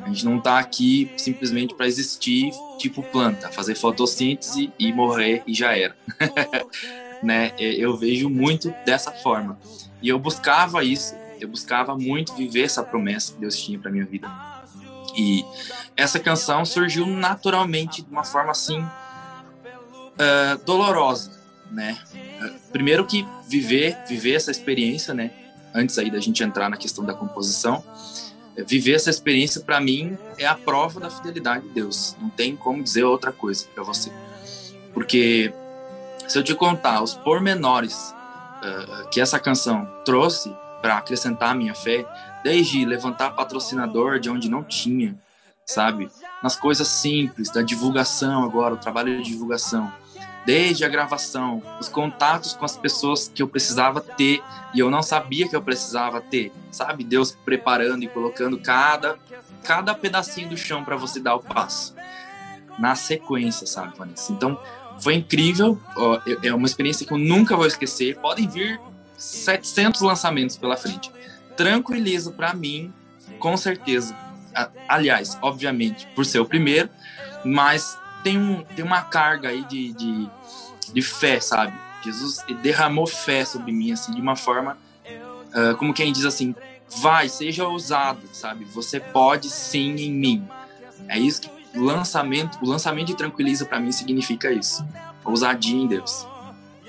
a 0.00 0.08
gente 0.08 0.24
não 0.24 0.38
está 0.38 0.58
aqui 0.58 1.10
simplesmente 1.16 1.74
para 1.74 1.86
existir, 1.86 2.50
tipo 2.78 3.02
planta, 3.02 3.50
fazer 3.50 3.74
fotossíntese 3.74 4.72
e 4.78 4.92
morrer 4.92 5.42
e 5.46 5.54
já 5.54 5.76
era. 5.76 5.96
né? 7.22 7.52
Eu 7.58 7.96
vejo 7.96 8.28
muito 8.28 8.74
dessa 8.84 9.12
forma. 9.12 9.58
E 10.00 10.08
eu 10.08 10.18
buscava 10.18 10.84
isso, 10.84 11.14
eu 11.40 11.48
buscava 11.48 11.96
muito 11.96 12.34
viver 12.34 12.62
essa 12.62 12.82
promessa 12.82 13.32
que 13.32 13.40
Deus 13.40 13.56
tinha 13.56 13.78
para 13.78 13.90
minha 13.90 14.04
vida. 14.04 14.30
E 15.16 15.44
essa 15.96 16.20
canção 16.20 16.64
surgiu 16.64 17.06
naturalmente 17.06 18.02
de 18.02 18.10
uma 18.10 18.24
forma 18.24 18.52
assim 18.52 18.80
uh, 18.80 20.64
dolorosa, 20.64 21.40
né? 21.70 21.98
primeiro 22.70 23.04
que 23.04 23.26
viver, 23.48 23.98
viver 24.08 24.34
essa 24.34 24.50
experiência, 24.50 25.12
né? 25.12 25.30
Antes 25.74 25.98
aí 25.98 26.10
da 26.10 26.20
gente 26.20 26.42
entrar 26.42 26.68
na 26.68 26.76
questão 26.76 27.04
da 27.04 27.14
composição, 27.14 27.82
é, 28.56 28.62
viver 28.62 28.94
essa 28.94 29.10
experiência 29.10 29.60
para 29.60 29.80
mim 29.80 30.18
é 30.36 30.46
a 30.46 30.54
prova 30.54 30.98
da 30.98 31.10
fidelidade 31.10 31.66
de 31.68 31.74
Deus. 31.74 32.16
Não 32.20 32.28
tem 32.28 32.56
como 32.56 32.82
dizer 32.82 33.04
outra 33.04 33.32
coisa 33.32 33.66
para 33.74 33.84
você. 33.84 34.10
Porque 34.92 35.52
se 36.26 36.38
eu 36.38 36.42
te 36.42 36.54
contar 36.54 37.02
os 37.02 37.14
pormenores 37.14 38.12
uh, 38.58 39.08
que 39.10 39.20
essa 39.20 39.38
canção 39.38 39.88
trouxe 40.04 40.54
para 40.82 40.98
acrescentar 40.98 41.50
a 41.50 41.54
minha 41.54 41.74
fé, 41.74 42.04
desde 42.42 42.84
levantar 42.84 43.30
patrocinador 43.30 44.18
de 44.18 44.28
onde 44.28 44.48
não 44.48 44.62
tinha, 44.62 45.16
sabe? 45.64 46.10
Nas 46.42 46.56
coisas 46.56 46.88
simples, 46.88 47.50
da 47.50 47.62
divulgação 47.62 48.44
agora, 48.44 48.74
o 48.74 48.78
trabalho 48.78 49.22
de 49.22 49.30
divulgação, 49.30 49.92
desde 50.48 50.82
a 50.82 50.88
gravação, 50.88 51.62
os 51.78 51.90
contatos 51.90 52.54
com 52.54 52.64
as 52.64 52.74
pessoas 52.74 53.30
que 53.34 53.42
eu 53.42 53.46
precisava 53.46 54.00
ter 54.00 54.42
e 54.72 54.78
eu 54.78 54.90
não 54.90 55.02
sabia 55.02 55.46
que 55.46 55.54
eu 55.54 55.60
precisava 55.60 56.22
ter, 56.22 56.50
sabe? 56.70 57.04
Deus 57.04 57.36
preparando 57.44 58.02
e 58.02 58.08
colocando 58.08 58.58
cada 58.58 59.18
cada 59.62 59.94
pedacinho 59.94 60.48
do 60.48 60.56
chão 60.56 60.82
para 60.82 60.96
você 60.96 61.20
dar 61.20 61.34
o 61.34 61.40
passo 61.40 61.94
na 62.78 62.94
sequência, 62.94 63.66
sabe, 63.66 63.94
Vanessa? 63.98 64.32
Então, 64.32 64.58
foi 64.98 65.16
incrível, 65.16 65.78
é 66.42 66.54
uma 66.54 66.66
experiência 66.66 67.06
que 67.06 67.12
eu 67.12 67.18
nunca 67.18 67.54
vou 67.54 67.66
esquecer. 67.66 68.16
Podem 68.16 68.48
vir 68.48 68.80
700 69.18 70.00
lançamentos 70.00 70.56
pela 70.56 70.78
frente. 70.78 71.12
Tranquiliza 71.58 72.30
para 72.30 72.54
mim, 72.54 72.90
com 73.38 73.54
certeza. 73.54 74.16
Aliás, 74.88 75.36
obviamente, 75.42 76.08
por 76.14 76.24
ser 76.24 76.40
o 76.40 76.46
primeiro, 76.46 76.88
mas 77.44 77.98
tem, 78.22 78.38
um, 78.38 78.62
tem 78.62 78.84
uma 78.84 79.02
carga 79.02 79.48
aí 79.48 79.64
de, 79.64 79.92
de, 79.92 80.28
de 80.92 81.02
fé, 81.02 81.40
sabe? 81.40 81.72
Jesus 82.02 82.44
derramou 82.62 83.06
fé 83.06 83.44
sobre 83.44 83.72
mim, 83.72 83.92
assim, 83.92 84.12
de 84.12 84.20
uma 84.20 84.36
forma, 84.36 84.78
uh, 85.06 85.76
como 85.76 85.92
quem 85.92 86.12
diz 86.12 86.24
assim, 86.24 86.54
vai, 87.00 87.28
seja 87.28 87.66
ousado, 87.66 88.22
sabe? 88.32 88.64
Você 88.66 89.00
pode 89.00 89.50
sim 89.50 89.94
em 89.96 90.12
mim. 90.12 90.48
É 91.08 91.18
isso 91.18 91.42
que 91.42 91.50
o 91.76 91.82
lançamento, 91.82 92.58
o 92.62 92.68
lançamento 92.68 93.08
de 93.08 93.14
Tranquiliza 93.14 93.64
para 93.64 93.78
mim 93.80 93.92
significa 93.92 94.50
isso. 94.50 94.86
Ousadia 95.24 95.76
em 95.76 95.86
Deus. 95.86 96.26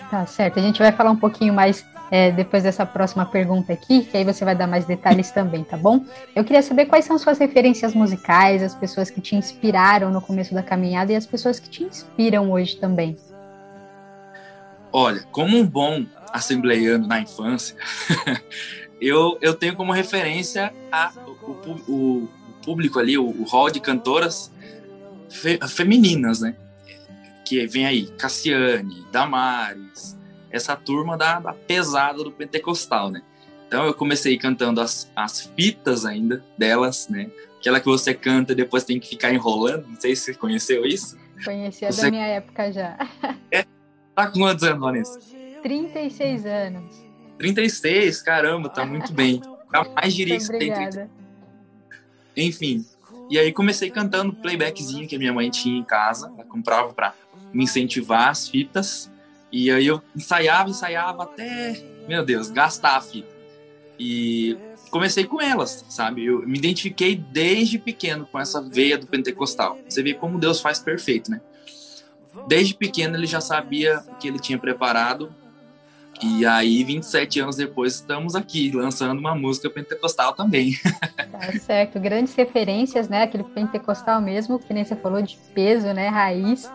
Tá 0.10 0.26
certo. 0.26 0.60
A 0.60 0.62
gente 0.62 0.80
vai 0.80 0.92
falar 0.92 1.12
um 1.12 1.16
pouquinho 1.16 1.54
mais 1.54 1.86
é, 2.12 2.32
depois 2.32 2.64
dessa 2.64 2.86
próxima 2.86 3.26
pergunta 3.26 3.74
aqui, 3.74 4.04
que 4.04 4.18
aí 4.18 4.24
você 4.24 4.44
vai 4.44 4.56
dar 4.56 4.68
mais 4.68 4.86
detalhes 4.86 5.32
também, 5.32 5.64
tá 5.64 5.78
bom? 5.78 6.04
Eu 6.36 6.44
queria 6.44 6.62
saber 6.62 6.86
quais 6.86 7.06
são 7.06 7.18
suas 7.18 7.38
referências 7.38 7.94
musicais, 7.94 8.64
as 8.64 8.76
pessoas 8.76 9.10
que 9.10 9.22
te 9.22 9.36
inspiraram 9.36 10.12
no 10.12 10.22
começo 10.22 10.54
da 10.54 10.64
caminhada 10.64 11.12
e 11.12 11.16
as 11.16 11.26
pessoas 11.26 11.60
que 11.60 11.70
te 11.70 11.84
inspiram 11.84 12.52
hoje 12.52 12.78
também. 12.78 13.18
Olha, 14.92 15.22
como 15.32 15.58
um 15.58 15.68
bom 15.68 16.06
assembleiano 16.34 17.08
na 17.08 17.20
infância, 17.22 17.76
eu, 19.00 19.38
eu 19.42 19.54
tenho 19.54 19.76
como 19.76 19.92
referência 19.92 20.74
a, 20.92 21.12
o, 21.26 21.52
o, 21.52 21.94
o 21.94 22.30
público 22.64 23.00
ali, 23.00 23.18
o, 23.18 23.26
o 23.26 23.44
hall 23.44 23.70
de 23.70 23.80
cantoras 23.80 24.52
fe, 25.30 25.60
femininas, 25.68 26.42
né? 26.42 26.56
Que 27.46 27.66
vem 27.68 27.86
aí 27.86 28.08
Cassiane, 28.18 29.06
Damares, 29.12 30.19
essa 30.52 30.76
turma 30.76 31.18
da, 31.18 31.40
da 31.40 31.54
pesada 31.54 32.24
do 32.24 32.32
pentecostal, 32.32 33.10
né? 33.10 33.22
Então 33.68 33.86
eu 33.86 33.94
comecei 33.94 34.38
cantando 34.38 34.82
as, 34.82 35.12
as 35.16 35.42
fitas 35.56 36.06
ainda 36.06 36.44
delas, 36.58 37.08
né? 37.08 37.30
Aquela 37.60 37.80
que 37.80 37.86
você 37.86 38.14
canta 38.14 38.54
e 38.54 38.56
depois 38.56 38.84
tem 38.84 39.00
que 39.00 39.08
ficar 39.08 39.34
enrolando. 39.34 39.86
Não 39.88 40.00
sei 40.00 40.16
se 40.16 40.24
você 40.24 40.34
conheceu 40.34 40.86
isso. 40.86 41.18
Conhecia 41.44 41.92
você... 41.92 42.04
da 42.04 42.12
minha 42.12 42.26
época 42.26 42.72
já. 42.72 42.98
É, 43.52 43.66
Tá 44.20 44.28
com 44.28 44.40
quantos 44.40 44.66
anos, 44.66 44.82
Vanessa? 44.82 45.20
36 45.64 46.46
anos. 46.46 47.06
36, 47.38 48.22
caramba, 48.22 48.68
tá 48.68 48.86
muito 48.86 49.14
bem. 49.14 49.42
Jamais 49.74 50.14
diria 50.14 50.36
que 50.36 50.44
você 50.44 50.58
tem 50.58 50.74
30. 50.74 50.84
Obrigada. 50.84 51.10
Enfim. 52.36 52.86
E 53.30 53.40
aí 53.40 53.54
comecei 53.54 53.90
cantando 53.90 54.34
playbackzinho 54.34 55.08
que 55.08 55.16
a 55.16 55.20
minha 55.20 55.32
mãe 55.32 55.50
tinha 55.50 55.80
em 55.80 55.86
casa. 55.86 56.30
Ela 56.36 56.44
comprava 56.44 56.94
pra 56.94 57.14
me 57.54 57.64
incentivar 57.64 58.28
as 58.28 58.50
fitas. 58.50 59.10
E 59.52 59.72
aí 59.72 59.88
eu 59.88 60.02
ensaiava, 60.16 60.70
ensaiava 60.70 61.24
até, 61.24 61.82
meu 62.08 62.24
Deus, 62.24 62.50
gastar 62.50 62.98
a 62.98 63.02
fita. 63.02 63.40
E 64.00 64.58
comecei 64.90 65.26
com 65.26 65.42
elas, 65.42 65.86
sabe? 65.90 66.26
Eu 66.26 66.48
me 66.48 66.58
identifiquei 66.58 67.16
desde 67.16 67.78
pequeno 67.78 68.26
com 68.32 68.40
essa 68.40 68.62
veia 68.62 68.98
do 68.98 69.08
pentecostal. 69.08 69.78
Você 69.88 70.02
vê 70.02 70.14
como 70.14 70.40
Deus 70.40 70.62
faz 70.62 70.80
perfeito, 70.80 71.30
né? 71.30 71.42
Desde 72.48 72.74
pequeno 72.74 73.18
ele 73.18 73.26
já 73.26 73.42
sabia 73.42 74.04
o 74.08 74.16
que 74.16 74.28
ele 74.28 74.40
tinha 74.40 74.58
preparado. 74.58 75.34
E 76.22 76.46
aí, 76.46 76.84
27 76.84 77.40
anos 77.40 77.56
depois, 77.56 77.96
estamos 77.96 78.36
aqui 78.36 78.72
lançando 78.72 79.18
uma 79.18 79.34
música 79.34 79.70
pentecostal 79.70 80.34
também. 80.34 80.74
Tá 81.30 81.58
certo. 81.58 82.00
Grandes 82.02 82.36
referências, 82.36 83.08
né? 83.08 83.24
Aquele 83.24 83.46
pentecostal 83.46 84.20
mesmo, 84.20 84.60
que 84.60 84.74
nem 84.74 84.84
você 84.84 84.96
falou, 84.96 85.22
de 85.22 85.38
peso, 85.54 85.94
né? 85.94 86.10
Raiz. 86.10 86.70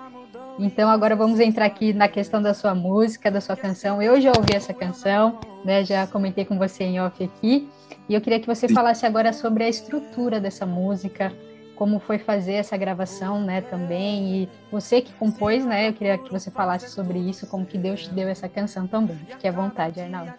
Então 0.59 0.89
agora 0.89 1.17
vamos 1.17 1.41
entrar 1.41 1.65
aqui 1.67 1.93
na 1.93 2.07
questão 2.09 2.41
da 2.41 2.55
sua 2.55 2.75
música, 2.75 3.31
da 3.31 3.41
sua 3.41 3.57
canção. 3.57 4.01
Eu 4.01 4.21
já 4.21 4.33
ouvi 4.37 4.55
essa 4.55 4.73
canção, 4.73 5.39
né? 5.65 5.85
Já 5.85 6.07
comentei 6.07 6.45
com 6.45 6.57
você 6.57 6.85
em 6.85 7.01
off 7.01 7.23
aqui. 7.23 7.69
E 8.09 8.15
eu 8.15 8.21
queria 8.21 8.39
que 8.39 8.47
você 8.47 8.69
falasse 8.69 9.05
agora 9.05 9.33
sobre 9.33 9.65
a 9.65 9.69
estrutura 9.69 10.39
dessa 10.39 10.65
música, 10.65 11.33
como 11.75 11.99
foi 11.99 12.19
fazer 12.19 12.55
essa 12.55 12.77
gravação, 12.77 13.41
né, 13.41 13.63
também. 13.63 14.43
E 14.43 14.49
você 14.71 15.01
que 15.01 15.13
compôs, 15.15 15.65
né? 15.65 15.89
Eu 15.89 15.93
queria 15.93 16.19
que 16.19 16.31
você 16.31 16.51
falasse 16.51 16.91
sobre 16.91 17.19
isso, 17.19 17.47
como 17.47 17.67
que 17.67 17.79
Deus 17.79 18.03
te 18.05 18.11
deu 18.11 18.29
essa 18.29 18.49
canção 18.49 18.87
também. 18.87 19.17
Fique 19.29 19.49
à 19.49 19.53
vontade, 19.53 20.01
Arnaldo. 20.01 20.33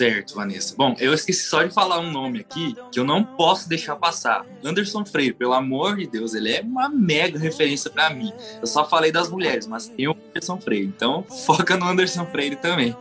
Certo, 0.00 0.34
Vanessa. 0.34 0.74
Bom, 0.78 0.96
eu 0.98 1.12
esqueci 1.12 1.44
só 1.44 1.62
de 1.62 1.74
falar 1.74 2.00
um 2.00 2.10
nome 2.10 2.40
aqui 2.40 2.74
que 2.90 2.98
eu 2.98 3.04
não 3.04 3.22
posso 3.22 3.68
deixar 3.68 3.96
passar. 3.96 4.46
Anderson 4.64 5.04
Freire, 5.04 5.34
pelo 5.34 5.52
amor 5.52 5.98
de 5.98 6.06
Deus, 6.06 6.32
ele 6.32 6.50
é 6.50 6.62
uma 6.62 6.88
mega 6.88 7.38
referência 7.38 7.90
para 7.90 8.08
mim. 8.08 8.32
Eu 8.62 8.66
só 8.66 8.88
falei 8.88 9.12
das 9.12 9.28
mulheres, 9.28 9.66
mas 9.66 9.88
tem 9.88 10.08
o 10.08 10.16
Anderson 10.30 10.58
Freire, 10.58 10.86
então 10.86 11.22
foca 11.44 11.76
no 11.76 11.84
Anderson 11.84 12.24
Freire 12.24 12.56
também. 12.56 12.96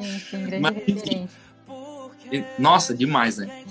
Sim, 0.00 0.18
sim, 0.20 0.44
grande 0.44 0.60
Mas, 0.60 0.76
enfim, 0.86 1.28
Nossa, 2.56 2.94
demais, 2.94 3.38
né? 3.38 3.64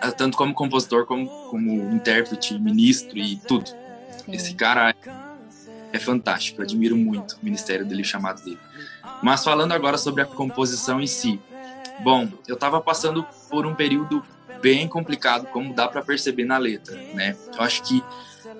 Ah, 0.00 0.10
Tanto 0.10 0.36
como 0.36 0.52
compositor, 0.52 1.06
como 1.06 1.28
como 1.48 1.94
intérprete, 1.94 2.58
ministro 2.58 3.16
e 3.16 3.36
tudo. 3.36 3.70
Esse 4.26 4.52
cara 4.54 4.90
é, 4.90 4.94
é 5.92 5.98
fantástico, 6.00 6.60
eu 6.60 6.64
admiro 6.64 6.96
muito 6.96 7.36
o 7.40 7.44
ministério 7.44 7.86
dele, 7.86 8.02
o 8.02 8.04
chamado 8.04 8.42
dele. 8.42 8.58
Mas 9.22 9.44
falando 9.44 9.70
agora 9.70 9.96
sobre 9.96 10.22
a 10.22 10.26
composição 10.26 11.00
em 11.00 11.06
si. 11.06 11.40
Bom, 12.02 12.28
eu 12.46 12.54
estava 12.54 12.80
passando 12.80 13.24
por 13.48 13.66
um 13.66 13.74
período 13.74 14.22
bem 14.60 14.88
complicado, 14.88 15.46
como 15.46 15.74
dá 15.74 15.86
para 15.88 16.02
perceber 16.02 16.44
na 16.44 16.58
letra, 16.58 16.96
né? 17.14 17.36
Eu 17.54 17.62
acho 17.62 17.82
que 17.82 18.02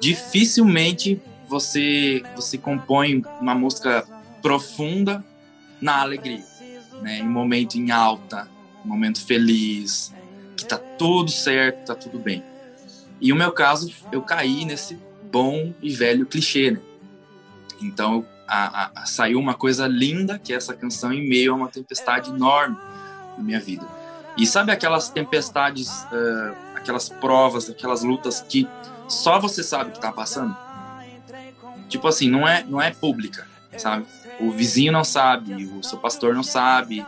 dificilmente 0.01 1.21
você 1.49 2.23
você 2.37 2.57
compõe 2.59 3.23
uma 3.41 3.55
música 3.55 4.07
profunda 4.43 5.25
na 5.81 6.01
alegria, 6.01 6.45
né? 7.03 7.19
Em 7.19 7.29
momento 7.29 7.77
em 7.77 7.91
alta, 7.91 8.49
momento 8.85 9.25
feliz, 9.25 10.13
que 10.57 10.65
tá 10.65 10.79
tudo 10.79 11.31
certo, 11.31 11.87
tá 11.87 11.95
tudo 11.95 12.19
bem. 12.19 12.43
E 13.21 13.33
o 13.33 13.37
meu 13.37 13.53
caso, 13.53 13.93
eu 14.13 14.23
caí 14.23 14.65
nesse 14.65 14.99
bom 15.31 15.73
e 15.83 15.91
velho 15.91 16.27
clichê, 16.27 16.71
né? 16.73 16.81
Então, 17.81 18.27
a- 18.47 18.85
a- 18.85 18.91
a- 19.03 19.07
saiu 19.07 19.39
uma 19.39 19.55
coisa 19.55 19.87
linda, 19.87 20.39
que 20.39 20.53
é 20.53 20.57
essa 20.57 20.75
canção 20.75 21.13
em 21.13 21.27
meio 21.29 21.53
a 21.53 21.57
uma 21.57 21.69
tempestade 21.69 22.31
enorme 22.31 22.77
na 23.37 23.45
minha 23.45 23.61
vida. 23.61 23.87
E 24.37 24.47
sabe 24.47 24.73
aquelas 24.73 25.09
tempestades, 25.09 26.07
eh, 26.13 26.55
aquelas 26.75 27.09
provas, 27.09 27.71
aquelas 27.71 28.03
lutas 28.03 28.41
que 28.43 28.69
só 29.09 29.39
você 29.39 29.63
sabe 29.63 29.93
que 29.93 30.01
tá 30.01 30.11
passando? 30.11 30.57
Tipo 31.89 32.09
assim, 32.09 32.29
não 32.29 32.47
é, 32.49 32.65
não 32.65 32.81
é 32.81 32.91
pública, 32.91 33.47
sabe? 33.77 34.07
O 34.41 34.51
vizinho 34.51 34.93
não 34.93 35.05
sabe, 35.05 35.67
o 35.67 35.83
seu 35.83 35.99
pastor 35.99 36.35
não 36.35 36.43
sabe, 36.43 37.07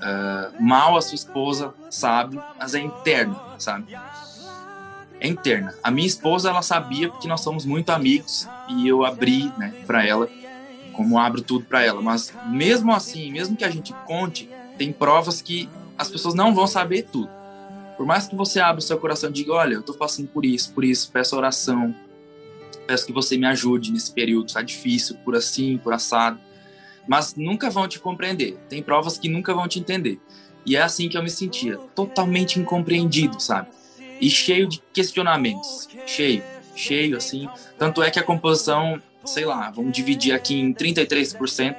ah, 0.00 0.50
mal 0.60 0.96
a 0.96 1.02
sua 1.02 1.16
esposa 1.16 1.74
sabe, 1.90 2.40
mas 2.58 2.74
é 2.74 2.80
interno, 2.80 3.40
sabe? 3.58 3.96
É 5.20 5.26
interna. 5.26 5.74
A 5.82 5.90
minha 5.90 6.06
esposa, 6.06 6.50
ela 6.50 6.62
sabia 6.62 7.08
porque 7.08 7.26
nós 7.26 7.40
somos 7.40 7.64
muito 7.64 7.90
amigos 7.90 8.48
e 8.68 8.86
eu 8.86 9.04
abri, 9.04 9.52
né, 9.58 9.74
para 9.86 10.06
ela, 10.06 10.28
como 10.92 11.18
abro 11.18 11.42
tudo 11.42 11.64
para 11.64 11.82
ela. 11.82 12.00
Mas 12.00 12.32
mesmo 12.46 12.92
assim, 12.92 13.32
mesmo 13.32 13.56
que 13.56 13.64
a 13.64 13.70
gente 13.70 13.92
conte, 14.06 14.48
tem 14.78 14.92
provas 14.92 15.42
que 15.42 15.68
as 15.98 16.08
pessoas 16.08 16.34
não 16.34 16.54
vão 16.54 16.66
saber 16.66 17.02
tudo. 17.02 17.28
Por 17.96 18.06
mais 18.06 18.28
que 18.28 18.36
você 18.36 18.60
abra 18.60 18.78
o 18.78 18.82
seu 18.82 18.96
coração 18.96 19.28
e 19.28 19.32
diga, 19.32 19.52
olha, 19.52 19.74
eu 19.74 19.82
tô 19.82 19.92
passando 19.92 20.28
por 20.28 20.46
isso, 20.46 20.72
por 20.72 20.84
isso, 20.84 21.10
peço 21.10 21.36
oração, 21.36 21.92
peço 22.86 23.04
que 23.04 23.12
você 23.12 23.36
me 23.36 23.46
ajude 23.46 23.90
nesse 23.90 24.12
período, 24.12 24.52
tá 24.52 24.62
difícil, 24.62 25.16
por 25.24 25.34
assim, 25.34 25.76
por 25.78 25.92
assado. 25.92 26.38
Mas 27.08 27.34
nunca 27.34 27.68
vão 27.68 27.88
te 27.88 27.98
compreender. 27.98 28.56
Tem 28.68 28.82
provas 28.82 29.18
que 29.18 29.28
nunca 29.28 29.52
vão 29.52 29.66
te 29.66 29.80
entender. 29.80 30.20
E 30.64 30.76
é 30.76 30.82
assim 30.82 31.08
que 31.08 31.16
eu 31.16 31.22
me 31.22 31.30
sentia, 31.30 31.76
totalmente 31.94 32.60
incompreendido, 32.60 33.40
sabe? 33.40 33.68
E 34.20 34.28
cheio 34.28 34.68
de 34.68 34.82
questionamentos, 34.92 35.88
cheio, 36.06 36.42
cheio 36.76 37.16
assim. 37.16 37.48
Tanto 37.78 38.02
é 38.02 38.10
que 38.10 38.18
a 38.18 38.22
composição, 38.22 39.00
sei 39.24 39.44
lá, 39.44 39.70
vamos 39.70 39.92
dividir 39.92 40.32
aqui 40.32 40.54
em 40.54 40.72
33% 40.74 41.76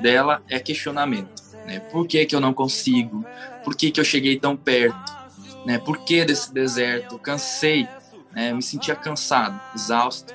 dela 0.00 0.42
é 0.48 0.60
questionamento, 0.60 1.42
né? 1.66 1.80
Por 1.80 2.06
que 2.06 2.24
que 2.24 2.34
eu 2.34 2.40
não 2.40 2.54
consigo? 2.54 3.24
Por 3.64 3.74
que 3.74 3.90
que 3.90 4.00
eu 4.00 4.04
cheguei 4.04 4.38
tão 4.38 4.56
perto? 4.56 5.16
Né? 5.64 5.78
Por 5.78 5.98
que 5.98 6.24
desse 6.24 6.52
deserto? 6.52 7.18
Cansei, 7.18 7.88
né? 8.32 8.52
Me 8.52 8.62
sentia 8.62 8.94
cansado, 8.94 9.60
exausto 9.74 10.34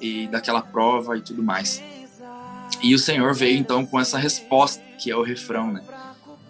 e 0.00 0.26
daquela 0.26 0.60
prova 0.60 1.16
e 1.16 1.20
tudo 1.20 1.42
mais. 1.42 1.82
E 2.82 2.94
o 2.94 2.98
Senhor 2.98 3.34
veio 3.34 3.58
então 3.58 3.86
com 3.86 3.98
essa 3.98 4.18
resposta, 4.18 4.82
que 4.98 5.10
é 5.10 5.16
o 5.16 5.22
refrão, 5.22 5.72
né? 5.72 5.82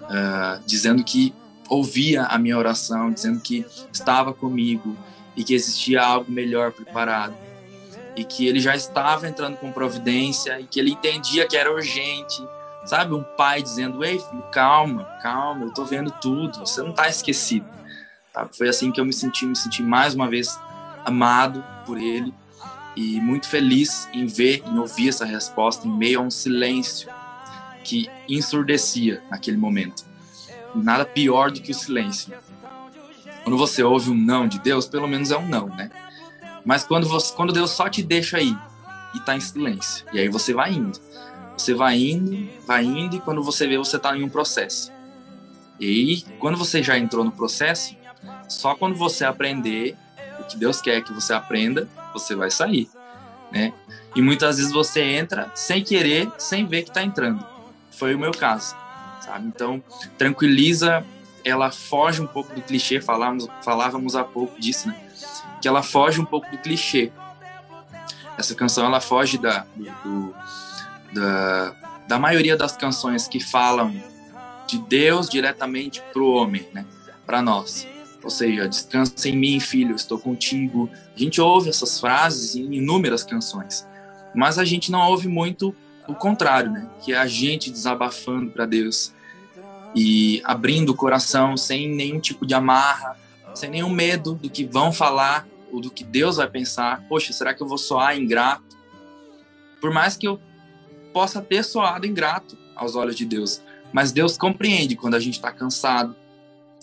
Ah, 0.03 0.61
dizendo 0.67 1.05
que 1.05 1.35
ouvia 1.69 2.25
a 2.25 2.39
minha 2.39 2.59
oração, 2.59 3.11
dizendo 3.11 3.41
que 3.41 3.65
estava 3.93 4.33
comigo 4.33 4.97
e 5.37 5.45
que 5.45 5.55
existia 5.55 6.03
algo 6.03 6.31
melhor 6.31 6.73
preparado 6.73 7.35
e 8.17 8.25
que 8.25 8.47
ele 8.47 8.61
já 8.61 8.75
estava 8.75 9.29
entrando 9.29 9.57
com 9.57 9.73
providência 9.73 10.61
e 10.61 10.65
que 10.65 10.79
ele 10.79 10.91
entendia 10.91 11.47
que 11.47 11.57
era 11.57 11.73
urgente, 11.73 12.43
sabe? 12.85 13.15
Um 13.15 13.23
pai 13.23 13.63
dizendo: 13.63 14.05
"Ei, 14.05 14.19
filho, 14.19 14.43
calma, 14.53 15.05
calma, 15.23 15.67
eu 15.67 15.75
tô 15.75 15.85
vendo 15.85 16.11
tudo, 16.11 16.61
você 16.61 16.83
não 16.83 16.93
tá 16.93 17.09
esquecido". 17.09 17.67
Tá? 18.33 18.49
Foi 18.51 18.69
assim 18.69 18.91
que 18.91 19.01
eu 19.01 19.05
me 19.05 19.13
senti, 19.13 19.47
me 19.47 19.57
senti 19.57 19.83
mais 19.83 20.15
uma 20.15 20.29
vez 20.29 20.59
amado 21.05 21.65
por 21.85 21.99
ele 21.99 22.33
e 22.97 23.21
muito 23.21 23.49
feliz 23.49 24.09
em 24.13 24.27
ver, 24.27 24.63
em 24.67 24.79
ouvir 24.79 25.09
essa 25.09 25.25
resposta 25.25 25.87
em 25.87 25.91
meio 25.91 26.21
a 26.21 26.23
um 26.23 26.31
silêncio 26.31 27.09
que 27.83 28.09
ensurdecia 28.29 29.23
naquele 29.31 29.57
momento. 29.57 30.05
Nada 30.75 31.05
pior 31.05 31.51
do 31.51 31.61
que 31.61 31.73
o 31.73 31.75
silêncio. 31.75 32.33
Quando 33.43 33.59
você 33.59 33.83
ouve 33.83 34.11
um 34.11 34.15
não 34.15 34.47
de 34.47 34.59
Deus, 34.59 34.87
pelo 34.87 35.09
menos 35.09 35.31
é 35.31 35.37
um 35.37 35.47
não, 35.47 35.67
né? 35.67 35.91
Mas 36.65 36.85
quando, 36.85 37.09
você, 37.09 37.35
quando 37.35 37.53
Deus 37.53 37.71
só 37.71 37.89
te 37.89 38.03
deixa 38.03 38.37
aí 38.37 38.57
e 39.15 39.21
tá 39.21 39.37
em 39.37 39.41
silêncio, 39.41 40.07
e 40.13 40.21
aí 40.21 40.29
você 40.29 40.55
vai 40.55 40.73
indo. 40.73 40.99
Você 41.57 41.75
vai 41.75 41.99
indo, 41.99 42.49
vai 42.67 42.85
indo, 42.85 43.17
e 43.17 43.21
quando 43.21 43.43
você 43.43 43.67
vê, 43.67 43.77
você 43.79 43.99
tá 43.99 44.17
em 44.17 44.23
um 44.23 44.29
processo. 44.29 44.91
E 45.79 45.87
aí, 45.87 46.23
quando 46.39 46.57
você 46.57 46.83
já 46.83 46.99
entrou 46.99 47.25
no 47.25 47.33
processo, 47.33 47.97
só 48.49 48.75
quando 48.75 48.95
você 48.97 49.25
aprender 49.25 49.97
o 50.41 50.45
que 50.45 50.57
Deus 50.57 50.81
quer 50.81 51.03
que 51.03 51.13
você 51.13 51.33
aprenda, 51.33 51.89
você 52.13 52.35
vai 52.35 52.51
sair, 52.51 52.89
né? 53.51 53.73
E 54.15 54.21
muitas 54.21 54.59
vezes 54.59 54.73
você 54.73 55.03
entra 55.03 55.51
sem 55.55 55.83
querer, 55.83 56.31
sem 56.39 56.67
ver 56.67 56.83
que 56.83 56.91
está 56.91 57.03
entrando. 57.03 57.45
Foi 57.91 58.15
o 58.15 58.19
meu 58.19 58.31
caso, 58.33 58.77
sabe? 59.21 59.47
Então, 59.47 59.83
tranquiliza, 60.19 61.05
ela 61.45 61.71
foge 61.71 62.21
um 62.21 62.27
pouco 62.27 62.55
do 62.55 62.61
clichê, 62.63 63.01
falávamos, 63.01 63.49
falávamos 63.65 64.15
há 64.15 64.23
pouco 64.25 64.61
disso, 64.61 64.89
né? 64.89 65.01
Que 65.61 65.67
ela 65.69 65.83
foge 65.83 66.21
um 66.21 66.25
pouco 66.25 66.51
do 66.51 66.59
clichê. 66.59 67.11
Essa 68.39 68.55
canção 68.55 68.85
ela 68.87 69.01
foge 69.01 69.39
da, 69.39 69.67
do- 70.05 70.35
da, 71.13 71.75
da 72.09 72.19
maioria 72.19 72.57
das 72.57 72.77
canções 72.77 73.29
que 73.29 73.41
falam 73.41 73.95
de 74.67 74.79
Deus 74.79 75.29
diretamente 75.29 76.03
para 76.13 76.23
o 76.23 76.33
homem, 76.33 76.67
né? 76.73 76.87
Para 77.27 77.43
nós. 77.43 77.87
Ou 78.23 78.31
seja, 78.31 78.69
descansa 78.69 79.29
em 79.29 79.37
mim, 79.37 79.61
filho, 79.61 79.95
estou 79.95 80.19
contigo. 80.19 80.89
A 81.15 81.19
gente 81.19 81.41
ouve 81.41 81.69
essas 81.69 81.99
frases 81.99 82.55
em 82.55 82.73
inúmeras 82.75 83.25
canções, 83.25 83.87
mas 84.35 84.59
a 84.59 84.65
gente 84.65 84.91
não 84.91 85.01
ouve 85.11 85.29
muito 85.29 85.75
o 86.07 86.15
contrário, 86.15 86.71
né? 86.71 86.89
Que 87.05 87.13
é 87.13 87.19
a 87.19 87.27
gente 87.27 87.71
desabafando 87.71 88.51
para 88.51 88.67
Deus 88.67 89.13
e 89.95 90.41
abrindo 90.45 90.91
o 90.91 90.97
coração 90.97 91.57
sem 91.57 91.89
nenhum 91.89 92.21
tipo 92.21 92.47
de 92.47 92.55
amarra, 92.55 93.17
sem 93.55 93.69
nenhum 93.69 93.91
medo 93.91 94.35
do 94.35 94.49
que 94.49 94.65
vão 94.65 94.93
falar 94.93 95.47
ou 95.71 95.81
do 95.81 95.91
que 95.91 96.05
Deus 96.05 96.37
vai 96.37 96.49
pensar. 96.49 97.05
Poxa, 97.09 97.33
será 97.33 97.53
que 97.53 97.63
eu 97.63 97.69
vou 97.69 97.79
soar 97.79 98.17
ingrato? 98.17 98.77
Por 99.81 99.93
mais 99.93 100.17
que 100.17 100.27
eu 100.27 100.41
possa 101.13 101.41
ter 101.41 101.63
soado 101.65 102.07
ingrato 102.07 102.57
aos 102.75 102.97
olhos 102.97 103.17
de 103.17 103.25
Deus. 103.25 103.63
Mas 103.93 104.13
Deus 104.13 104.37
compreende 104.39 104.97
quando 104.97 105.15
a 105.15 105.21
gente 105.21 105.35
está 105.35 105.53
cansado, 105.53 106.17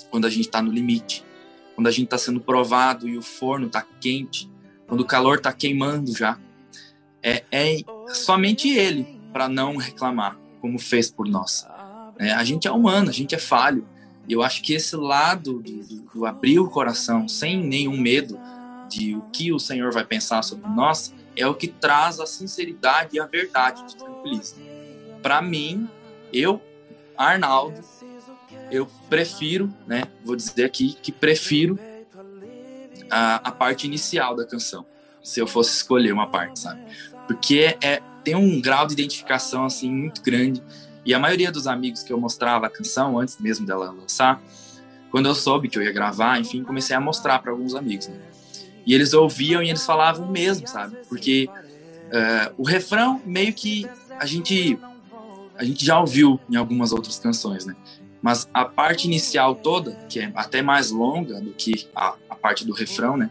quando 0.09 0.25
a 0.25 0.29
gente 0.29 0.45
está 0.45 0.61
no 0.61 0.71
limite, 0.71 1.25
quando 1.75 1.87
a 1.87 1.91
gente 1.91 2.05
está 2.05 2.17
sendo 2.17 2.39
provado 2.39 3.07
e 3.07 3.17
o 3.17 3.21
forno 3.21 3.67
está 3.67 3.85
quente, 3.99 4.49
quando 4.87 5.01
o 5.01 5.05
calor 5.05 5.37
está 5.37 5.51
queimando 5.51 6.15
já. 6.15 6.37
É, 7.21 7.43
é 7.51 7.77
somente 8.13 8.69
Ele 8.69 9.19
para 9.33 9.49
não 9.49 9.75
reclamar, 9.75 10.37
como 10.61 10.79
fez 10.79 11.11
por 11.11 11.27
nós. 11.27 11.67
É, 12.17 12.31
a 12.31 12.43
gente 12.43 12.67
é 12.67 12.71
humano, 12.71 13.09
a 13.09 13.13
gente 13.13 13.33
é 13.33 13.39
falho. 13.39 13.87
E 14.27 14.33
eu 14.33 14.43
acho 14.43 14.61
que 14.61 14.73
esse 14.73 14.95
lado 14.95 15.59
do, 15.59 15.83
do, 15.83 16.01
do 16.13 16.25
abrir 16.25 16.59
o 16.59 16.69
coração 16.69 17.27
sem 17.27 17.57
nenhum 17.61 17.97
medo 17.97 18.39
de 18.89 19.15
o 19.15 19.21
que 19.31 19.51
o 19.51 19.59
Senhor 19.59 19.91
vai 19.91 20.03
pensar 20.03 20.43
sobre 20.43 20.67
nós 20.69 21.13
é 21.39 21.47
o 21.47 21.55
que 21.55 21.67
traz 21.67 22.19
a 22.19 22.25
sinceridade 22.25 23.15
e 23.15 23.19
a 23.19 23.25
verdade 23.25 23.87
de 23.87 23.95
tranquiliza. 23.95 24.55
Para 25.21 25.41
mim, 25.41 25.89
eu, 26.33 26.61
Arnaldo, 27.17 27.79
eu 28.69 28.85
prefiro, 29.09 29.73
né? 29.87 30.03
Vou 30.23 30.35
dizer 30.35 30.65
aqui 30.65 30.97
que 31.01 31.11
prefiro 31.11 31.79
a, 33.09 33.35
a 33.35 33.51
parte 33.51 33.87
inicial 33.87 34.35
da 34.35 34.45
canção, 34.45 34.85
se 35.23 35.39
eu 35.39 35.47
fosse 35.47 35.77
escolher 35.77 36.11
uma 36.11 36.27
parte, 36.27 36.59
sabe? 36.59 36.81
Porque 37.25 37.77
é, 37.81 38.01
tem 38.23 38.35
um 38.35 38.59
grau 38.61 38.85
de 38.85 38.93
identificação 38.93 39.65
assim 39.65 39.89
muito 39.89 40.21
grande 40.21 40.61
e 41.05 41.13
a 41.13 41.19
maioria 41.19 41.51
dos 41.51 41.67
amigos 41.67 42.03
que 42.03 42.11
eu 42.11 42.19
mostrava 42.19 42.67
a 42.67 42.69
canção 42.69 43.17
antes 43.17 43.37
mesmo 43.39 43.65
dela 43.65 43.91
lançar, 43.91 44.41
quando 45.09 45.27
eu 45.27 45.33
soube 45.33 45.69
que 45.69 45.77
eu 45.77 45.83
ia 45.83 45.91
gravar, 45.91 46.39
enfim, 46.39 46.63
comecei 46.63 46.95
a 46.95 46.99
mostrar 46.99 47.39
para 47.39 47.51
alguns 47.51 47.73
amigos. 47.73 48.07
Né? 48.07 48.19
E 48.85 48.93
eles 48.93 49.13
ouviam 49.13 49.61
e 49.61 49.69
eles 49.69 49.85
falavam 49.85 50.27
mesmo, 50.27 50.67
sabe? 50.67 50.97
Porque 51.07 51.49
uh, 52.09 52.53
o 52.57 52.63
refrão 52.63 53.21
meio 53.25 53.53
que 53.53 53.87
a 54.19 54.25
gente 54.25 54.77
a 55.55 55.63
gente 55.65 55.85
já 55.85 55.99
ouviu 55.99 56.39
em 56.49 56.55
algumas 56.55 56.93
outras 56.93 57.19
canções, 57.19 57.65
né? 57.65 57.75
Mas 58.21 58.49
a 58.53 58.63
parte 58.65 59.07
inicial 59.07 59.55
toda, 59.55 59.91
que 60.07 60.19
é 60.19 60.31
até 60.33 60.61
mais 60.61 60.89
longa 60.89 61.41
do 61.41 61.51
que 61.51 61.87
a, 61.93 62.15
a 62.29 62.35
parte 62.35 62.65
do 62.65 62.73
refrão, 62.73 63.17
né? 63.17 63.29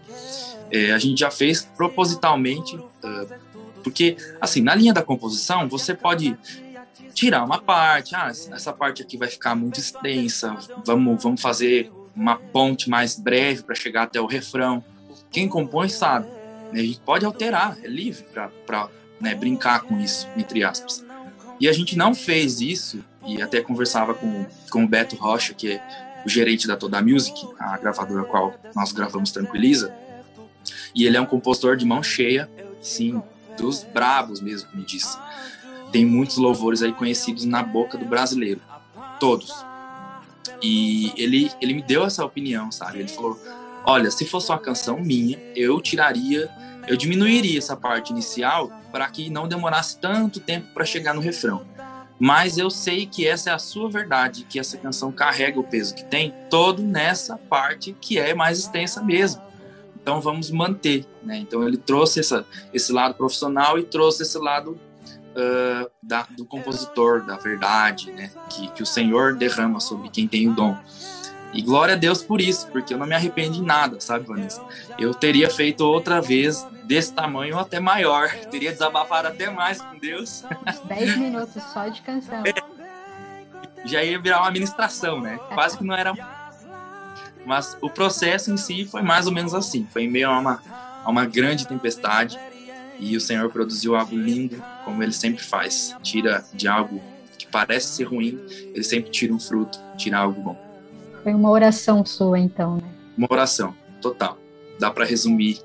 É, 0.71 0.93
a 0.93 0.99
gente 0.99 1.21
já 1.21 1.31
fez 1.31 1.63
propositalmente, 1.77 2.77
uh, 2.77 3.35
porque 3.83 4.17
assim 4.41 4.61
na 4.61 4.75
linha 4.75 4.93
da 4.93 5.03
composição 5.03 5.69
você 5.69 5.95
pode 5.95 6.37
tirar 7.15 7.45
uma 7.45 7.59
parte, 7.59 8.15
ah, 8.15 8.29
essa 8.29 8.73
parte 8.73 9.03
aqui 9.03 9.17
vai 9.17 9.29
ficar 9.29 9.55
muito 9.55 9.81
extensa, 9.81 10.55
vamos 10.85 11.23
vamos 11.23 11.41
fazer 11.41 11.91
uma 12.15 12.37
ponte 12.37 12.91
mais 12.91 13.19
breve 13.19 13.63
para 13.63 13.75
chegar 13.75 14.03
até 14.03 14.21
o 14.21 14.27
refrão 14.27 14.85
quem 15.31 15.49
compõe 15.49 15.89
sabe. 15.89 16.29
A 16.73 16.77
gente 16.77 17.01
pode 17.01 17.25
alterar, 17.25 17.79
é 17.83 17.89
livre 17.89 18.25
para 18.67 18.89
né, 19.21 19.35
brincar 19.35 19.83
com 19.83 19.99
isso, 19.99 20.29
entre 20.37 20.63
aspas. 20.63 21.05
E 21.61 21.69
a 21.69 21.73
gente 21.73 21.97
não 21.97 22.15
fez 22.15 22.61
isso, 22.61 23.05
e 23.27 23.43
até 23.43 23.61
conversava 23.61 24.15
com, 24.15 24.47
com 24.71 24.85
o 24.85 24.89
Beto 24.89 25.17
Rocha, 25.17 25.55
que 25.55 25.73
é 25.73 26.23
o 26.25 26.29
gerente 26.29 26.67
da 26.67 26.77
Toda 26.77 27.03
Music, 27.03 27.47
a 27.59 27.77
gravadora 27.79 28.23
a 28.23 28.25
qual 28.25 28.55
nós 28.75 28.93
gravamos 28.93 29.33
Tranquiliza, 29.33 29.95
e 30.95 31.07
ele 31.07 31.17
é 31.17 31.21
um 31.21 31.27
compositor 31.27 31.77
de 31.77 31.85
mão 31.85 32.03
cheia, 32.03 32.49
sim, 32.81 33.23
dos 33.57 33.83
bravos 33.83 34.41
mesmo, 34.41 34.69
me 34.75 34.85
disse. 34.85 35.19
Tem 35.91 36.05
muitos 36.05 36.37
louvores 36.37 36.83
aí 36.83 36.93
conhecidos 36.93 37.45
na 37.45 37.63
boca 37.63 37.97
do 37.97 38.05
brasileiro, 38.05 38.61
todos. 39.19 39.53
E 40.63 41.13
ele, 41.17 41.51
ele 41.61 41.75
me 41.75 41.83
deu 41.83 42.05
essa 42.05 42.25
opinião, 42.25 42.71
sabe? 42.71 43.01
Ele 43.01 43.09
falou: 43.09 43.39
olha, 43.89 44.11
se 44.11 44.27
fosse 44.27 44.51
uma 44.51 44.59
canção 44.59 45.01
minha, 45.01 45.39
eu 45.57 45.81
tiraria, 45.81 46.51
eu 46.87 46.95
diminuiria 46.95 47.59
essa 47.59 47.75
parte 47.75 48.11
inicial 48.11 48.71
para 48.93 49.09
que 49.09 49.31
não 49.31 49.49
demorasse 49.49 49.99
tanto 49.99 50.39
tempo 50.41 50.69
para 50.75 50.85
chegar 50.85 51.15
no 51.15 51.23
refrão. 51.23 51.67
Mas 52.21 52.59
eu 52.59 52.69
sei 52.69 53.07
que 53.07 53.27
essa 53.27 53.49
é 53.49 53.53
a 53.53 53.59
sua 53.59 53.89
verdade, 53.89 54.45
que 54.45 54.59
essa 54.59 54.77
canção 54.77 55.11
carrega 55.11 55.59
o 55.59 55.65
peso 55.65 55.95
que 55.95 56.05
tem 56.05 56.35
todo 56.51 56.83
nessa 56.83 57.39
parte 57.39 57.97
que 57.99 58.19
é 58.19 58.35
mais 58.35 58.59
extensa 58.59 59.03
mesmo. 59.03 59.41
Então 59.97 60.21
vamos 60.21 60.51
manter, 60.51 61.07
né? 61.23 61.39
Então 61.39 61.67
ele 61.67 61.79
trouxe 61.79 62.21
essa, 62.21 62.45
esse 62.75 62.93
lado 62.93 63.15
profissional 63.15 63.79
e 63.79 63.85
trouxe 63.85 64.23
esse 64.23 64.37
lado 64.37 64.73
uh, 64.73 65.91
da, 66.03 66.27
do 66.37 66.45
compositor, 66.45 67.25
da 67.25 67.37
verdade, 67.37 68.11
né? 68.13 68.31
Que, 68.51 68.69
que 68.69 68.83
o 68.83 68.87
Senhor 68.87 69.35
derrama 69.35 69.81
sobre 69.81 70.11
quem 70.11 70.29
tem 70.29 70.49
o 70.49 70.53
dom. 70.53 70.77
E 71.53 71.63
glória 71.63 71.95
a 71.95 71.97
Deus 71.97 72.23
por 72.23 72.41
isso, 72.41 72.69
porque 72.69 72.93
eu 72.93 72.99
não 72.99 73.07
me 73.07 73.15
arrependo 73.15 73.53
de 73.53 73.63
nada, 73.63 74.01
sabe, 74.01 74.27
Vanessa? 74.27 74.63
Eu 74.99 75.15
teria 75.15 75.49
feito 75.49 75.81
outra 75.81 76.21
vez 76.21 76.67
desse 76.85 77.13
tamanho 77.13 77.55
ou 77.55 77.61
até 77.61 77.81
maior. 77.81 78.31
Teria 78.51 78.73
desabafado 78.73 79.29
até 79.29 79.51
mais 79.51 79.81
com 79.81 79.99
Deus. 79.99 80.45
10 80.85 81.17
minutos 81.17 81.63
só 81.73 81.89
de 81.89 82.01
canção. 82.03 82.43
Já 83.85 84.03
ia 84.03 84.19
virar 84.19 84.41
uma 84.41 84.49
administração, 84.49 85.21
né? 85.21 85.39
Quase 85.55 85.79
que 85.79 85.85
não 85.85 85.95
era. 85.95 86.13
Mas 87.47 87.77
o 87.81 87.89
processo 87.89 88.53
em 88.53 88.57
si 88.57 88.85
foi 88.85 89.01
mais 89.01 89.27
ou 89.27 89.33
menos 89.33 89.55
assim. 89.55 89.87
Foi 89.91 90.03
em 90.03 90.11
meio 90.11 90.29
a 90.29 90.39
uma, 90.39 90.63
a 91.05 91.11
uma 91.11 91.25
grande 91.25 91.67
tempestade. 91.67 92.39
E 92.99 93.17
o 93.17 93.21
Senhor 93.21 93.49
produziu 93.51 93.95
algo 93.95 94.17
lindo, 94.17 94.63
como 94.85 95.03
ele 95.03 95.13
sempre 95.13 95.43
faz. 95.43 95.97
Tira 96.03 96.45
de 96.53 96.67
algo 96.67 97.01
que 97.39 97.47
parece 97.47 97.95
ser 97.95 98.05
ruim, 98.05 98.39
ele 98.75 98.83
sempre 98.83 99.11
tira 99.11 99.33
um 99.33 99.39
fruto, 99.39 99.79
tira 99.97 100.19
algo 100.19 100.41
bom. 100.43 100.68
Foi 101.29 101.35
uma 101.35 101.51
oração 101.51 102.07
sua, 102.07 102.39
então, 102.39 102.77
né? 102.77 102.91
Uma 103.15 103.29
oração, 103.31 103.75
total. 104.01 104.39
Dá 104.81 104.91
para 104.91 105.05
resumir. 105.05 105.61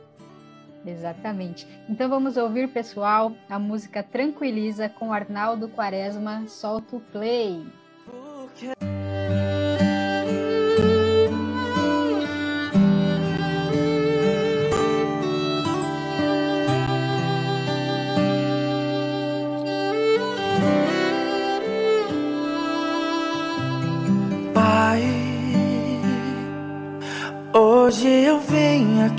Exatamente. 0.85 1.65
Então 1.87 2.09
vamos 2.09 2.35
ouvir, 2.35 2.67
pessoal, 2.67 3.31
a 3.49 3.57
música 3.57 4.03
Tranquiliza 4.03 4.89
com 4.89 5.13
Arnaldo 5.13 5.69
Quaresma. 5.69 6.43
Solta 6.49 6.97
o 6.97 6.99
play. 6.99 7.65
Pai, 8.05 8.92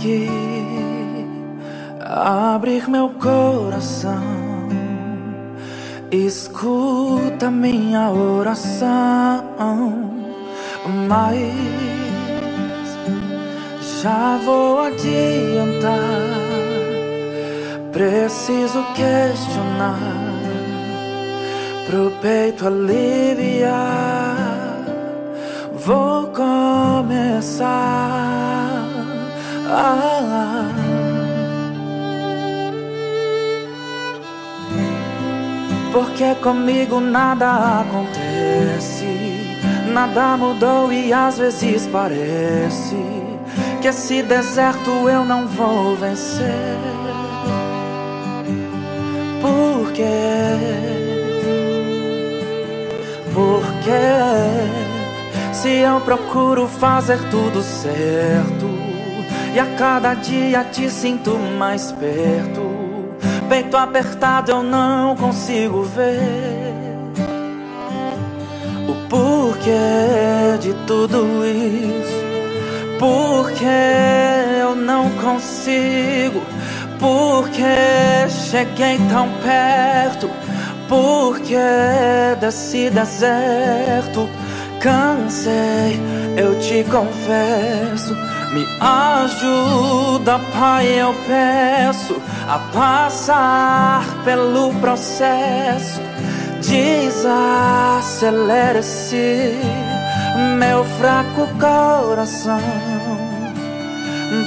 aqui 0.04 0.28
abrir 2.00 2.88
meu 2.88 3.08
coração. 3.10 4.22
Escuta 6.10 7.50
minha 7.50 8.10
oração, 8.10 9.44
mas 11.08 11.38
já 14.02 14.38
vou 14.44 14.80
adiantar. 14.80 15.98
Preciso 17.90 18.84
questionar 18.94 19.98
pro 21.86 22.10
peito 22.20 22.66
aliviar. 22.66 24.36
Vou 25.72 26.28
começar. 26.28 27.94
Porque 35.92 36.34
comigo 36.36 37.00
nada 37.00 37.80
acontece, 37.80 39.58
nada 39.92 40.36
mudou 40.36 40.92
e 40.92 41.12
às 41.12 41.38
vezes 41.38 41.86
parece 41.86 42.96
que 43.80 43.88
esse 43.88 44.22
deserto 44.22 44.90
eu 45.08 45.24
não 45.24 45.46
vou 45.46 45.96
vencer. 45.96 46.78
Por 49.40 49.92
quê? 49.92 50.04
Porque 53.32 53.90
se 55.52 55.68
eu 55.68 56.00
procuro 56.00 56.66
fazer 56.66 57.18
tudo 57.30 57.62
certo 57.62 58.73
e 59.54 59.60
a 59.60 59.66
cada 59.76 60.14
dia 60.14 60.64
te 60.64 60.90
sinto 60.90 61.38
mais 61.38 61.92
perto, 61.92 62.60
peito 63.48 63.76
apertado 63.76 64.50
eu 64.50 64.64
não 64.64 65.14
consigo 65.14 65.84
ver. 65.84 66.74
O 68.88 69.08
porquê 69.08 70.58
de 70.60 70.74
tudo 70.88 71.46
isso. 71.46 72.24
Porque 72.98 73.64
eu 74.60 74.74
não 74.74 75.08
consigo, 75.10 76.42
porque 76.98 78.28
cheguei 78.28 78.98
tão 79.08 79.28
perto, 79.44 80.28
porque 80.88 81.54
desse 82.40 82.90
deserto? 82.90 84.28
Cansei, 84.80 86.00
eu 86.36 86.58
te 86.58 86.84
confesso. 86.90 88.33
Me 88.54 88.66
ajuda, 88.80 90.38
Pai, 90.56 90.86
eu 90.86 91.12
peço 91.26 92.22
a 92.48 92.58
passar 92.72 94.04
pelo 94.24 94.72
processo. 94.74 96.00
Desacelere-se, 96.60 99.58
meu 100.56 100.84
fraco 100.84 101.48
coração. 101.58 102.60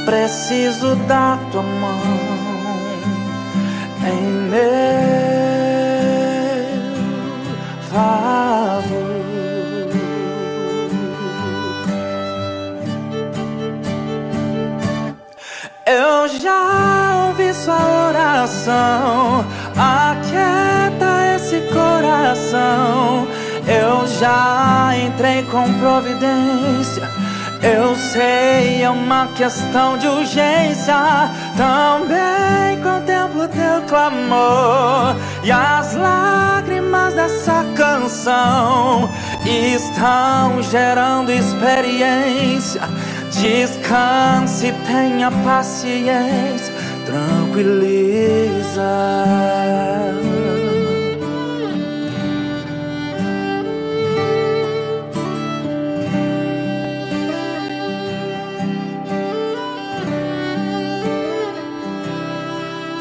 Preciso 0.06 0.96
da 1.06 1.38
tua 1.52 1.64
mão 1.64 2.48
em 4.08 4.24
meu 4.50 4.62
favor. 7.92 8.57
Sua 18.48 18.48
oração, 18.48 19.45
aquieta 19.76 21.36
esse 21.36 21.61
coração. 21.74 23.28
Eu 23.68 24.07
já 24.07 24.94
entrei 25.06 25.44
com 25.44 25.72
providência. 25.80 27.10
Eu 27.61 27.95
sei, 27.95 28.84
é 28.84 28.90
uma 28.90 29.28
questão 29.36 29.98
de 29.98 30.07
urgência. 30.07 30.95
Também 31.57 32.82
contemplo 32.82 33.48
teu 33.48 33.82
clamor 33.88 35.15
e 35.44 35.52
as 35.52 35.95
lágrimas 35.95 37.14
dessa 37.14 37.65
canção 37.76 39.10
estão 39.45 40.61
gerando 40.64 41.32
experiência. 41.32 42.82
Descanse, 43.32 44.74
tenha 44.88 45.30
paciência, 45.30 46.74
tranquiliza. 47.58 49.18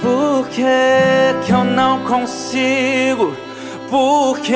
Por 0.03 0.49
que, 0.49 1.45
que 1.45 1.53
eu 1.53 1.65
não 1.65 2.01
consigo? 2.05 3.37
Por 3.91 4.39
que 4.41 4.55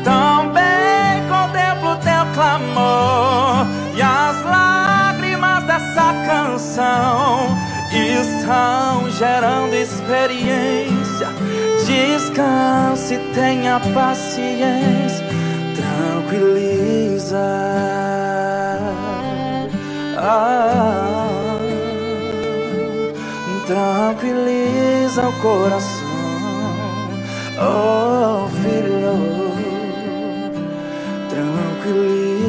Também 0.02 1.22
contemplo 1.28 1.96
teu 1.96 2.24
clamor 2.34 3.66
e 3.94 4.00
as 4.00 4.44
lágrimas 4.44 5.64
dessa 5.64 6.14
canção 6.26 7.56
estão 7.92 9.10
gerando 9.10 9.74
experiência. 9.74 11.28
Descanse, 11.86 13.18
tenha 13.34 13.80
paciência, 13.92 15.24
tranquiliza. 15.76 17.38
Ah, 20.16 21.27
tranquiliza 23.68 25.28
o 25.28 25.42
coração, 25.42 26.08
oh 27.60 28.48
filho, 28.48 29.12
tranquiliza. 31.28 32.48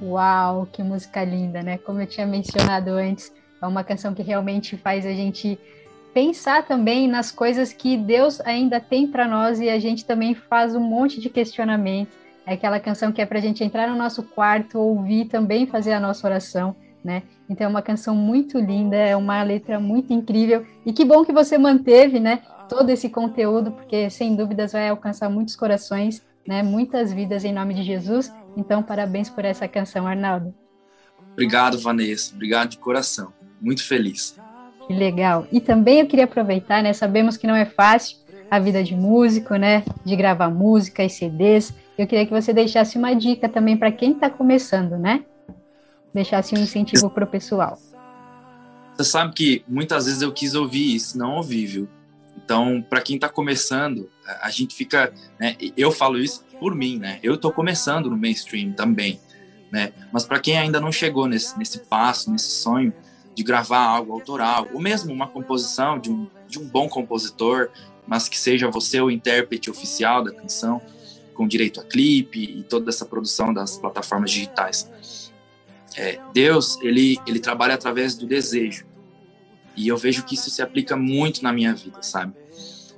Uau, 0.00 0.66
que 0.72 0.82
música 0.82 1.22
linda, 1.22 1.62
né? 1.62 1.76
Como 1.76 2.00
eu 2.00 2.06
tinha 2.06 2.26
mencionado 2.26 2.92
antes, 2.92 3.30
é 3.60 3.66
uma 3.66 3.84
canção 3.84 4.14
que 4.14 4.22
realmente 4.22 4.74
faz 4.78 5.04
a 5.04 5.12
gente 5.12 5.58
pensar 6.16 6.66
também 6.66 7.06
nas 7.06 7.30
coisas 7.30 7.74
que 7.74 7.94
Deus 7.94 8.40
ainda 8.40 8.80
tem 8.80 9.06
para 9.06 9.28
nós 9.28 9.60
e 9.60 9.68
a 9.68 9.78
gente 9.78 10.02
também 10.02 10.34
faz 10.34 10.74
um 10.74 10.80
monte 10.80 11.20
de 11.20 11.28
questionamento. 11.28 12.08
É 12.46 12.54
aquela 12.54 12.80
canção 12.80 13.12
que 13.12 13.20
é 13.20 13.26
para 13.26 13.36
a 13.38 13.42
gente 13.42 13.62
entrar 13.62 13.86
no 13.86 13.94
nosso 13.94 14.22
quarto, 14.22 14.78
ouvir 14.78 15.26
também 15.26 15.66
fazer 15.66 15.92
a 15.92 16.00
nossa 16.00 16.26
oração, 16.26 16.74
né? 17.04 17.22
Então 17.50 17.66
é 17.66 17.68
uma 17.68 17.82
canção 17.82 18.16
muito 18.16 18.58
linda, 18.58 18.96
é 18.96 19.14
uma 19.14 19.42
letra 19.42 19.78
muito 19.78 20.10
incrível 20.10 20.64
e 20.86 20.92
que 20.94 21.04
bom 21.04 21.22
que 21.22 21.34
você 21.34 21.58
manteve, 21.58 22.18
né? 22.18 22.40
Todo 22.66 22.88
esse 22.88 23.10
conteúdo, 23.10 23.72
porque 23.72 24.08
sem 24.08 24.34
dúvidas 24.34 24.72
vai 24.72 24.88
alcançar 24.88 25.28
muitos 25.28 25.54
corações, 25.54 26.24
né? 26.48 26.62
Muitas 26.62 27.12
vidas 27.12 27.44
em 27.44 27.52
nome 27.52 27.74
de 27.74 27.82
Jesus. 27.82 28.32
Então 28.56 28.82
parabéns 28.82 29.28
por 29.28 29.44
essa 29.44 29.68
canção, 29.68 30.06
Arnaldo. 30.06 30.54
Obrigado, 31.32 31.78
Vanessa. 31.78 32.34
Obrigado 32.34 32.70
de 32.70 32.78
coração. 32.78 33.34
Muito 33.60 33.84
feliz. 33.84 34.34
Que 34.86 34.94
legal. 34.94 35.46
E 35.50 35.60
também 35.60 36.00
eu 36.00 36.06
queria 36.06 36.24
aproveitar, 36.24 36.82
né? 36.82 36.92
Sabemos 36.92 37.36
que 37.36 37.46
não 37.46 37.56
é 37.56 37.64
fácil 37.64 38.18
a 38.50 38.58
vida 38.58 38.82
de 38.82 38.94
músico, 38.94 39.56
né? 39.56 39.84
De 40.04 40.14
gravar 40.14 40.48
música 40.48 41.04
e 41.04 41.10
CDs. 41.10 41.74
Eu 41.98 42.06
queria 42.06 42.24
que 42.24 42.32
você 42.32 42.52
deixasse 42.52 42.96
uma 42.96 43.14
dica 43.14 43.48
também 43.48 43.76
para 43.76 43.90
quem 43.90 44.12
está 44.12 44.30
começando, 44.30 44.96
né? 44.96 45.24
Deixasse 46.14 46.54
um 46.54 46.58
incentivo 46.58 47.10
para 47.10 47.24
o 47.24 47.26
pessoal. 47.26 47.78
Você 48.96 49.04
sabe 49.04 49.34
que 49.34 49.64
muitas 49.68 50.06
vezes 50.06 50.22
eu 50.22 50.32
quis 50.32 50.54
ouvir 50.54 50.94
isso, 50.94 51.18
não 51.18 51.36
ouvi, 51.36 51.66
viu? 51.66 51.88
Então, 52.36 52.84
para 52.88 53.00
quem 53.00 53.16
está 53.16 53.28
começando, 53.28 54.08
a 54.40 54.50
gente 54.50 54.74
fica, 54.74 55.12
né? 55.38 55.56
Eu 55.76 55.90
falo 55.90 56.18
isso 56.18 56.44
por 56.60 56.74
mim, 56.74 56.98
né? 56.98 57.18
Eu 57.22 57.34
estou 57.34 57.50
começando 57.50 58.08
no 58.08 58.16
mainstream 58.16 58.72
também, 58.72 59.20
né? 59.72 59.92
Mas 60.12 60.24
para 60.24 60.38
quem 60.38 60.56
ainda 60.56 60.80
não 60.80 60.92
chegou 60.92 61.26
nesse, 61.26 61.58
nesse 61.58 61.80
passo, 61.80 62.30
nesse 62.30 62.50
sonho 62.50 62.92
de 63.36 63.42
gravar 63.42 63.84
algo 63.84 64.14
autoral, 64.14 64.66
ou 64.72 64.80
mesmo 64.80 65.12
uma 65.12 65.28
composição 65.28 65.98
de 65.98 66.10
um, 66.10 66.26
de 66.48 66.58
um 66.58 66.66
bom 66.66 66.88
compositor, 66.88 67.68
mas 68.06 68.30
que 68.30 68.38
seja 68.38 68.70
você 68.70 68.98
o 68.98 69.10
intérprete 69.10 69.70
oficial 69.70 70.24
da 70.24 70.32
canção, 70.32 70.80
com 71.34 71.46
direito 71.46 71.78
a 71.78 71.84
clipe 71.84 72.42
e 72.42 72.62
toda 72.62 72.88
essa 72.88 73.04
produção 73.04 73.52
das 73.52 73.76
plataformas 73.76 74.30
digitais. 74.30 75.30
É, 75.94 76.18
Deus, 76.32 76.80
ele, 76.80 77.18
ele 77.26 77.38
trabalha 77.38 77.74
através 77.74 78.14
do 78.14 78.26
desejo. 78.26 78.86
E 79.76 79.86
eu 79.86 79.98
vejo 79.98 80.24
que 80.24 80.34
isso 80.34 80.48
se 80.48 80.62
aplica 80.62 80.96
muito 80.96 81.42
na 81.42 81.52
minha 81.52 81.74
vida, 81.74 82.02
sabe? 82.02 82.32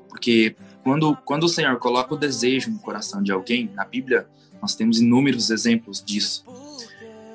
Porque 0.09 0.55
quando, 0.85 1.17
quando 1.25 1.45
o 1.45 1.49
Senhor 1.49 1.77
coloca 1.81 2.15
o 2.15 2.17
desejo 2.17 2.71
no 2.71 2.79
coração 2.79 3.21
de 3.21 3.33
alguém, 3.33 3.69
na 3.75 3.85
Bíblia 3.85 4.29
nós 4.63 4.77
temos 4.77 5.01
inúmeros 5.01 5.51
exemplos 5.51 6.01
disso. 6.01 6.45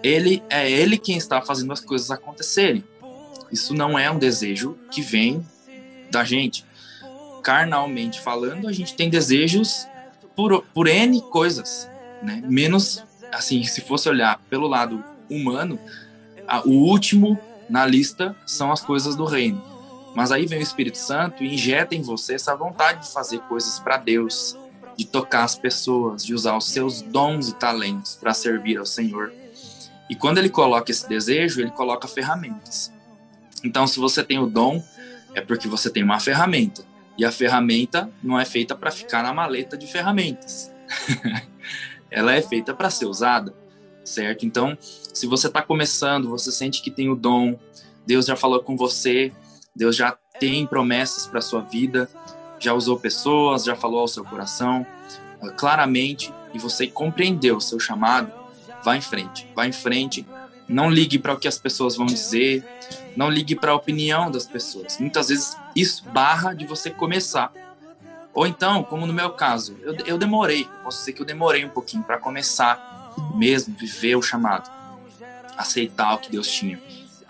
Ele 0.02 0.42
é 0.50 0.72
ele 0.72 0.98
quem 0.98 1.18
está 1.18 1.42
fazendo 1.42 1.74
as 1.74 1.82
coisas 1.82 2.10
acontecerem. 2.12 2.84
Isso 3.54 3.76
não 3.76 4.00
é 4.00 4.10
um 4.10 4.18
desejo 4.18 4.76
que 4.90 5.04
vem 5.04 5.46
da 6.10 6.24
gente. 6.24 6.66
Carnalmente 7.44 8.20
falando, 8.20 8.68
a 8.68 8.72
gente 8.72 8.96
tem 8.96 9.12
desejos 9.12 9.88
por, 10.36 10.64
por 10.74 10.88
N 10.88 11.22
coisas, 11.22 11.88
né? 12.24 12.42
Menos, 12.48 13.04
assim, 13.32 13.64
se 13.64 13.80
fosse 13.80 14.10
olhar 14.10 14.42
pelo 14.50 14.68
lado 14.68 15.04
humano, 15.30 15.80
a, 16.48 16.68
o 16.68 16.72
último 16.72 17.40
na 17.70 17.86
lista 17.86 18.36
são 18.44 18.72
as 18.72 18.82
coisas 18.82 19.16
do 19.16 19.24
reino. 19.24 19.64
Mas 20.16 20.32
aí 20.32 20.48
vem 20.48 20.58
o 20.58 20.64
Espírito 20.64 20.98
Santo 20.98 21.44
e 21.44 21.54
injeta 21.54 21.94
em 21.94 22.02
você 22.02 22.34
essa 22.34 22.56
vontade 22.56 23.06
de 23.06 23.14
fazer 23.14 23.38
coisas 23.42 23.78
para 23.78 23.98
Deus, 23.98 24.58
de 24.98 25.06
tocar 25.06 25.44
as 25.44 25.56
pessoas, 25.56 26.26
de 26.26 26.34
usar 26.34 26.58
os 26.58 26.70
seus 26.70 27.04
dons 27.04 27.50
e 27.50 27.54
talentos 27.54 28.16
para 28.16 28.34
servir 28.34 28.80
ao 28.80 28.86
Senhor. 28.86 29.32
E 30.10 30.16
quando 30.16 30.40
ele 30.40 30.50
coloca 30.50 30.90
esse 30.90 31.08
desejo, 31.08 31.62
ele 31.62 31.72
coloca 31.72 32.08
ferramentas. 32.08 32.93
Então, 33.64 33.88
se 33.88 34.00
você 34.00 34.24
tem 34.24 34.40
o 34.40 34.46
dom, 34.46 34.84
é 35.34 35.42
porque 35.42 35.68
você 35.68 35.90
tem 35.90 36.04
uma 36.04 36.20
ferramenta. 36.20 36.84
E 37.18 37.24
a 37.24 37.32
ferramenta 37.32 38.10
não 38.22 38.40
é 38.40 38.46
feita 38.46 38.76
para 38.76 38.92
ficar 38.92 39.24
na 39.24 39.34
maleta 39.34 39.78
de 39.78 39.88
ferramentas. 39.88 40.74
Ela 42.10 42.34
é 42.34 42.42
feita 42.42 42.74
para 42.74 42.90
ser 42.90 43.06
usada, 43.06 43.54
certo? 44.04 44.46
Então, 44.46 44.78
se 44.80 45.26
você 45.26 45.48
está 45.48 45.62
começando, 45.62 46.30
você 46.30 46.52
sente 46.52 46.82
que 46.82 46.92
tem 46.92 47.10
o 47.10 47.16
dom, 47.16 47.58
Deus 48.06 48.26
já 48.26 48.36
falou 48.36 48.62
com 48.62 48.76
você, 48.76 49.32
Deus 49.76 49.96
já 49.96 50.18
tem 50.40 50.66
promessas 50.68 51.26
para 51.26 51.42
sua 51.42 51.62
vida, 51.62 52.10
já 52.60 52.74
usou 52.74 53.00
pessoas, 53.00 53.64
já 53.64 53.76
falou 53.76 54.02
ao 54.02 54.08
seu 54.08 54.24
coração 54.24 54.86
uh, 55.42 55.52
claramente 55.54 56.34
e 56.54 56.60
você 56.60 56.88
compreendeu 56.88 57.58
o 57.58 57.62
seu 57.62 57.80
chamado, 57.80 58.32
vá 58.84 58.96
em 58.96 59.02
frente, 59.02 59.48
vá 59.56 59.68
em 59.68 59.72
frente. 59.72 60.26
Não 60.68 60.90
ligue 60.90 61.20
para 61.20 61.34
o 61.34 61.38
que 61.38 61.48
as 61.48 61.58
pessoas 61.58 61.96
vão 61.96 62.06
dizer, 62.06 62.64
não 63.16 63.30
ligue 63.30 63.56
para 63.56 63.72
a 63.72 63.76
opinião 63.76 64.32
das 64.32 64.46
pessoas. 64.46 64.98
Muitas 65.00 65.30
vezes 65.30 65.58
isso 65.76 66.04
barra 66.10 66.54
de 66.54 66.66
você 66.66 66.90
começar. 66.90 67.52
Ou 68.34 68.48
então, 68.48 68.84
como 68.84 69.06
no 69.06 69.14
meu 69.14 69.32
caso, 69.32 69.78
eu, 69.82 69.96
eu 70.06 70.18
demorei, 70.18 70.68
posso 70.84 71.00
dizer 71.00 71.14
que 71.14 71.22
eu 71.22 71.26
demorei 71.26 71.64
um 71.64 71.70
pouquinho 71.70 72.04
para 72.04 72.18
começar 72.18 73.14
mesmo, 73.36 73.76
viver 73.76 74.16
o 74.16 74.22
chamado, 74.22 74.70
aceitar 75.56 76.16
o 76.16 76.18
que 76.18 76.32
Deus 76.32 76.48
tinha. 76.48 76.82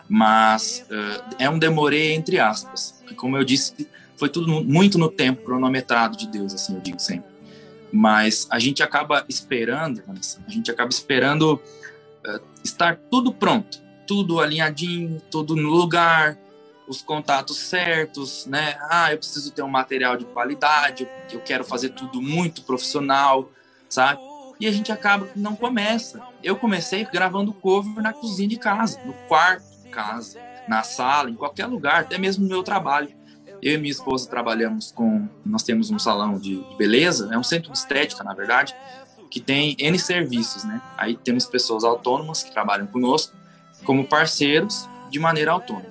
Mas 0.07 0.85
uh, 0.89 1.35
é 1.37 1.49
um 1.49 1.59
demorei 1.59 2.13
entre 2.13 2.39
aspas, 2.39 2.95
porque 2.99 3.15
como 3.15 3.35
eu 3.35 3.43
disse, 3.43 3.87
foi 4.15 4.29
tudo 4.29 4.47
muito 4.63 4.97
no 4.97 5.09
tempo 5.09 5.43
cronometrado 5.43 6.15
de 6.15 6.27
Deus, 6.27 6.53
assim 6.53 6.75
eu 6.75 6.81
digo 6.81 6.99
sempre. 6.99 7.33
Mas 7.91 8.47
a 8.49 8.57
gente 8.57 8.81
acaba 8.81 9.25
esperando, 9.27 10.01
a 10.47 10.49
gente 10.49 10.71
acaba 10.71 10.89
esperando 10.89 11.61
estar 12.63 12.97
tudo 13.09 13.33
pronto, 13.33 13.81
tudo 14.07 14.39
alinhadinho, 14.39 15.21
tudo 15.29 15.55
no 15.55 15.69
lugar, 15.69 16.37
os 16.87 17.01
contatos 17.01 17.57
certos, 17.57 18.45
né? 18.45 18.77
Ah, 18.89 19.11
eu 19.11 19.17
preciso 19.17 19.51
ter 19.51 19.63
um 19.63 19.69
material 19.69 20.17
de 20.17 20.25
qualidade, 20.25 21.07
eu 21.31 21.39
quero 21.39 21.63
fazer 21.63 21.89
tudo 21.89 22.21
muito 22.21 22.63
profissional, 22.63 23.49
sabe? 23.89 24.21
E 24.59 24.67
a 24.67 24.71
gente 24.71 24.91
acaba 24.91 25.25
que 25.25 25.39
não 25.39 25.55
começa. 25.55 26.21
Eu 26.41 26.55
comecei 26.55 27.05
gravando 27.05 27.53
cover 27.53 28.01
na 28.01 28.13
cozinha 28.13 28.47
de 28.47 28.57
casa, 28.57 28.99
no 29.05 29.13
quarto 29.27 29.63
de 29.83 29.89
casa, 29.89 30.39
na 30.67 30.83
sala, 30.83 31.29
em 31.29 31.35
qualquer 31.35 31.65
lugar, 31.65 32.01
até 32.01 32.17
mesmo 32.17 32.43
no 32.43 32.49
meu 32.49 32.63
trabalho. 32.63 33.09
Eu 33.61 33.73
e 33.73 33.77
minha 33.77 33.91
esposa 33.91 34.29
trabalhamos 34.29 34.91
com. 34.91 35.27
Nós 35.45 35.63
temos 35.63 35.89
um 35.89 35.97
salão 35.97 36.37
de 36.37 36.61
beleza, 36.77 37.33
é 37.33 37.37
um 37.37 37.43
centro 37.43 37.71
de 37.71 37.77
estética, 37.77 38.23
na 38.23 38.33
verdade, 38.33 38.75
que 39.33 39.39
tem 39.39 39.75
N 39.79 39.97
serviços, 39.97 40.63
né? 40.63 40.79
Aí 40.95 41.17
temos 41.17 41.47
pessoas 41.47 41.83
autônomas 41.83 42.43
que 42.43 42.51
trabalham 42.51 42.85
conosco 42.85 43.35
como 43.83 44.05
parceiros 44.05 44.87
de 45.09 45.17
maneira 45.17 45.51
autônoma. 45.51 45.89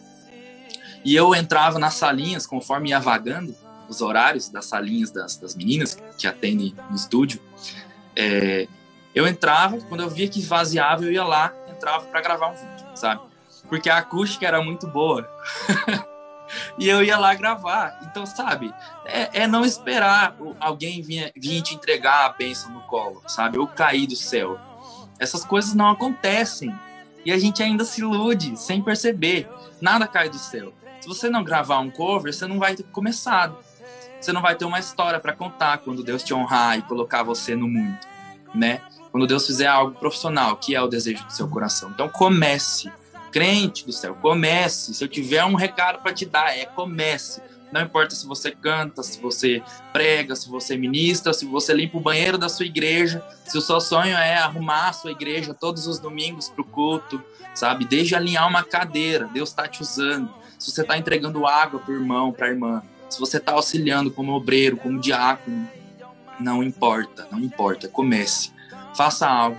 E 1.04 1.16
eu 1.16 1.34
entrava 1.34 1.76
nas 1.76 1.94
salinhas, 1.94 2.46
conforme 2.46 2.90
ia 2.90 3.00
vagando 3.00 3.52
os 3.88 4.00
horários 4.00 4.48
das 4.48 4.66
salinhas 4.66 5.10
das, 5.10 5.36
das 5.38 5.56
meninas 5.56 6.00
que 6.16 6.28
atendem 6.28 6.72
no 6.88 6.94
estúdio. 6.94 7.40
É, 8.14 8.68
eu 9.12 9.26
entrava, 9.26 9.76
quando 9.88 10.02
eu 10.02 10.08
via 10.08 10.28
que 10.28 10.38
esvaziava, 10.38 11.02
eu 11.02 11.10
ia 11.10 11.24
lá, 11.24 11.52
entrava 11.68 12.04
para 12.06 12.20
gravar 12.20 12.46
um 12.46 12.54
vídeo, 12.54 12.86
sabe? 12.94 13.22
Porque 13.68 13.90
a 13.90 13.98
acústica 13.98 14.46
era 14.46 14.62
muito 14.62 14.86
boa. 14.86 15.28
e 16.78 16.88
eu 16.88 17.02
ia 17.02 17.18
lá 17.18 17.34
gravar. 17.34 17.98
Então, 18.02 18.26
sabe, 18.26 18.72
é, 19.04 19.42
é 19.42 19.46
não 19.46 19.64
esperar 19.64 20.36
alguém 20.60 21.02
vir, 21.02 21.32
vir 21.36 21.62
te 21.62 21.74
entregar 21.74 22.26
a 22.26 22.28
bênção 22.30 22.70
no 22.70 22.80
colo, 22.82 23.22
sabe? 23.26 23.58
Ou 23.58 23.66
cair 23.66 24.06
do 24.06 24.16
céu. 24.16 24.58
Essas 25.18 25.44
coisas 25.44 25.74
não 25.74 25.90
acontecem. 25.90 26.74
E 27.24 27.32
a 27.32 27.38
gente 27.38 27.62
ainda 27.62 27.84
se 27.84 28.00
ilude 28.00 28.56
sem 28.56 28.82
perceber. 28.82 29.48
Nada 29.80 30.06
cai 30.06 30.28
do 30.28 30.38
céu. 30.38 30.72
Se 31.00 31.08
você 31.08 31.28
não 31.28 31.44
gravar 31.44 31.78
um 31.78 31.90
cover, 31.90 32.32
você 32.32 32.46
não 32.46 32.58
vai 32.58 32.74
ter 32.74 32.84
começado. 32.84 33.56
Você 34.20 34.32
não 34.32 34.40
vai 34.40 34.54
ter 34.54 34.64
uma 34.64 34.78
história 34.78 35.18
para 35.18 35.32
contar 35.32 35.78
quando 35.78 36.04
Deus 36.04 36.22
te 36.22 36.32
honrar 36.32 36.78
e 36.78 36.82
colocar 36.82 37.24
você 37.24 37.56
no 37.56 37.66
mundo, 37.66 37.98
né? 38.54 38.80
Quando 39.10 39.26
Deus 39.26 39.44
fizer 39.44 39.66
algo 39.66 39.98
profissional, 39.98 40.56
que 40.56 40.76
é 40.76 40.80
o 40.80 40.86
desejo 40.86 41.24
do 41.24 41.32
seu 41.32 41.48
coração. 41.48 41.90
Então 41.90 42.08
comece. 42.08 42.90
Crente 43.32 43.86
do 43.86 43.92
céu, 43.92 44.14
comece. 44.14 44.94
Se 44.94 45.02
eu 45.02 45.08
tiver 45.08 45.44
um 45.44 45.54
recado 45.54 46.02
para 46.02 46.12
te 46.12 46.26
dar, 46.26 46.56
é 46.56 46.66
comece. 46.66 47.40
Não 47.72 47.80
importa 47.80 48.14
se 48.14 48.26
você 48.26 48.50
canta, 48.50 49.02
se 49.02 49.18
você 49.18 49.62
prega, 49.94 50.36
se 50.36 50.46
você 50.48 50.76
ministra, 50.76 51.32
se 51.32 51.46
você 51.46 51.72
limpa 51.72 51.96
o 51.96 52.00
banheiro 52.00 52.36
da 52.36 52.50
sua 52.50 52.66
igreja, 52.66 53.24
se 53.46 53.56
o 53.56 53.62
seu 53.62 53.80
sonho 53.80 54.14
é 54.14 54.36
arrumar 54.36 54.90
a 54.90 54.92
sua 54.92 55.10
igreja 55.10 55.54
todos 55.54 55.86
os 55.86 55.98
domingos 55.98 56.50
para 56.50 56.60
o 56.60 56.66
culto, 56.66 57.22
sabe? 57.54 57.86
Desde 57.86 58.14
alinhar 58.14 58.46
uma 58.46 58.62
cadeira, 58.62 59.26
Deus 59.32 59.48
está 59.48 59.66
te 59.66 59.80
usando. 59.80 60.30
Se 60.58 60.70
você 60.70 60.82
está 60.82 60.98
entregando 60.98 61.46
água 61.46 61.80
para 61.80 61.92
o 61.92 61.96
irmão, 61.96 62.30
para 62.30 62.48
a 62.48 62.50
irmã, 62.50 62.82
se 63.08 63.18
você 63.18 63.38
está 63.38 63.52
auxiliando 63.52 64.10
como 64.10 64.32
obreiro, 64.32 64.76
como 64.76 65.00
diácono, 65.00 65.66
não 66.38 66.62
importa, 66.62 67.26
não 67.32 67.40
importa, 67.40 67.88
comece, 67.88 68.52
faça 68.94 69.26
algo 69.26 69.58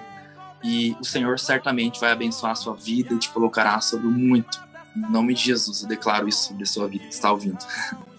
e 0.64 0.96
o 1.00 1.04
Senhor 1.04 1.40
certamente 1.40 2.00
vai 2.00 2.12
abençoar 2.12 2.54
a 2.54 2.56
sua 2.56 2.74
vida 2.74 3.14
e 3.14 3.20
te 3.20 3.30
colocará 3.30 3.80
sobre 3.82 4.08
muito 4.08 4.64
em 4.96 5.12
nome 5.12 5.34
de 5.34 5.42
Jesus, 5.42 5.82
eu 5.82 5.90
declaro 5.90 6.28
isso 6.28 6.50
sobre 6.50 6.64
a 6.64 6.68
sua 6.68 6.88
vida 6.88 7.06
que 7.06 7.14
está 7.14 7.32
ouvindo. 7.32 7.58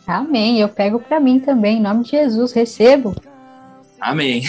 Amém. 0.06 0.60
Eu 0.60 0.68
pego 0.68 0.98
para 0.98 1.20
mim 1.20 1.38
também, 1.38 1.78
em 1.78 1.82
nome 1.82 2.04
de 2.04 2.10
Jesus, 2.10 2.52
recebo. 2.52 3.14
Amém. 4.00 4.42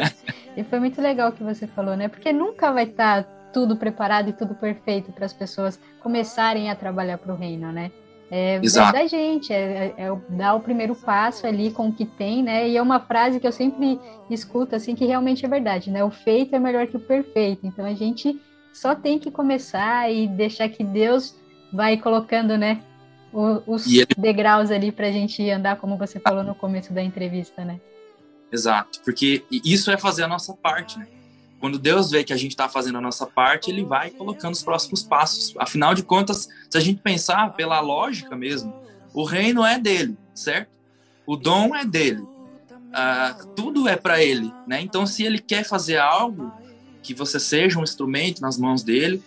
e 0.56 0.62
foi 0.62 0.78
muito 0.78 1.00
legal 1.00 1.30
o 1.30 1.32
que 1.32 1.42
você 1.42 1.66
falou, 1.66 1.96
né? 1.96 2.08
Porque 2.08 2.32
nunca 2.32 2.70
vai 2.70 2.84
estar 2.84 3.24
tá 3.24 3.28
tudo 3.52 3.76
preparado 3.76 4.28
e 4.28 4.32
tudo 4.32 4.54
perfeito 4.54 5.12
para 5.12 5.24
as 5.24 5.32
pessoas 5.32 5.80
começarem 6.00 6.70
a 6.70 6.76
trabalhar 6.76 7.18
para 7.18 7.32
o 7.32 7.36
reino, 7.36 7.72
né? 7.72 7.90
É, 8.34 8.54
é, 8.56 8.92
da 8.92 9.06
gente, 9.06 9.52
é, 9.52 9.94
é, 9.98 10.04
é, 10.04 10.16
dar 10.30 10.54
o 10.54 10.60
primeiro 10.60 10.96
passo 10.96 11.46
ali 11.46 11.70
com 11.70 11.88
o 11.88 11.92
que 11.92 12.06
tem, 12.06 12.42
né? 12.42 12.66
E 12.66 12.78
é 12.78 12.80
uma 12.80 12.98
frase 12.98 13.38
que 13.38 13.46
eu 13.46 13.52
sempre 13.52 14.00
escuto, 14.30 14.74
assim, 14.74 14.94
que 14.94 15.04
realmente 15.04 15.44
é 15.44 15.48
verdade, 15.50 15.90
né? 15.90 16.02
O 16.02 16.10
feito 16.10 16.56
é 16.56 16.58
melhor 16.58 16.86
que 16.86 16.96
o 16.96 17.00
perfeito. 17.00 17.66
Então 17.66 17.84
a 17.84 17.92
gente 17.92 18.40
só 18.72 18.94
tem 18.94 19.18
que 19.18 19.30
começar 19.30 20.10
e 20.10 20.26
deixar 20.26 20.66
que 20.70 20.82
Deus 20.82 21.36
vai 21.70 21.98
colocando, 21.98 22.56
né, 22.56 22.82
os 23.66 23.86
ele... 23.86 24.06
degraus 24.16 24.70
ali 24.70 24.90
para 24.90 25.08
a 25.08 25.12
gente 25.12 25.50
andar, 25.50 25.76
como 25.76 25.98
você 25.98 26.18
falou 26.18 26.42
no 26.42 26.54
começo 26.54 26.90
da 26.90 27.02
entrevista, 27.02 27.66
né? 27.66 27.78
Exato, 28.50 29.00
porque 29.04 29.44
isso 29.50 29.90
é 29.90 29.98
fazer 29.98 30.22
a 30.22 30.28
nossa 30.28 30.54
parte, 30.54 30.98
né? 30.98 31.06
Quando 31.62 31.78
Deus 31.78 32.10
vê 32.10 32.24
que 32.24 32.32
a 32.32 32.36
gente 32.36 32.50
está 32.50 32.68
fazendo 32.68 32.98
a 32.98 33.00
nossa 33.00 33.24
parte, 33.24 33.70
Ele 33.70 33.84
vai 33.84 34.10
colocando 34.10 34.52
os 34.52 34.62
próximos 34.62 35.02
passos. 35.02 35.54
Afinal 35.56 35.94
de 35.94 36.02
contas, 36.02 36.48
se 36.68 36.76
a 36.76 36.80
gente 36.80 37.00
pensar 37.00 37.54
pela 37.54 37.78
lógica 37.78 38.36
mesmo, 38.36 38.74
o 39.14 39.24
reino 39.24 39.64
é 39.64 39.78
dele, 39.78 40.18
certo? 40.34 40.72
O 41.24 41.36
dom 41.36 41.74
é 41.74 41.84
dele. 41.84 42.20
Uh, 42.20 43.46
tudo 43.54 43.88
é 43.88 43.94
para 43.94 44.20
Ele, 44.20 44.52
né? 44.66 44.80
Então, 44.80 45.06
se 45.06 45.22
Ele 45.22 45.38
quer 45.38 45.64
fazer 45.64 45.98
algo, 45.98 46.52
que 47.02 47.14
você 47.14 47.38
seja 47.38 47.78
um 47.78 47.82
instrumento 47.84 48.40
nas 48.40 48.58
mãos 48.58 48.82
dele, 48.82 49.22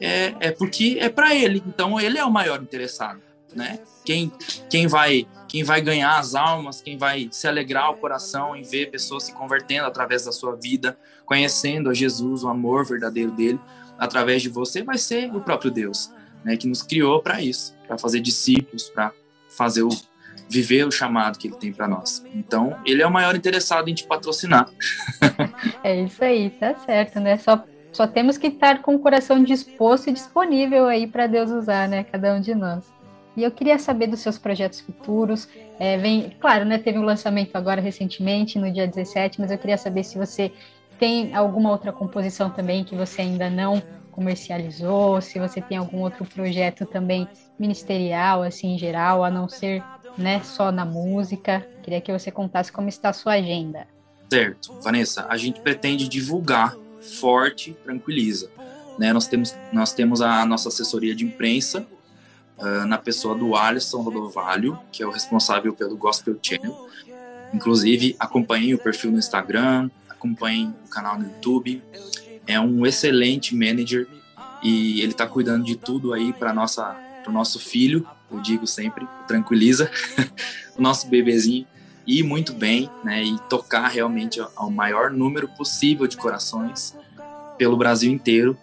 é, 0.00 0.34
é 0.40 0.50
porque 0.50 0.98
é 1.00 1.08
para 1.08 1.34
ele. 1.34 1.62
Então 1.66 2.00
ele 2.00 2.18
é 2.18 2.24
o 2.24 2.30
maior 2.30 2.62
interessado, 2.62 3.20
né? 3.54 3.78
Quem, 4.04 4.32
quem 4.68 4.86
vai 4.86 5.26
quem 5.48 5.64
vai 5.64 5.80
ganhar 5.80 6.16
as 6.16 6.36
almas, 6.36 6.80
quem 6.80 6.96
vai 6.96 7.28
se 7.32 7.48
alegrar 7.48 7.90
o 7.90 7.96
coração 7.96 8.54
em 8.54 8.62
ver 8.62 8.88
pessoas 8.88 9.24
se 9.24 9.32
convertendo 9.32 9.84
através 9.84 10.24
da 10.24 10.30
sua 10.30 10.54
vida, 10.54 10.96
conhecendo 11.26 11.90
a 11.90 11.94
Jesus, 11.94 12.44
o 12.44 12.48
amor 12.48 12.86
verdadeiro 12.86 13.32
dele, 13.32 13.58
através 13.98 14.42
de 14.42 14.48
você, 14.48 14.84
vai 14.84 14.96
ser 14.96 15.34
o 15.34 15.40
próprio 15.40 15.68
Deus, 15.68 16.12
né? 16.44 16.56
Que 16.56 16.68
nos 16.68 16.84
criou 16.84 17.20
para 17.20 17.42
isso, 17.42 17.74
para 17.84 17.98
fazer 17.98 18.20
discípulos, 18.20 18.88
para 18.90 19.12
fazer 19.48 19.82
o 19.82 19.88
viver 20.48 20.84
o 20.84 20.90
chamado 20.90 21.38
que 21.38 21.48
ele 21.48 21.56
tem 21.56 21.72
para 21.72 21.86
nós. 21.86 22.24
Então, 22.34 22.76
ele 22.84 23.02
é 23.02 23.06
o 23.06 23.10
maior 23.10 23.36
interessado 23.36 23.88
em 23.88 23.94
te 23.94 24.04
patrocinar. 24.04 24.68
é 25.82 26.02
isso 26.02 26.24
aí, 26.24 26.50
tá 26.50 26.74
certo, 26.76 27.20
né? 27.20 27.36
Só 27.36 27.64
só 27.92 28.06
temos 28.06 28.38
que 28.38 28.46
estar 28.46 28.82
com 28.82 28.94
o 28.94 28.98
coração 29.00 29.42
disposto 29.42 30.08
e 30.08 30.12
disponível 30.12 30.86
aí 30.86 31.06
para 31.06 31.26
Deus 31.26 31.50
usar, 31.50 31.88
né? 31.88 32.04
Cada 32.04 32.34
um 32.34 32.40
de 32.40 32.54
nós. 32.54 32.84
E 33.36 33.42
eu 33.42 33.50
queria 33.50 33.78
saber 33.78 34.08
dos 34.08 34.20
seus 34.20 34.38
projetos 34.38 34.80
futuros. 34.80 35.48
É, 35.78 35.96
vem, 35.98 36.36
claro, 36.40 36.64
né, 36.64 36.78
teve 36.78 36.98
um 36.98 37.04
lançamento 37.04 37.56
agora 37.56 37.80
recentemente, 37.80 38.58
no 38.58 38.70
dia 38.70 38.86
17, 38.86 39.40
mas 39.40 39.50
eu 39.50 39.58
queria 39.58 39.78
saber 39.78 40.04
se 40.04 40.18
você 40.18 40.52
tem 40.98 41.34
alguma 41.34 41.70
outra 41.70 41.92
composição 41.92 42.50
também 42.50 42.84
que 42.84 42.94
você 42.94 43.22
ainda 43.22 43.48
não 43.48 43.82
comercializou, 44.10 45.20
se 45.20 45.38
você 45.38 45.60
tem 45.60 45.78
algum 45.78 46.00
outro 46.00 46.26
projeto 46.26 46.84
também 46.84 47.26
ministerial, 47.58 48.42
assim, 48.42 48.74
em 48.74 48.78
geral, 48.78 49.24
a 49.24 49.30
não 49.30 49.48
ser 49.48 49.82
né, 50.18 50.42
só 50.42 50.70
na 50.70 50.84
música. 50.84 51.66
Queria 51.82 52.00
que 52.00 52.12
você 52.12 52.30
contasse 52.30 52.70
como 52.70 52.88
está 52.88 53.08
a 53.08 53.12
sua 53.12 53.34
agenda. 53.34 53.86
Certo. 54.30 54.78
Vanessa, 54.82 55.26
a 55.28 55.36
gente 55.36 55.60
pretende 55.60 56.08
divulgar 56.08 56.76
forte, 57.18 57.72
tranquiliza. 57.84 58.50
Né? 58.98 59.12
Nós, 59.12 59.26
temos, 59.26 59.56
nós 59.72 59.92
temos 59.92 60.20
a 60.20 60.44
nossa 60.44 60.68
assessoria 60.68 61.14
de 61.14 61.24
imprensa, 61.24 61.86
uh, 62.60 62.86
na 62.86 62.98
pessoa 62.98 63.34
do 63.34 63.56
Alisson 63.56 64.02
Rodovalho, 64.02 64.78
que 64.92 65.02
é 65.02 65.06
o 65.06 65.10
responsável 65.10 65.72
pelo 65.74 65.96
Gospel 65.96 66.38
Channel. 66.40 66.88
Inclusive, 67.52 68.14
acompanhem 68.18 68.74
o 68.74 68.78
perfil 68.78 69.10
no 69.10 69.18
Instagram, 69.18 69.90
acompanhem 70.08 70.74
o 70.86 70.88
canal 70.88 71.18
no 71.18 71.24
YouTube. 71.24 71.82
É 72.46 72.60
um 72.60 72.86
excelente 72.86 73.54
manager 73.54 74.06
e 74.62 75.00
ele 75.00 75.12
está 75.12 75.26
cuidando 75.26 75.64
de 75.64 75.76
tudo 75.76 76.12
aí 76.12 76.32
para 76.32 76.52
nossa 76.52 76.96
nosso 77.30 77.60
filho, 77.60 78.04
eu 78.30 78.40
digo 78.40 78.66
sempre, 78.66 79.06
tranquiliza, 79.28 79.88
o 80.76 80.82
nosso 80.82 81.06
bebezinho 81.06 81.64
ir 82.06 82.24
muito 82.24 82.52
bem, 82.52 82.90
né, 83.04 83.22
e 83.22 83.38
tocar 83.48 83.86
realmente 83.88 84.40
ao 84.56 84.70
maior 84.70 85.10
número 85.10 85.48
possível 85.48 86.06
de 86.06 86.16
corações 86.16 86.96
pelo 87.56 87.76
Brasil 87.76 88.10
inteiro. 88.10 88.56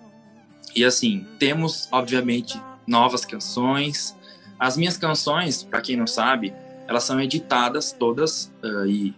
E 0.75 0.83
assim, 0.83 1.25
temos 1.39 1.87
obviamente 1.91 2.59
novas 2.87 3.25
canções. 3.25 4.15
As 4.57 4.77
minhas 4.77 4.97
canções, 4.97 5.61
para 5.61 5.81
quem 5.81 5.95
não 5.95 6.07
sabe, 6.07 6.53
elas 6.87 7.03
são 7.03 7.19
editadas 7.19 7.91
todas 7.91 8.51
uh, 8.63 8.87
e 8.87 9.13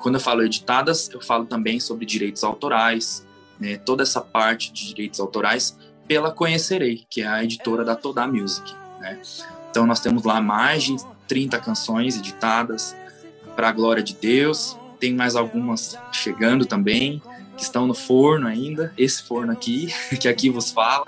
quando 0.00 0.16
eu 0.16 0.20
falo 0.20 0.42
editadas, 0.42 1.08
eu 1.12 1.20
falo 1.20 1.44
também 1.44 1.78
sobre 1.78 2.04
direitos 2.04 2.42
autorais, 2.42 3.26
né, 3.60 3.76
toda 3.76 4.02
essa 4.02 4.20
parte 4.20 4.72
de 4.72 4.88
direitos 4.88 5.20
autorais 5.20 5.76
pela 6.06 6.30
Conhecerei, 6.30 7.06
que 7.08 7.22
é 7.22 7.26
a 7.26 7.44
editora 7.44 7.84
da 7.84 7.94
Toda 7.94 8.26
Music. 8.26 8.74
Né? 9.00 9.20
Então 9.70 9.86
nós 9.86 10.00
temos 10.00 10.24
lá 10.24 10.40
mais 10.40 10.84
de 10.84 10.96
30 11.26 11.58
canções 11.58 12.16
editadas 12.16 12.96
para 13.54 13.68
a 13.68 13.72
glória 13.72 14.02
de 14.02 14.14
Deus. 14.14 14.76
Tem 14.98 15.14
mais 15.14 15.36
algumas 15.36 15.96
chegando 16.12 16.64
também, 16.64 17.22
que 17.56 17.62
estão 17.62 17.86
no 17.86 17.94
forno 17.94 18.46
ainda, 18.46 18.92
esse 18.96 19.22
forno 19.22 19.52
aqui, 19.52 19.92
que 20.18 20.28
aqui 20.28 20.48
vos 20.48 20.70
fala. 20.70 21.04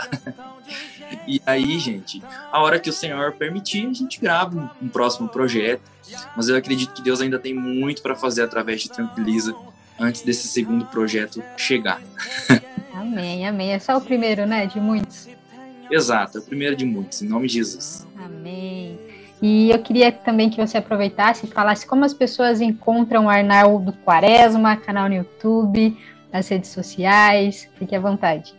E 1.27 1.41
aí, 1.45 1.78
gente, 1.78 2.23
a 2.53 2.61
hora 2.61 2.78
que 2.78 2.91
o 2.91 2.93
Senhor 2.93 3.32
permitir, 3.32 3.87
a 3.87 3.93
gente 3.93 4.20
grava 4.20 4.57
um, 4.57 4.87
um 4.87 4.89
próximo 4.89 5.28
projeto. 5.28 5.82
Mas 6.37 6.49
eu 6.49 6.57
acredito 6.57 6.93
que 6.93 7.03
Deus 7.03 7.20
ainda 7.20 7.39
tem 7.39 7.55
muito 7.55 8.03
para 8.03 8.16
fazer 8.16 8.43
através 8.43 8.82
de 8.82 8.91
Tranquiliza 8.91 9.55
antes 9.99 10.23
desse 10.23 10.49
segundo 10.49 10.87
projeto 10.87 11.43
chegar. 11.57 12.01
Amém, 12.93 13.47
amém. 13.47 13.73
É 13.73 13.78
só 13.78 13.97
o 13.97 14.01
primeiro, 14.01 14.47
né? 14.47 14.66
De 14.66 14.78
muitos. 14.78 15.28
Exato, 15.91 16.39
é 16.39 16.41
o 16.41 16.45
primeiro 16.45 16.77
de 16.77 16.85
muitos, 16.85 17.23
em 17.23 17.28
nome 17.28 17.49
de 17.49 17.55
Jesus. 17.55 18.07
Amém. 18.16 18.99
E 19.43 19.70
eu 19.70 19.78
queria 19.78 20.12
também 20.12 20.51
que 20.51 20.65
você 20.65 20.78
aproveitasse 20.78 21.47
e 21.47 21.49
falasse 21.49 21.87
como 21.87 22.05
as 22.05 22.12
pessoas 22.12 22.61
encontram 22.61 23.24
o 23.24 23.31
Arnaldo 23.31 23.93
Quaresma, 24.05 24.77
canal 24.77 25.09
no 25.09 25.15
YouTube, 25.15 25.97
nas 26.31 26.47
redes 26.49 26.70
sociais. 26.70 27.69
Fique 27.78 27.97
à 27.97 28.01
vontade. 28.01 28.55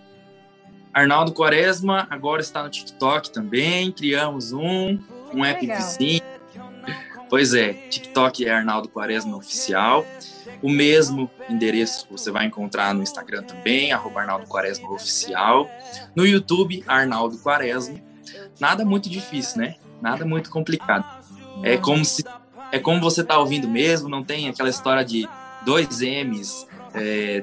Arnaldo 0.94 1.34
Quaresma 1.34 2.08
agora 2.10 2.42
está 2.42 2.64
no 2.64 2.70
TikTok 2.70 3.32
também. 3.32 3.92
Criamos 3.92 4.52
um, 4.52 5.00
um 5.34 5.46
app 5.46 5.66
vizinho. 5.66 6.22
Pois 7.30 7.54
é, 7.54 7.74
TikTok 7.74 8.46
é 8.46 8.52
Arnaldo 8.52 8.90
Quaresma 8.90 9.38
Oficial. 9.38 10.06
O 10.62 10.70
mesmo 10.70 11.32
endereço 11.50 12.06
você 12.12 12.30
vai 12.30 12.46
encontrar 12.46 12.94
no 12.94 13.02
Instagram 13.02 13.44
também, 13.44 13.94
arroba 13.94 14.20
Arnaldo 14.20 14.48
Quaresma 14.48 14.92
Oficial. 14.92 15.70
No 16.14 16.26
YouTube, 16.26 16.84
Arnaldo 16.86 17.38
Quaresma. 17.38 18.00
Nada 18.60 18.84
muito 18.84 19.10
difícil, 19.10 19.62
né? 19.62 19.76
Nada 20.02 20.26
muito 20.26 20.50
complicado. 20.50 21.06
É 21.64 21.78
como 21.78 22.04
se 22.04 22.24
é 22.72 22.80
como 22.80 23.02
você 23.02 23.24
tá 23.24 23.38
ouvindo 23.38 23.68
mesmo, 23.68 24.08
não 24.08 24.24
tem 24.24 24.48
aquela 24.48 24.70
história 24.70 25.04
de 25.04 25.28
dois 25.66 26.02
M's, 26.02 26.68
é, 26.94 27.42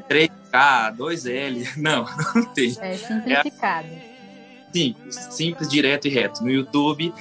3K, 0.53 0.97
2L. 0.97 1.77
Não, 1.77 2.07
não 2.35 2.45
tem. 2.53 2.77
É 2.81 2.97
simplificado. 2.97 3.87
É 3.89 4.09
simples, 4.73 5.15
simples, 5.31 5.69
direto 5.69 6.07
e 6.07 6.11
reto. 6.11 6.43
No 6.43 6.51
YouTube 6.51 7.13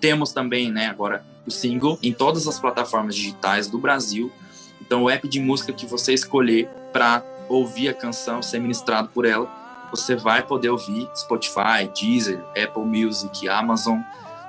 temos 0.00 0.32
também, 0.32 0.70
né, 0.70 0.86
agora 0.86 1.24
o 1.46 1.50
single 1.50 1.98
em 2.02 2.12
todas 2.12 2.46
as 2.46 2.58
plataformas 2.58 3.14
digitais 3.14 3.68
do 3.68 3.78
Brasil. 3.78 4.32
Então, 4.80 5.04
o 5.04 5.10
app 5.10 5.26
de 5.28 5.40
música 5.40 5.72
que 5.72 5.86
você 5.86 6.12
escolher 6.12 6.68
para 6.92 7.22
ouvir 7.48 7.88
a 7.88 7.94
canção, 7.94 8.42
ser 8.42 8.58
ministrado 8.58 9.08
por 9.08 9.24
ela, 9.24 9.48
você 9.90 10.16
vai 10.16 10.42
poder 10.42 10.70
ouvir 10.70 11.08
Spotify, 11.14 11.88
Deezer, 11.98 12.42
Apple 12.50 12.84
Music, 12.84 13.48
Amazon, 13.48 14.00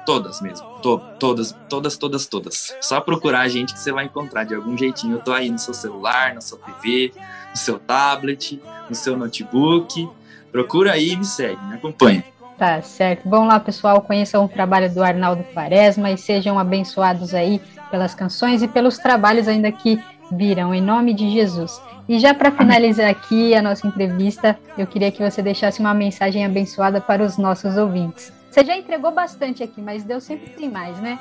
todas 0.06 0.41
mesmo, 0.41 0.65
to 0.82 1.02
todas, 1.19 1.56
todas, 1.68 1.98
todas, 1.98 2.26
todas. 2.26 2.76
Só 2.82 3.02
procurar 3.02 3.41
a 3.41 3.48
gente 3.48 3.73
que 3.73 3.80
você 3.80 3.91
vai 3.91 4.06
encontrar 4.06 4.44
de 4.44 4.53
algum 4.53 4.77
jeitinho. 4.77 5.15
Eu 5.15 5.22
tô 5.22 5.34
aí 5.34 5.49
no 5.49 5.60
seu 5.60 5.73
celular, 5.73 6.34
na 6.34 6.41
sua 6.41 6.60
TV, 6.60 7.11
no 7.49 7.57
seu 7.57 7.80
tablet, 7.80 8.61
no 8.90 8.95
seu 8.95 9.18
notebook. 9.18 10.07
Procura 10.52 10.94
aí 10.94 11.14
e 11.14 11.18
me 11.18 11.26
segue, 11.26 11.61
me 11.65 11.76
acompanha. 11.76 12.23
Tá 12.57 12.82
certo. 12.82 13.27
Vão 13.27 13.45
lá, 13.45 13.60
pessoal, 13.60 14.02
conheçam 14.02 14.45
o 14.45 14.48
trabalho 14.48 14.94
do 14.94 15.03
Arnaldo 15.03 15.44
Quaresma 15.53 16.11
e 16.11 16.18
sejam 16.18 16.57
abençoados 16.57 17.34
aí 17.34 17.61
pelas 17.91 18.15
canções 18.15 18.61
e 18.61 18.68
pelos 18.68 18.98
trabalhos 18.98 19.48
ainda 19.48 19.72
que 19.72 20.02
viram, 20.32 20.73
em 20.73 20.82
nome 20.82 21.14
de 21.14 21.30
Jesus. 21.32 21.82
E 22.07 22.19
já 22.19 22.34
para 22.34 22.52
finalizar 22.52 23.10
aqui 23.10 23.56
a 23.56 23.61
nossa 23.61 23.86
entrevista, 23.86 24.57
eu 24.77 24.86
queria 24.86 25.11
que 25.11 25.23
você 25.23 25.41
deixasse 25.41 25.80
uma 25.80 25.94
mensagem 25.94 26.45
abençoada 26.45 27.02
para 27.02 27.23
os 27.23 27.38
nossos 27.38 27.77
ouvintes. 27.77 28.32
Você 28.56 28.64
já 28.64 28.77
entregou 28.77 29.11
bastante 29.11 29.61
aqui, 29.61 29.82
mas 29.82 30.06
Deus 30.06 30.23
sempre 30.23 30.49
tem 30.52 30.72
mais, 30.72 30.98
né? 31.02 31.19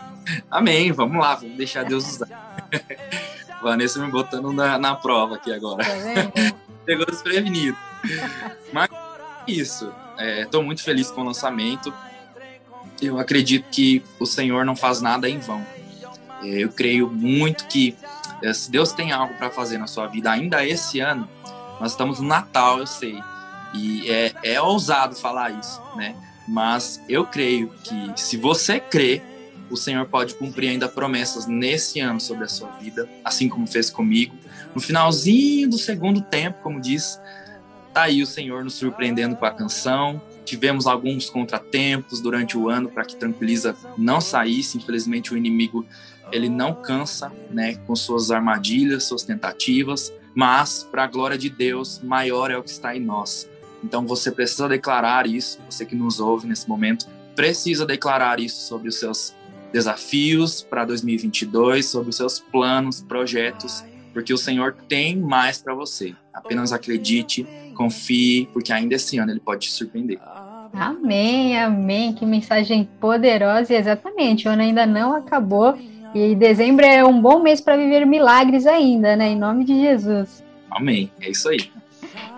Amém, 0.49 0.93
vamos 0.93 1.21
lá, 1.21 1.35
vamos 1.35 1.57
deixar 1.57 1.85
Deus 1.85 2.07
usar. 2.07 2.29
Vanessa 3.61 3.99
me 3.99 4.09
botando 4.09 4.53
na, 4.53 4.79
na 4.79 4.95
prova 4.95 5.35
aqui 5.35 5.53
agora. 5.53 5.85
Tá 5.85 6.55
Pegou 6.87 7.05
desprevenido. 7.05 7.77
Mas 8.73 8.89
isso, 9.49 9.93
estou 10.39 10.63
é, 10.63 10.65
muito 10.65 10.85
feliz 10.85 11.11
com 11.11 11.23
o 11.23 11.25
lançamento. 11.25 11.93
Eu 13.03 13.19
acredito 13.19 13.69
que 13.69 14.01
o 14.21 14.27
Senhor 14.27 14.65
não 14.65 14.77
faz 14.77 15.01
nada 15.01 15.29
em 15.29 15.41
vão. 15.41 15.67
É, 16.41 16.47
eu 16.47 16.69
creio 16.69 17.11
muito 17.11 17.67
que 17.67 17.97
é, 18.43 18.53
se 18.53 18.71
Deus 18.71 18.93
tem 18.93 19.11
algo 19.11 19.35
para 19.35 19.51
fazer 19.51 19.77
na 19.77 19.89
sua 19.89 20.07
vida 20.07 20.31
ainda 20.31 20.65
esse 20.65 21.01
ano, 21.01 21.29
nós 21.81 21.91
estamos 21.91 22.21
no 22.21 22.29
Natal, 22.29 22.79
eu 22.79 22.87
sei. 22.87 23.21
E 23.75 24.09
é, 24.09 24.33
é 24.45 24.61
ousado 24.61 25.17
falar 25.17 25.51
isso, 25.51 25.83
né? 25.97 26.15
Mas 26.47 27.01
eu 27.09 27.25
creio 27.27 27.71
que 27.83 28.21
se 28.21 28.37
você 28.37 28.79
crê, 28.79 29.23
o 29.71 29.77
Senhor 29.77 30.07
pode 30.07 30.35
cumprir 30.35 30.69
ainda 30.69 30.89
promessas 30.89 31.47
nesse 31.47 32.01
ano 32.01 32.21
sobre 32.21 32.45
a 32.45 32.49
sua 32.49 32.71
vida, 32.73 33.09
assim 33.25 33.49
como 33.49 33.67
fez 33.67 33.91
comigo. 33.91 34.35
No 34.75 34.81
finalzinho 34.81 35.71
do 35.71 35.79
segundo 35.79 36.21
tempo, 36.21 36.61
como 36.63 36.81
diz, 36.81 37.19
tá 37.93 38.03
aí 38.03 38.23
o 38.23 38.27
Senhor 38.27 38.63
nos 38.63 38.75
surpreendendo 38.75 39.37
com 39.37 39.47
a 39.47 39.51
canção. 39.51 40.21
Tivemos 40.45 40.87
alguns 40.87 41.31
contratempos 41.31 42.21
durante 42.21 42.59
o 42.59 42.69
ano 42.69 42.91
para 42.91 43.05
que 43.05 43.17
Tranquiliza 43.17 43.75
não 43.97 44.21
saísse. 44.21 44.77
Infelizmente, 44.77 45.33
o 45.33 45.37
inimigo 45.37 45.87
ele 46.31 46.49
não 46.49 46.75
cansa, 46.75 47.33
né, 47.51 47.77
com 47.87 47.95
suas 47.95 48.31
armadilhas, 48.31 49.05
suas 49.05 49.23
tentativas, 49.23 50.13
mas 50.35 50.83
para 50.91 51.05
a 51.05 51.07
glória 51.07 51.39
de 51.39 51.49
Deus, 51.49 52.01
maior 52.03 52.51
é 52.51 52.59
o 52.59 52.63
que 52.63 52.71
está 52.71 52.97
em 52.97 53.01
nós. 53.01 53.49
Então 53.85 54.07
você 54.07 54.33
precisa 54.33 54.67
declarar 54.67 55.27
isso, 55.27 55.61
você 55.69 55.85
que 55.85 55.95
nos 55.95 56.19
ouve 56.19 56.49
nesse 56.49 56.67
momento, 56.67 57.07
precisa 57.37 57.85
declarar 57.85 58.41
isso 58.41 58.67
sobre 58.67 58.89
os 58.89 58.99
seus 58.99 59.35
desafios 59.71 60.63
para 60.63 60.87
2022, 60.87 61.85
sobre 61.85 62.09
os 62.09 62.17
seus 62.17 62.39
planos, 62.39 63.03
projetos, 63.03 63.85
porque 64.13 64.33
o 64.33 64.39
Senhor 64.39 64.75
tem 64.89 65.17
mais 65.17 65.61
para 65.61 65.75
você. 65.75 66.15
Apenas 66.33 66.73
acredite, 66.73 67.47
confie, 67.77 68.49
porque 68.53 68.73
ainda 68.73 68.95
esse 68.95 69.19
ano 69.19 69.33
ele 69.33 69.41
pode 69.41 69.67
te 69.67 69.73
surpreender. 69.73 70.19
Amém, 70.73 71.59
amém. 71.59 72.15
Que 72.15 72.25
mensagem 72.25 72.89
poderosa 72.99 73.75
e 73.75 73.77
exatamente. 73.77 74.49
O 74.49 74.51
ano 74.51 74.63
ainda 74.63 74.87
não 74.87 75.15
acabou 75.15 75.77
e 76.15 76.35
dezembro 76.35 76.87
é 76.87 77.05
um 77.05 77.21
bom 77.21 77.43
mês 77.43 77.61
para 77.61 77.77
viver 77.77 78.07
milagres 78.07 78.67
ainda, 78.67 79.15
né? 79.17 79.31
Em 79.31 79.39
nome 79.39 79.65
de 79.65 79.79
Jesus. 79.79 80.45
Amém. 80.71 81.11
É 81.21 81.31
isso 81.31 81.49
aí. 81.49 81.71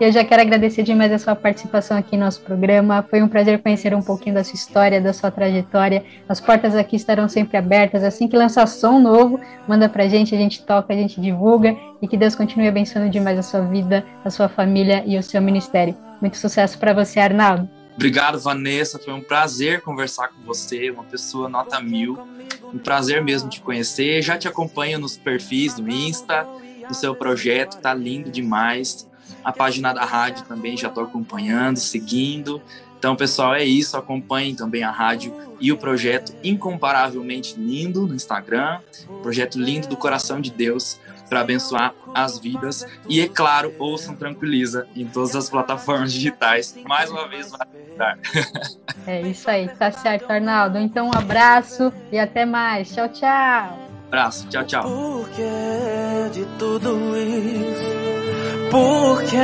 Eu 0.01 0.12
já 0.12 0.24
quero 0.24 0.43
agradecer 0.43 0.82
demais 0.82 1.11
a 1.12 1.19
sua 1.19 1.35
participação 1.35 1.97
aqui 1.97 2.16
no 2.16 2.24
nosso 2.24 2.40
programa. 2.43 3.05
Foi 3.09 3.23
um 3.23 3.28
prazer 3.28 3.62
conhecer 3.62 3.94
um 3.94 4.03
pouquinho 4.03 4.35
da 4.35 4.44
sua 4.44 4.55
história, 4.55 5.01
da 5.01 5.12
sua 5.12 5.31
trajetória. 5.31 6.05
As 6.28 6.40
portas 6.40 6.74
aqui 6.74 6.97
estarão 6.97 7.28
sempre 7.28 7.57
abertas. 7.57 8.05
Assim 8.05 8.28
que 8.28 8.36
lançar 8.36 8.66
som 8.66 8.98
novo, 8.98 9.40
manda 9.66 9.89
pra 9.89 10.09
gente, 10.09 10.35
a 10.35 10.39
gente 10.39 10.62
toca, 10.62 10.93
a 10.93 10.97
gente 10.97 11.20
divulga. 11.20 11.77
E 12.03 12.07
que 12.07 12.16
Deus 12.16 12.35
continue 12.35 12.69
abençoando 12.69 13.09
demais 13.09 13.39
a 13.39 13.43
sua 13.43 13.62
vida, 13.62 14.05
a 14.24 14.31
sua 14.31 14.48
família 14.48 15.03
e 15.07 15.19
o 15.19 15.23
seu 15.23 15.40
ministério. 15.40 15.97
Muito 16.20 16.36
sucesso 16.36 16.78
para 16.78 16.93
você, 16.93 17.19
Arnaldo. 17.19 17.69
Obrigado, 17.94 18.39
Vanessa. 18.39 18.98
Foi 18.98 19.15
um 19.15 19.23
prazer 19.23 19.81
conversar 19.81 20.28
com 20.28 20.43
você, 20.43 20.90
uma 20.90 21.05
pessoa 21.05 21.48
nota 21.48 21.81
mil. 21.81 22.19
Um 22.73 22.78
prazer 22.78 23.24
mesmo 23.24 23.48
te 23.48 23.62
conhecer. 23.62 24.20
Já 24.20 24.36
te 24.36 24.47
acompanho 24.47 24.98
nos 24.98 25.16
perfis 25.16 25.74
do 25.74 25.89
Insta, 25.89 26.47
do 26.86 26.94
seu 26.94 27.15
projeto, 27.15 27.81
tá 27.81 27.94
lindo 27.94 28.31
demais 28.31 29.09
a 29.47 29.52
página 29.52 29.93
da 29.93 30.05
rádio 30.05 30.44
também 30.44 30.77
já 30.77 30.89
estou 30.89 31.05
acompanhando, 31.05 31.77
seguindo. 31.77 32.60
Então, 32.98 33.14
pessoal, 33.14 33.55
é 33.55 33.62
isso. 33.62 33.97
Acompanhem 33.97 34.56
também 34.56 34.82
a 34.82 34.90
rádio 34.90 35.32
e 35.60 35.70
o 35.70 35.77
projeto 35.78 36.35
Incomparavelmente 36.43 37.55
Lindo 37.56 38.09
no 38.09 38.14
Instagram. 38.16 38.81
Projeto 39.23 39.56
lindo 39.56 39.86
do 39.86 39.97
coração 39.97 40.40
de 40.40 40.51
Deus 40.51 40.98
para 41.28 41.43
abençoar 41.43 41.94
as 42.12 42.40
vidas. 42.40 42.85
E, 43.09 43.20
é 43.20 43.28
claro, 43.28 43.73
ouçam 43.78 44.16
Tranquiliza 44.16 44.89
em 44.97 45.06
todas 45.06 45.36
as 45.36 45.48
plataformas 45.48 46.12
digitais. 46.12 46.77
Mais 46.85 47.09
uma 47.09 47.28
vez, 47.28 47.52
vai 47.52 47.68
ajudar. 47.86 48.18
É 49.06 49.23
isso 49.23 49.48
aí. 49.48 49.68
Tá 49.68 49.93
certo, 49.93 50.28
Arnaldo. 50.28 50.77
Então, 50.77 51.06
um 51.06 51.16
abraço 51.16 51.93
e 52.10 52.18
até 52.18 52.44
mais. 52.44 52.93
Tchau, 52.93 53.09
tchau. 53.10 53.78
Abraço. 54.09 54.48
Tchau, 54.48 54.64
tchau. 54.64 54.85
De 56.32 56.44
tudo 56.59 57.16
isso? 57.16 57.95
Porque 58.77 59.36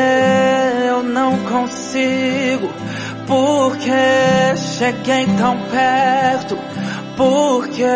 eu 0.88 1.02
não 1.02 1.38
consigo. 1.38 2.68
Porque 3.26 3.90
cheguei 4.56 5.26
tão 5.38 5.56
perto. 5.70 6.58
Porque 7.16 7.86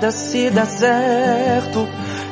desci 0.00 0.48
deserto. 0.48 1.86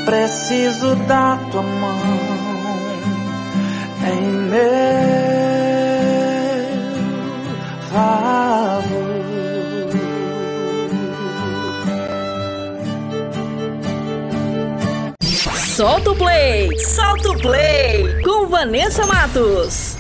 Preciso 0.04 0.94
da 1.06 1.38
tua 1.50 1.62
mão 1.62 2.36
em 4.06 4.22
meu 4.50 4.56
favor. 7.90 9.06
Solta 15.76 16.10
o 16.10 16.16
play, 16.16 16.78
solta 16.78 17.30
o 17.30 17.38
play 17.38 18.22
com 18.22 18.46
Vanessa 18.46 19.06
Matos. 19.06 19.95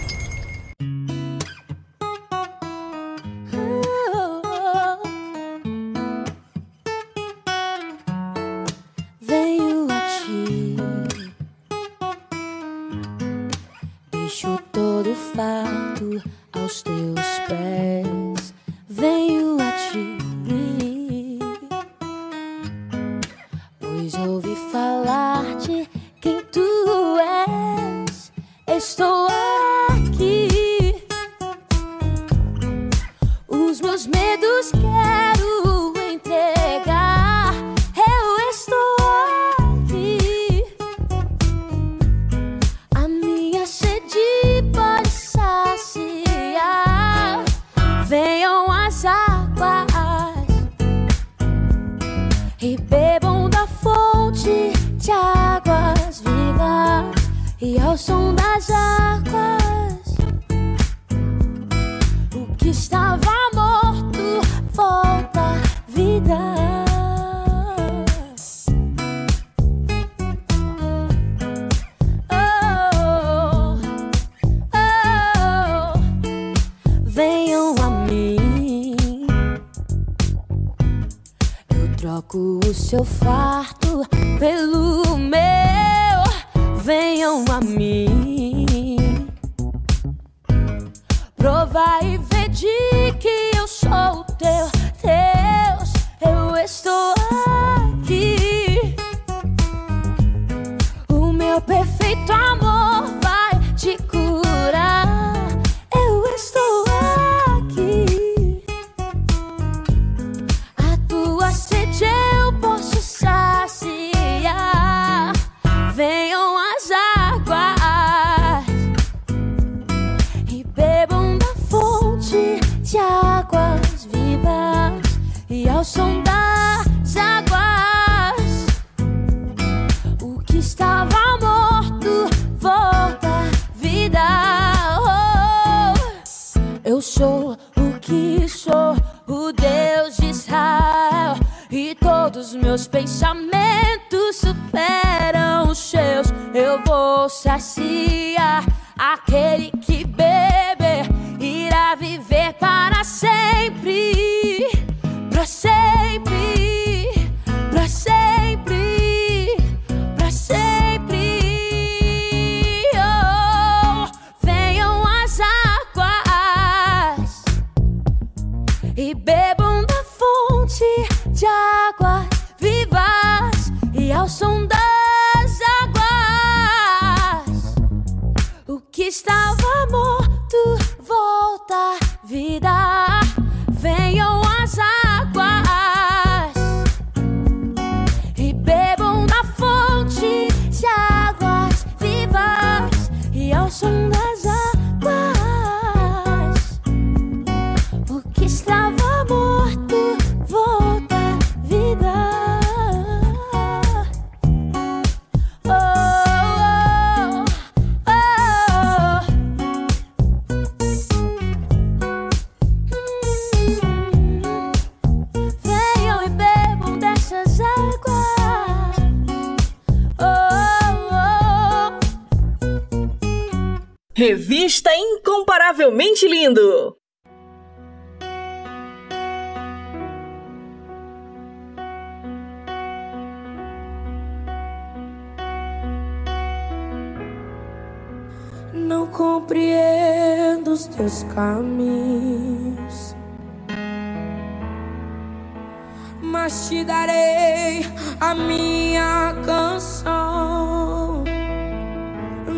Mas 246.46 246.68
te 246.68 246.84
darei 246.84 247.84
a 248.20 248.32
minha 248.36 249.34
canção. 249.44 251.24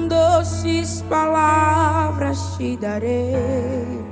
Doces 0.09 1.02
palavras 1.09 2.39
te 2.59 2.77
darei. 2.77 4.05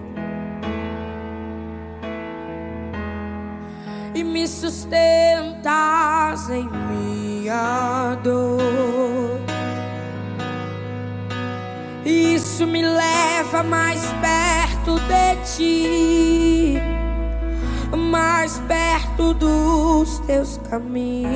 E 4.14 4.24
me 4.24 4.48
sustentas 4.48 5.68
em 6.48 6.66
minha 6.88 8.16
dor. 8.22 9.40
Isso 12.02 12.66
me 12.66 12.80
leva 12.80 13.62
mais 13.62 14.00
perto 14.22 14.45
de 14.94 15.36
ti, 15.44 16.80
mais 17.96 18.58
perto 18.68 19.34
dos 19.34 20.20
teus 20.20 20.60
caminhos. 20.70 21.26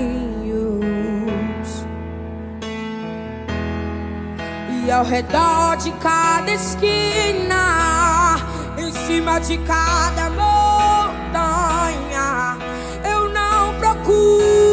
E 4.85 4.90
ao 4.90 5.05
redor 5.05 5.77
de 5.77 5.90
cada 5.93 6.52
esquina, 6.52 8.36
em 8.78 8.93
cima 9.06 9.40
de 9.40 9.59
cada 9.59 10.31
montanha, 10.31 11.36
eu 13.05 13.28
não 13.28 13.74
procuro 13.81 14.69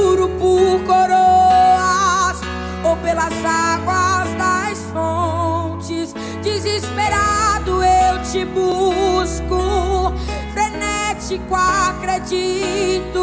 frenético 11.28 11.54
acredito 11.56 13.22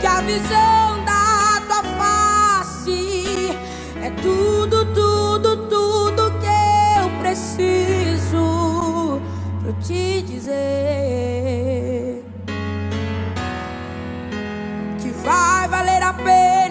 que 0.00 0.06
a 0.06 0.20
visão 0.22 1.04
da 1.04 1.60
tua 1.68 1.82
face 1.96 3.56
é 4.02 4.10
tudo, 4.20 4.84
tudo, 4.92 5.68
tudo 5.68 6.32
que 6.40 7.00
eu 7.00 7.08
preciso 7.20 8.42
pra 9.62 9.72
te 9.80 10.22
dizer 10.22 10.52
que 15.00 15.10
vai 15.24 15.68
valer 15.68 16.02
a 16.02 16.12
pena, 16.14 16.61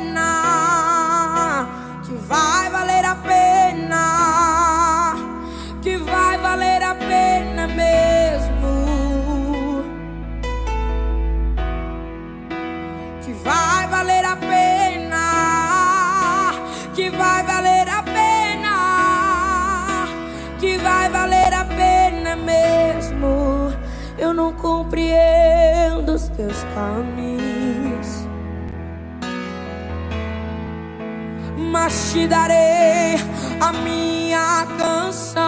darei 32.31 33.17
a 33.59 33.73
minha 33.73 34.65
canção. 34.77 35.43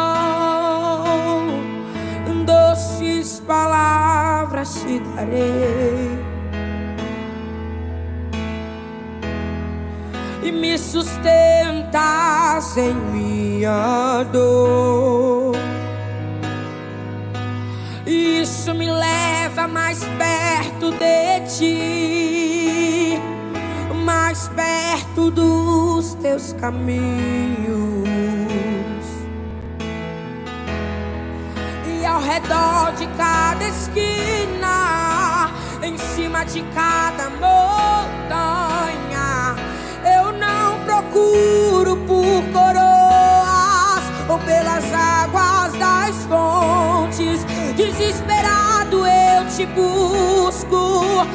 Doces 2.45 3.41
palavras 3.47 4.73
te 4.83 4.99
darei. 5.15 6.19
E 10.43 10.51
me 10.51 10.77
sustentas 10.77 11.17
em 12.77 12.93
minha 12.93 14.25
dor. 14.33 15.55
Isso 18.05 18.75
me 18.75 18.91
leva 18.91 19.69
mais 19.69 20.03
perto 20.03 20.91
de 20.91 21.39
ti 21.47 22.52
perto 25.13 25.29
dos 25.31 26.15
teus 26.15 26.53
caminhos. 26.53 28.07
E 31.87 32.05
ao 32.05 32.19
redor 32.19 32.93
de 32.97 33.07
cada 33.15 33.63
esquina, 33.67 35.51
em 35.81 35.97
cima 35.97 36.43
de 36.43 36.61
cada 36.73 37.29
montanha, 37.29 37.55
eu 40.17 40.31
não 40.33 40.79
procuro 40.83 41.95
por 42.07 42.43
coroas 42.51 44.03
ou 44.27 44.39
pelas 44.39 44.83
águas 44.93 45.73
das 45.73 46.25
fontes. 46.25 47.45
Desesperado 47.75 49.05
eu 49.05 49.47
te 49.55 49.65
busco, 49.67 51.25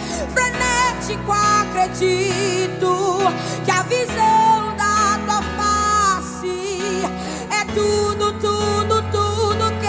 acredito 1.14 3.18
que 3.64 3.70
a 3.70 3.82
visão 3.84 4.76
da 4.76 5.18
tua 5.24 5.40
face 5.56 7.02
é 7.50 7.64
tudo, 7.72 8.34
tudo, 8.34 9.02
tudo 9.10 9.72
que 9.80 9.86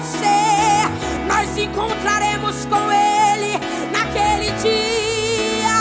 você, 0.00 0.88
nós 1.28 1.56
encontraremos 1.58 2.64
com 2.64 2.90
Ele 2.90 3.58
naquele 3.92 4.50
dia. 4.52 5.76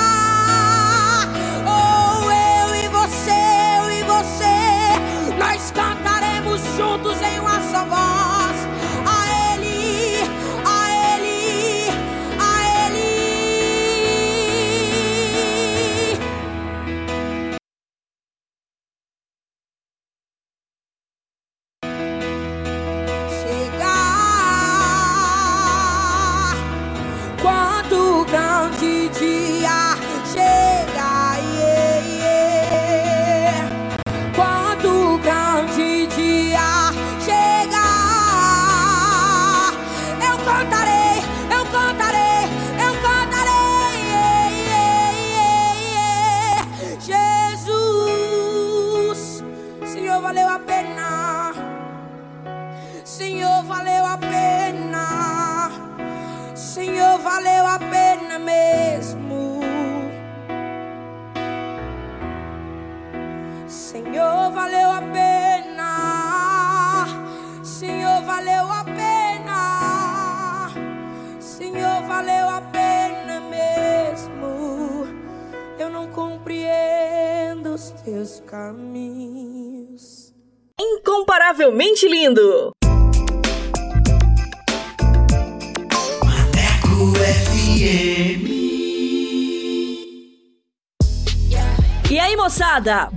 Ou 1.66 2.30
eu 2.30 2.76
e 2.76 2.88
você, 2.90 3.32
eu 3.80 3.90
e 3.90 4.04
você, 4.04 5.36
nós 5.38 5.72
cantaremos 5.72 6.62
juntos 6.76 7.22
em 7.22 7.40
uma 7.40 7.49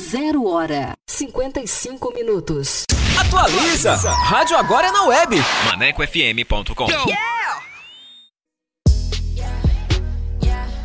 Zero 0.00 0.46
hora, 0.46 0.94
55 1.06 2.12
minutos. 2.14 2.84
Atualiza! 3.20 3.94
Rádio 4.10 4.56
agora 4.56 4.88
é 4.88 4.90
na 4.92 5.04
web. 5.04 5.36
ManecoFM.com 5.66 6.86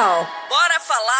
Bora 0.00 0.80
falar 0.80 1.19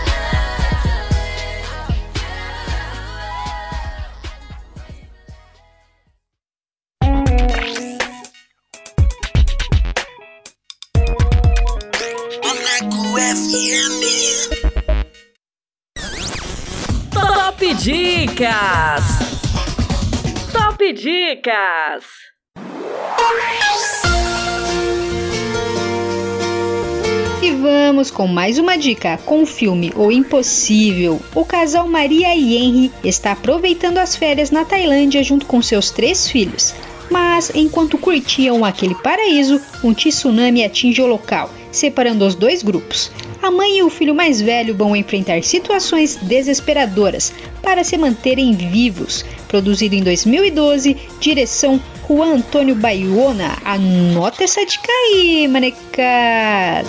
Dicas! 17.83 19.03
Top 20.53 20.93
Dicas! 20.93 22.05
E 27.41 27.49
vamos 27.53 28.11
com 28.11 28.27
mais 28.27 28.59
uma 28.59 28.77
dica 28.77 29.17
com 29.25 29.41
o 29.41 29.47
filme 29.47 29.91
O 29.95 30.11
Impossível. 30.11 31.19
O 31.33 31.43
casal 31.43 31.87
Maria 31.87 32.35
e 32.35 32.55
Henry 32.55 32.91
está 33.03 33.31
aproveitando 33.31 33.97
as 33.97 34.15
férias 34.15 34.51
na 34.51 34.63
Tailândia 34.63 35.23
junto 35.23 35.47
com 35.47 35.59
seus 35.59 35.89
três 35.89 36.29
filhos. 36.29 36.75
Mas 37.09 37.51
enquanto 37.55 37.97
curtiam 37.97 38.63
aquele 38.63 38.93
paraíso, 38.93 39.59
um 39.83 39.91
tsunami 39.91 40.63
atinge 40.63 41.01
o 41.01 41.07
local, 41.07 41.49
separando 41.71 42.25
os 42.25 42.35
dois 42.35 42.61
grupos. 42.61 43.11
A 43.41 43.49
mãe 43.49 43.79
e 43.79 43.83
o 43.83 43.89
filho 43.89 44.13
mais 44.13 44.41
velho 44.41 44.75
vão 44.75 44.95
enfrentar 44.95 45.41
situações 45.43 46.17
desesperadoras 46.17 47.33
para 47.61 47.83
se 47.83 47.97
manterem 47.97 48.53
vivos. 48.53 49.25
Produzido 49.47 49.95
em 49.95 50.03
2012, 50.03 50.95
direção 51.19 51.81
Juan 52.07 52.35
Antônio 52.35 52.75
Baiona. 52.75 53.57
Anota 53.63 54.43
essa 54.43 54.65
dica 54.65 54.91
aí, 54.91 55.47
manecada! 55.47 56.87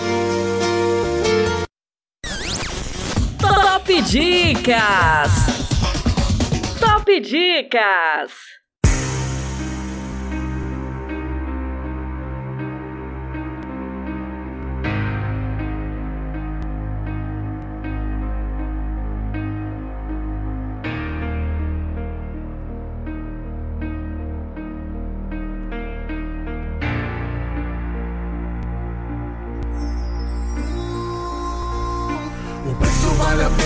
Top 3.39 4.01
Dicas! 4.01 5.31
Top 6.79 7.19
Dicas! 7.19 8.62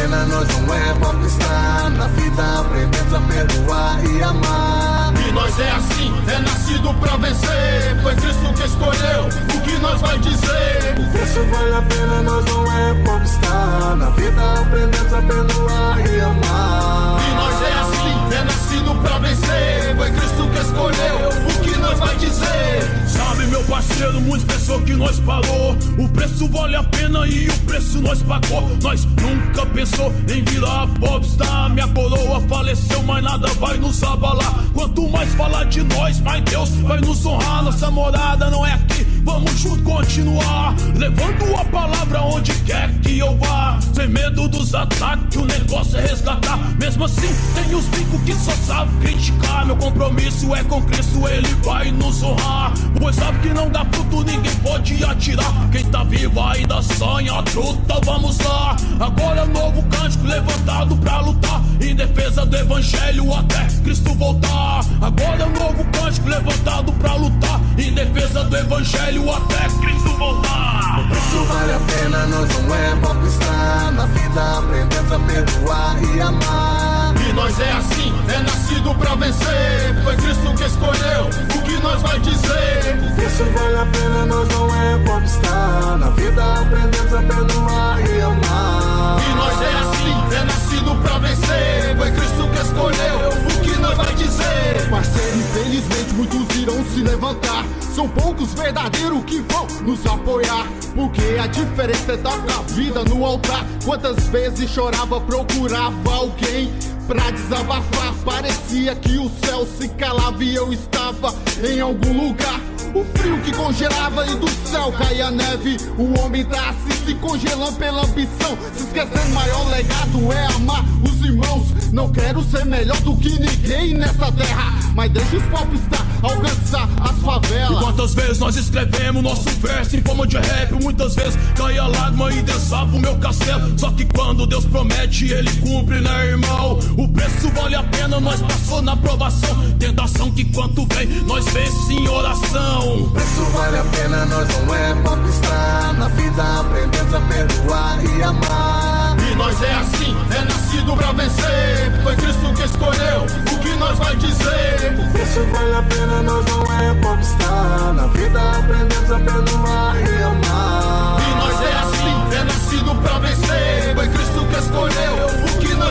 Pena, 0.07 0.25
nós 0.25 0.47
não 0.47 0.73
é 0.73 0.93
popstar 0.93 1.89
Na 1.91 2.07
vida 2.07 2.59
aprendemos 2.59 3.13
a 3.13 3.19
perdoar 3.19 4.05
e 4.05 4.23
amar 4.23 5.13
E 5.27 5.31
nós 5.31 5.59
é 5.59 5.71
assim, 5.71 6.13
é 6.27 6.39
nascido 6.39 6.93
pra 6.95 7.17
vencer. 7.17 8.01
Foi 8.01 8.15
Cristo 8.15 8.53
que 8.53 8.65
escolheu 8.65 9.25
o 9.55 9.61
que 9.61 9.77
nós 9.79 9.99
vai 10.01 10.17
dizer. 10.19 10.95
O 10.97 11.11
preço 11.11 11.43
vale 11.51 11.75
a 11.75 11.81
pena, 11.81 12.21
nós 12.23 12.45
não 12.45 12.71
é 12.71 12.93
popstar 13.03 13.95
Na 13.95 14.09
vida 14.11 14.61
aprendemos 14.61 15.13
a 15.13 15.21
perdoar 15.21 15.99
e 15.99 16.21
amar 16.21 17.21
E 17.21 17.35
nós 17.35 17.61
é 17.61 17.73
assim, 17.79 18.35
é 18.35 18.43
nascido 18.43 18.95
pra 19.01 19.19
vencer. 19.19 19.95
Foi 19.97 20.11
Cristo 20.11 20.49
que 20.49 20.59
escolheu 20.59 21.29
o 21.49 21.56
nós 21.87 21.99
vai 21.99 22.15
dizer. 22.17 23.07
Sabe, 23.07 23.45
meu 23.45 23.63
parceiro, 23.63 24.19
muitos 24.21 24.43
pensou 24.43 24.81
que 24.81 24.93
nós 24.93 25.19
parou. 25.19 25.75
O 25.97 26.09
preço 26.09 26.47
vale 26.49 26.75
a 26.75 26.83
pena 26.83 27.25
e 27.25 27.47
o 27.47 27.59
preço 27.59 28.01
nós 28.01 28.21
pagou. 28.21 28.69
Nós 28.81 29.05
nunca 29.05 29.65
pensou 29.67 30.13
em 30.29 30.43
virar 30.43 30.87
popstar. 30.99 31.69
Minha 31.69 31.87
coroa 31.87 32.41
faleceu, 32.41 33.01
mas 33.03 33.23
nada 33.23 33.47
vai 33.59 33.77
nos 33.77 34.03
abalar. 34.03 34.53
Quanto 34.73 35.07
mais 35.09 35.33
falar 35.35 35.63
de 35.65 35.81
nós, 35.83 36.19
mais 36.19 36.43
Deus 36.43 36.69
vai 36.69 36.99
nos 36.99 37.25
honrar. 37.25 37.63
Nossa 37.63 37.89
morada 37.89 38.49
não 38.49 38.65
é 38.65 38.73
aqui, 38.73 39.05
vamos 39.23 39.51
junto 39.59 39.83
continuar. 39.83 40.75
Levando 40.95 41.55
a 41.55 41.65
palavra 41.65 42.21
onde 42.21 42.53
quer 42.61 42.91
que 42.99 43.19
eu 43.19 43.37
vá. 43.37 43.79
Sem 43.93 44.07
medo 44.07 44.47
dos 44.47 44.73
ataques, 44.75 45.37
o 45.37 45.45
negócio 45.45 45.97
é 45.97 46.01
resgatar. 46.01 46.57
Mesmo 46.79 47.05
assim, 47.05 47.29
tem 47.55 47.75
os 47.75 47.85
bicos 47.85 48.21
que 48.21 48.33
só 48.33 48.51
sabem 48.65 48.99
criticar. 48.99 49.65
Meu 49.65 49.75
compromisso 49.75 50.53
é 50.55 50.63
com 50.63 50.81
Cristo, 50.83 51.27
ele 51.27 51.53
vai 51.63 51.91
nos 51.91 52.21
honrar. 52.21 52.73
Pois 52.99 53.15
sabe 53.15 53.39
que 53.39 53.53
não 53.53 53.69
dá 53.69 53.85
fruto, 53.85 54.23
ninguém 54.23 54.55
pode 54.57 55.03
atirar. 55.03 55.69
Quem 55.71 55.83
tá 55.85 56.03
vivo 56.03 56.39
ainda 56.41 56.81
sonha, 56.81 57.41
truta, 57.43 57.99
vamos 58.03 58.37
lá. 58.39 58.75
Agora 58.99 59.41
é 59.41 59.45
novo 59.45 59.83
cântico 59.83 60.25
levantado 60.25 60.95
pra 60.97 61.21
lutar. 61.21 61.61
Em 61.81 61.95
defesa 61.95 62.45
do 62.45 62.55
evangelho 62.55 63.33
até 63.33 63.67
Cristo 63.83 64.13
voltar. 64.15 64.81
Agora 65.01 65.43
é 65.43 65.59
novo 65.59 65.85
cântico 65.91 66.27
levantado 66.27 66.91
pra 66.93 67.15
lutar. 67.15 67.61
Em 67.77 67.93
defesa 67.93 68.43
do 68.43 68.57
evangelho 68.57 69.16
até 69.33 69.67
Cristo 69.81 70.09
voltar. 70.17 70.99
O 70.99 71.09
preço 71.09 71.43
vale 71.45 71.73
a 71.73 71.79
pena, 71.79 72.27
nós 72.27 72.49
não 72.49 72.75
é 72.75 72.95
popstar. 72.95 73.91
Na 73.93 74.05
vida 74.05 74.59
aprendemos 74.59 75.11
a 75.11 75.19
perdoar 75.19 76.03
e 76.03 76.21
amar. 76.21 77.13
E 77.27 77.33
nós 77.33 77.59
é 77.59 77.71
assim, 77.71 78.13
é 78.29 78.39
nascido 78.39 78.95
pra 78.95 79.15
vencer. 79.15 80.03
Foi 80.03 80.15
Cristo 80.17 80.53
que 80.53 80.63
escolheu 80.63 81.25
o 81.55 81.61
que 81.63 81.77
nós 81.81 82.01
vai 82.01 82.19
dizer. 82.19 82.99
O 83.03 83.15
preço 83.15 83.43
vale 83.45 83.77
a 83.77 83.85
pena, 83.85 84.25
nós 84.25 84.47
não 84.49 84.75
é 84.75 84.97
popstar. 84.99 85.97
Na 85.97 86.09
vida 86.11 86.53
aprendemos 86.61 87.13
a 87.13 87.21
perdoar 87.21 87.99
e 87.99 88.21
amar. 88.21 89.21
E 89.27 89.35
nós 89.35 89.61
é 89.61 89.73
assim, 89.79 90.35
é 90.35 90.43
nascido 90.45 90.95
pra 91.01 91.17
vencer. 91.17 91.97
Foi 91.97 92.11
Cristo 92.11 92.49
que 92.49 92.61
escolheu 92.61 93.46
nós 93.87 93.97
vai 93.97 94.15
dizer. 94.15 94.89
Parceiro, 94.89 95.37
infelizmente 95.37 96.13
muitos 96.13 96.55
irão 96.55 96.85
se 96.85 97.01
levantar. 97.01 97.65
São 97.95 98.07
poucos 98.09 98.53
verdadeiros 98.53 99.23
que 99.25 99.39
vão 99.41 99.65
nos 99.83 100.05
apoiar. 100.05 100.67
Porque 100.93 101.37
a 101.39 101.47
diferença 101.47 102.13
é 102.13 102.17
dar 102.17 102.33
a 102.33 102.61
vida 102.73 103.03
no 103.05 103.25
altar. 103.25 103.65
Quantas 103.85 104.27
vezes 104.27 104.69
chorava, 104.69 105.21
procurava 105.21 106.13
alguém 106.13 106.71
pra 107.07 107.31
desabafar. 107.31 108.13
Parecia 108.25 108.93
que 108.95 109.17
o 109.17 109.31
céu 109.43 109.65
se 109.79 109.87
calava 109.89 110.43
e 110.43 110.53
eu 110.53 110.71
estava 110.73 111.33
em 111.65 111.79
algum 111.79 112.27
lugar. 112.27 112.59
O 112.93 113.03
frio 113.17 113.39
que 113.41 113.53
congelava 113.53 114.25
e 114.27 114.35
do 114.35 114.49
céu 114.67 114.91
caía 114.91 115.31
neve. 115.31 115.77
O 115.97 116.19
homem 116.19 116.43
tá 116.45 116.73
se 117.05 117.15
congelando 117.15 117.73
pela 117.73 118.03
ambição. 118.03 118.57
Se 118.75 118.83
esquecendo, 118.83 119.33
maior 119.33 119.69
legado 119.69 120.33
é 120.33 120.45
amar 120.55 120.83
os 121.03 121.25
irmãos. 121.25 121.67
Não 121.91 122.11
quero 122.11 122.43
ser 122.43 122.65
melhor 122.65 122.99
do 123.01 123.15
que 123.15 123.29
ninguém 123.39 123.93
nessa 123.93 124.31
terra. 124.31 124.73
Mas 124.93 125.11
deixa 125.11 125.37
os 125.37 125.43
popstar 125.43 126.07
alcançar 126.21 126.89
as 127.01 127.19
favelas. 127.19 127.77
E 127.77 127.83
quantas 127.83 128.13
vezes 128.13 128.39
nós 128.39 128.55
escrevemos 128.55 129.23
nosso 129.23 129.49
verso 129.59 129.95
em 129.95 130.01
forma 130.01 130.27
de 130.27 130.37
rap? 130.37 130.71
Muitas 130.81 131.15
vezes 131.15 131.37
cai 131.55 131.77
a 131.77 131.87
lágrima 131.87 132.33
e 132.33 132.41
desaba 132.41 132.95
o 132.95 132.99
meu 132.99 133.15
castelo. 133.17 133.77
Só 133.77 133.91
que 133.91 134.05
quando 134.05 134.45
Deus 134.47 134.65
promete, 134.65 135.31
Ele 135.31 135.51
cumpre, 135.61 136.01
né, 136.01 136.27
irmão? 136.27 136.79
O 136.97 137.07
preço 137.07 137.47
vale 137.51 137.75
a 137.75 137.83
pena, 137.83 138.19
nós 138.19 138.41
passou 138.41 138.81
na 138.81 138.93
aprovação. 138.93 139.55
Tentação 139.77 140.31
que 140.31 140.43
quanto 140.45 140.83
vem, 140.95 141.05
nós 141.27 141.45
vence 141.45 141.93
em 141.93 142.07
oração. 142.07 143.03
O 143.03 143.11
preço 143.11 143.43
vale 143.53 143.77
a 143.77 143.83
pena, 143.83 144.25
nós 144.25 144.47
não 144.49 144.73
é 144.73 144.95
popstar. 145.03 145.93
Na 145.93 146.07
vida 146.07 146.59
aprendemos 146.59 147.13
a 147.13 147.21
perdoar 147.21 148.03
e 148.03 148.23
amar. 148.23 149.15
E 149.31 149.35
nós 149.35 149.61
é 149.61 149.73
assim, 149.75 150.17
é 150.35 150.41
nascido 150.45 150.97
pra 150.97 151.11
vencer. 151.11 152.01
Foi 152.01 152.15
Cristo 152.15 152.53
que 152.55 152.63
escolheu 152.63 153.25
o 153.53 153.59
que 153.59 153.73
nós 153.75 153.99
vai 153.99 154.15
dizer. 154.15 154.97
O 154.97 155.11
preço 155.11 155.45
vale 155.53 155.75
a 155.75 155.83
pena, 155.83 156.23
nós 156.23 156.45
não 156.47 156.63
é 156.81 156.93
popstar. 156.95 157.93
Na 157.93 158.07
vida 158.07 158.41
aprendemos 158.41 159.11
a 159.11 159.19
perdoar 159.19 159.95
e 160.01 160.23
amar. 160.23 161.21
E 161.21 161.35
nós 161.35 161.61
é 161.61 161.73
assim, 161.77 162.39
é 162.39 162.43
nascido 162.43 162.95
pra 163.03 163.19
vencer. 163.19 163.95
Foi 163.95 164.07
Cristo 164.07 164.45
que 164.49 164.57
escolheu 164.57 165.16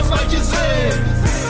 vai 0.07 0.25
dizer. 0.27 1.46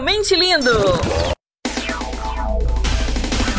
Incomparavelmente 0.00 0.34
lindo! 0.34 0.70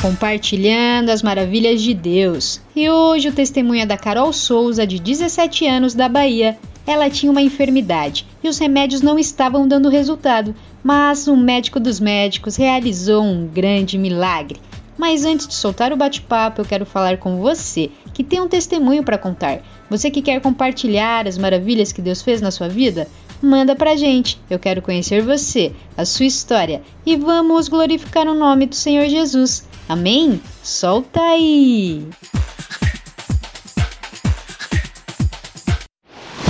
Compartilhando 0.01 1.09
as 1.09 1.21
maravilhas 1.21 1.81
de 1.81 1.93
Deus. 1.93 2.59
E 2.75 2.89
hoje 2.89 3.29
o 3.29 3.31
testemunho 3.31 3.81
é 3.81 3.85
da 3.85 3.97
Carol 3.97 4.33
Souza, 4.33 4.87
de 4.87 4.99
17 4.99 5.67
anos, 5.67 5.93
da 5.93 6.09
Bahia. 6.09 6.57
Ela 6.87 7.11
tinha 7.11 7.31
uma 7.31 7.43
enfermidade 7.43 8.25
e 8.43 8.49
os 8.49 8.57
remédios 8.57 9.03
não 9.03 9.19
estavam 9.19 9.67
dando 9.67 9.87
resultado, 9.87 10.55
mas 10.83 11.27
um 11.27 11.37
médico 11.37 11.79
dos 11.79 11.99
médicos 11.99 12.55
realizou 12.55 13.23
um 13.23 13.47
grande 13.47 13.97
milagre. 13.99 14.59
Mas 14.97 15.25
antes 15.25 15.47
de 15.47 15.53
soltar 15.53 15.93
o 15.93 15.97
bate-papo, 15.97 16.61
eu 16.61 16.65
quero 16.65 16.85
falar 16.85 17.17
com 17.17 17.37
você 17.37 17.91
que 18.13 18.23
tem 18.23 18.41
um 18.41 18.47
testemunho 18.47 19.03
para 19.03 19.17
contar. 19.17 19.61
Você 19.89 20.09
que 20.09 20.21
quer 20.21 20.41
compartilhar 20.41 21.27
as 21.27 21.37
maravilhas 21.37 21.91
que 21.91 22.01
Deus 22.01 22.21
fez 22.21 22.41
na 22.41 22.49
sua 22.49 22.67
vida? 22.67 23.07
Manda 23.41 23.75
pra 23.75 23.95
gente. 23.95 24.39
Eu 24.49 24.59
quero 24.59 24.81
conhecer 24.81 25.21
você, 25.21 25.73
a 25.97 26.05
sua 26.05 26.25
história 26.25 26.81
e 27.05 27.15
vamos 27.15 27.67
glorificar 27.67 28.27
o 28.27 28.35
nome 28.35 28.67
do 28.67 28.75
Senhor 28.75 29.07
Jesus. 29.07 29.67
Amém? 29.89 30.39
Solta 30.61 31.19
aí! 31.19 32.07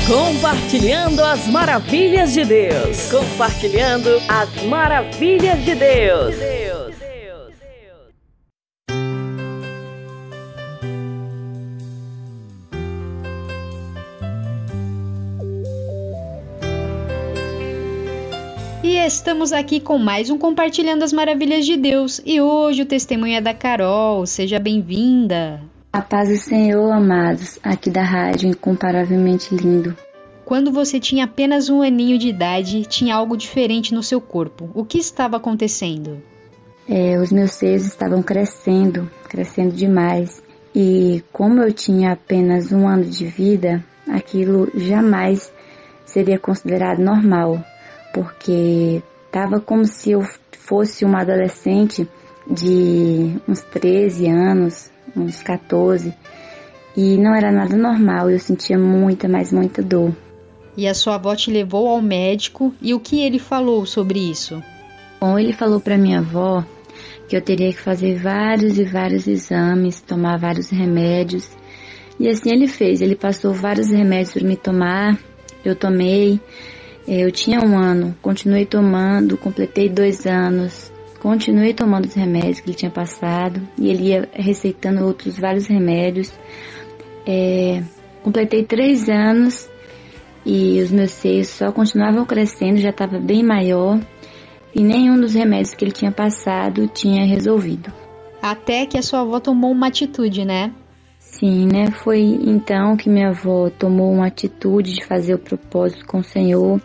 Compartilhando 0.06 1.24
as 1.24 1.48
maravilhas 1.48 2.34
de 2.34 2.44
Deus. 2.44 3.10
Compartilhando 3.10 4.10
as 4.28 4.64
maravilhas 4.64 5.64
de 5.64 5.74
Deus. 5.74 6.36
Estamos 19.14 19.52
aqui 19.52 19.82
com 19.82 19.98
mais 19.98 20.30
um 20.30 20.38
Compartilhando 20.38 21.04
as 21.04 21.12
Maravilhas 21.12 21.66
de 21.66 21.76
Deus. 21.76 22.22
E 22.26 22.40
hoje 22.40 22.84
o 22.84 22.86
testemunho 22.86 23.36
é 23.36 23.42
da 23.42 23.54
Carol. 23.54 24.26
Seja 24.26 24.58
bem-vinda. 24.58 25.62
A 25.92 26.02
paz 26.02 26.30
do 26.30 26.38
Senhor, 26.38 26.90
amados, 26.90 27.60
aqui 27.62 27.90
da 27.90 28.04
rádio 28.04 28.50
Incomparavelmente 28.50 29.54
Lindo. 29.54 29.98
Quando 30.46 30.72
você 30.72 30.98
tinha 30.98 31.26
apenas 31.26 31.70
um 31.70 31.82
aninho 31.82 32.18
de 32.18 32.30
idade, 32.30 32.86
tinha 32.86 33.14
algo 33.14 33.36
diferente 33.36 33.94
no 33.94 34.02
seu 34.02 34.22
corpo. 34.22 34.70
O 34.74 34.86
que 34.86 34.98
estava 34.98 35.36
acontecendo? 35.36 36.22
É, 36.88 37.20
os 37.20 37.34
meus 37.34 37.52
seios 37.52 37.86
estavam 37.86 38.24
crescendo, 38.24 39.12
crescendo 39.28 39.76
demais. 39.76 40.42
E 40.74 41.22
como 41.34 41.62
eu 41.62 41.74
tinha 41.74 42.14
apenas 42.14 42.72
um 42.72 42.88
ano 42.88 43.04
de 43.04 43.26
vida, 43.26 43.84
aquilo 44.10 44.72
jamais 44.74 45.52
seria 46.06 46.40
considerado 46.40 47.00
normal, 47.00 47.62
porque 48.14 49.02
estava 49.26 49.60
como 49.60 49.86
se 49.86 50.12
eu 50.12 50.22
fosse 50.52 51.06
uma 51.06 51.22
adolescente 51.22 52.08
de 52.50 53.36
uns 53.48 53.62
13 53.62 54.28
anos, 54.28 54.92
uns 55.16 55.42
14, 55.42 56.14
e 56.96 57.18
não 57.18 57.34
era 57.36 57.52
nada 57.52 57.76
normal, 57.76 58.30
eu 58.30 58.40
sentia 58.40 58.78
muita, 58.78 59.28
mas 59.28 59.52
muita 59.52 59.82
dor. 59.82 60.14
E 60.76 60.88
a 60.88 60.94
sua 60.94 61.16
avó 61.16 61.36
te 61.36 61.52
levou 61.52 61.88
ao 61.88 62.02
médico 62.02 62.74
e 62.82 62.94
o 62.94 63.00
que 63.00 63.22
ele 63.22 63.40
falou 63.40 63.86
sobre 63.86 64.20
isso? 64.20 64.62
Bom, 65.20 65.38
ele 65.38 65.54
falou 65.54 65.80
para 65.80 65.98
minha 65.98 66.20
avó 66.20 66.64
que 67.28 67.36
eu 67.36 67.42
teria 67.42 67.72
que 67.72 67.80
fazer 67.80 68.18
vários 68.20 68.78
e 68.78 68.84
vários 68.84 69.28
exames, 69.28 70.02
tomar 70.02 70.38
vários 70.38 70.70
remédios. 70.70 71.50
E 72.20 72.28
assim 72.28 72.52
ele 72.52 72.68
fez, 72.68 73.02
ele 73.02 73.16
passou 73.16 73.54
vários 73.54 73.90
remédios 73.90 74.34
para 74.34 74.44
me 74.44 74.58
tomar, 74.58 75.18
eu 75.64 75.76
tomei. 75.76 76.40
Eu 77.08 77.32
tinha 77.32 77.60
um 77.60 77.78
ano, 77.78 78.16
continuei 78.22 78.66
tomando, 78.66 79.38
completei 79.38 79.90
dois 79.90 80.26
anos, 80.26 80.92
continuei 81.20 81.74
tomando 81.74 82.06
os 82.06 82.14
remédios 82.14 82.60
que 82.60 82.70
ele 82.70 82.78
tinha 82.78 82.92
passado 82.92 83.62
e 83.78 83.90
ele 83.90 84.10
ia 84.10 84.30
receitando 84.34 85.04
outros 85.04 85.38
vários 85.38 85.68
remédios. 85.68 86.32
É, 87.26 87.82
completei 88.24 88.64
três 88.64 89.10
anos 89.10 89.70
e 90.46 90.82
os 90.82 90.92
meus 90.92 91.12
seios 91.12 91.48
só 91.48 91.72
continuavam 91.72 92.26
crescendo, 92.26 92.78
já 92.78 92.90
estava 92.90 93.20
bem 93.20 93.44
maior 93.44 94.00
e 94.74 94.82
nenhum 94.84 95.20
dos 95.20 95.34
remédios 95.34 95.74
que 95.74 95.84
ele 95.84 95.92
tinha 95.92 96.12
passado 96.12 96.88
tinha 96.88 97.26
resolvido. 97.26 97.92
Até 98.42 98.86
que 98.86 98.98
a 98.98 99.04
sua 99.04 99.22
avó 99.22 99.40
tomou 99.40 99.72
uma 99.72 99.88
atitude, 99.88 100.46
né? 100.46 100.74
Sim, 101.42 101.66
né? 101.66 101.90
Foi 101.90 102.20
então 102.22 102.96
que 102.96 103.10
minha 103.10 103.30
avó 103.30 103.68
tomou 103.72 104.14
uma 104.14 104.28
atitude 104.28 104.94
de 104.94 105.04
fazer 105.04 105.34
o 105.34 105.40
propósito 105.40 106.06
com 106.06 106.20
o 106.20 106.24
Senhor, 106.24 106.80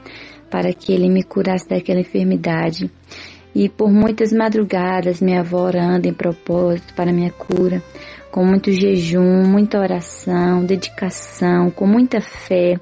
para 0.51 0.73
que 0.73 0.95
ele 0.95 1.11
me 1.11 1.23
curasse 1.23 1.69
daquela 1.69 2.01
enfermidade. 2.01 2.91
E 3.55 3.69
por 3.69 3.93
muitas 3.93 4.33
madrugadas 4.33 5.21
minha 5.21 5.41
avó 5.41 5.67
orando 5.67 6.09
em 6.09 6.15
propósito 6.15 6.95
para 6.95 7.13
minha 7.13 7.31
cura, 7.31 7.83
com 8.31 8.47
muito 8.47 8.73
jejum, 8.73 9.45
muita 9.47 9.79
oração, 9.79 10.65
dedicação, 10.65 11.71
com 11.71 11.87
muita 11.87 12.23
fé. 12.23 12.81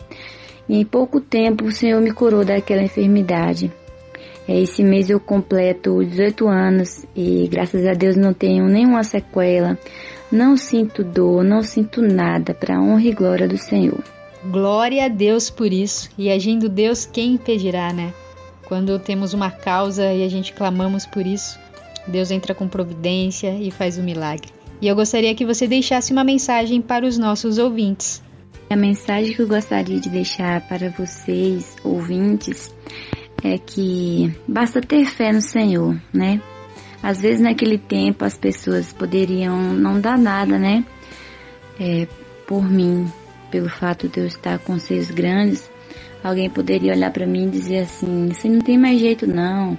E 0.69 0.79
em 0.79 0.85
pouco 0.85 1.21
tempo 1.21 1.65
o 1.65 1.73
Senhor 1.73 2.01
me 2.01 2.13
curou 2.13 2.45
daquela 2.45 2.85
enfermidade. 2.85 3.73
É, 4.47 4.61
esse 4.61 4.85
mês 4.85 5.11
eu 5.11 5.19
completo 5.19 6.05
18 6.05 6.47
anos 6.47 7.05
e 7.17 7.49
graças 7.49 7.85
a 7.85 7.95
Deus 7.95 8.15
não 8.15 8.33
tenho 8.33 8.67
nenhuma 8.67 9.03
sequela, 9.03 9.77
não 10.31 10.57
sinto 10.57 11.05
dor, 11.05 11.45
não 11.45 11.63
sinto 11.63 12.03
nada, 12.03 12.55
para 12.55 12.81
honra 12.81 13.05
e 13.05 13.13
glória 13.13 13.47
do 13.47 13.57
Senhor. 13.57 14.03
Glória 14.51 15.07
a 15.07 15.09
Deus 15.09 15.49
por 15.49 15.73
isso. 15.73 16.11
E 16.19 16.31
agindo 16.31 16.69
Deus, 16.69 17.07
quem 17.07 17.35
impedirá, 17.35 17.93
né? 17.93 18.13
Quando 18.67 18.99
temos 18.99 19.33
uma 19.33 19.51
causa 19.51 20.13
e 20.13 20.25
a 20.25 20.29
gente 20.29 20.53
clamamos 20.53 21.07
por 21.07 21.27
isso, 21.27 21.59
Deus 22.07 22.31
entra 22.31 22.55
com 22.55 22.69
providência 22.69 23.55
e 23.55 23.71
faz 23.71 23.99
o 23.99 24.03
milagre. 24.03 24.49
E 24.81 24.89
eu 24.89 24.95
gostaria 24.95 25.35
que 25.35 25.47
você 25.47 25.67
deixasse 25.67 26.13
uma 26.13 26.25
mensagem 26.25 26.81
para 26.83 27.07
os 27.07 27.17
nossos 27.17 27.59
ouvintes. 27.59 28.23
A 28.69 28.77
mensagem 28.77 29.35
que 29.35 29.41
eu 29.41 29.49
gostaria 29.49 30.01
de 30.01 30.09
deixar 30.09 30.61
para 30.67 30.91
vocês, 30.91 31.77
ouvintes, 31.85 32.75
é 33.43 33.59
que 33.59 34.35
basta 34.49 34.81
ter 34.81 35.05
fé 35.05 35.33
no 35.33 35.41
Senhor, 35.41 35.97
né? 36.13 36.41
Às 37.05 37.21
vezes 37.21 37.39
naquele 37.39 37.77
tempo 37.77 38.25
as 38.25 38.35
pessoas 38.35 38.91
poderiam 38.91 39.75
não 39.75 40.01
dar 40.01 40.17
nada, 40.17 40.59
né? 40.59 40.83
É, 41.79 42.09
por 42.47 42.65
mim, 42.65 43.07
pelo 43.51 43.69
fato 43.69 44.09
de 44.09 44.21
eu 44.21 44.27
estar 44.27 44.59
com 44.61 44.79
seus 44.79 45.11
grandes, 45.11 45.71
alguém 46.23 46.49
poderia 46.49 46.95
olhar 46.95 47.13
para 47.13 47.27
mim 47.27 47.47
e 47.47 47.51
dizer 47.51 47.81
assim: 47.81 48.29
você 48.33 48.49
não 48.49 48.61
tem 48.63 48.79
mais 48.79 48.99
jeito 48.99 49.27
não, 49.27 49.79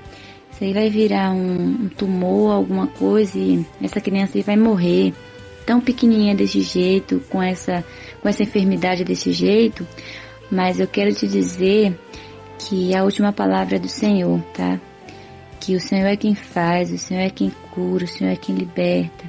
isso 0.51 0.63
aí 0.63 0.71
vai 0.71 0.87
virar 0.87 1.31
um, 1.31 1.85
um 1.85 1.89
tumor, 1.89 2.51
alguma 2.51 2.85
coisa 2.85 3.39
e 3.39 3.65
essa 3.81 3.99
criança 3.99 4.37
aí 4.37 4.43
vai 4.43 4.55
morrer. 4.55 5.11
Tão 5.65 5.81
pequenininha 5.81 6.35
desse 6.35 6.61
jeito, 6.61 7.23
com 7.27 7.41
essa, 7.41 7.83
com 8.21 8.29
essa 8.29 8.43
enfermidade 8.43 9.03
desse 9.03 9.31
jeito, 9.31 9.83
mas 10.51 10.79
eu 10.79 10.85
quero 10.85 11.11
te 11.11 11.27
dizer 11.27 11.99
que 12.59 12.95
a 12.95 13.03
última 13.03 13.33
palavra 13.33 13.77
é 13.77 13.79
do 13.79 13.89
Senhor, 13.89 14.39
tá? 14.53 14.79
Que 15.59 15.75
o 15.75 15.79
Senhor 15.79 16.07
é 16.07 16.15
quem 16.15 16.35
faz, 16.35 16.91
o 16.91 16.97
Senhor 16.97 17.21
é 17.21 17.29
quem 17.29 17.51
cura, 17.71 18.05
o 18.05 18.07
Senhor 18.07 18.31
é 18.31 18.35
quem 18.35 18.55
liberta. 18.55 19.25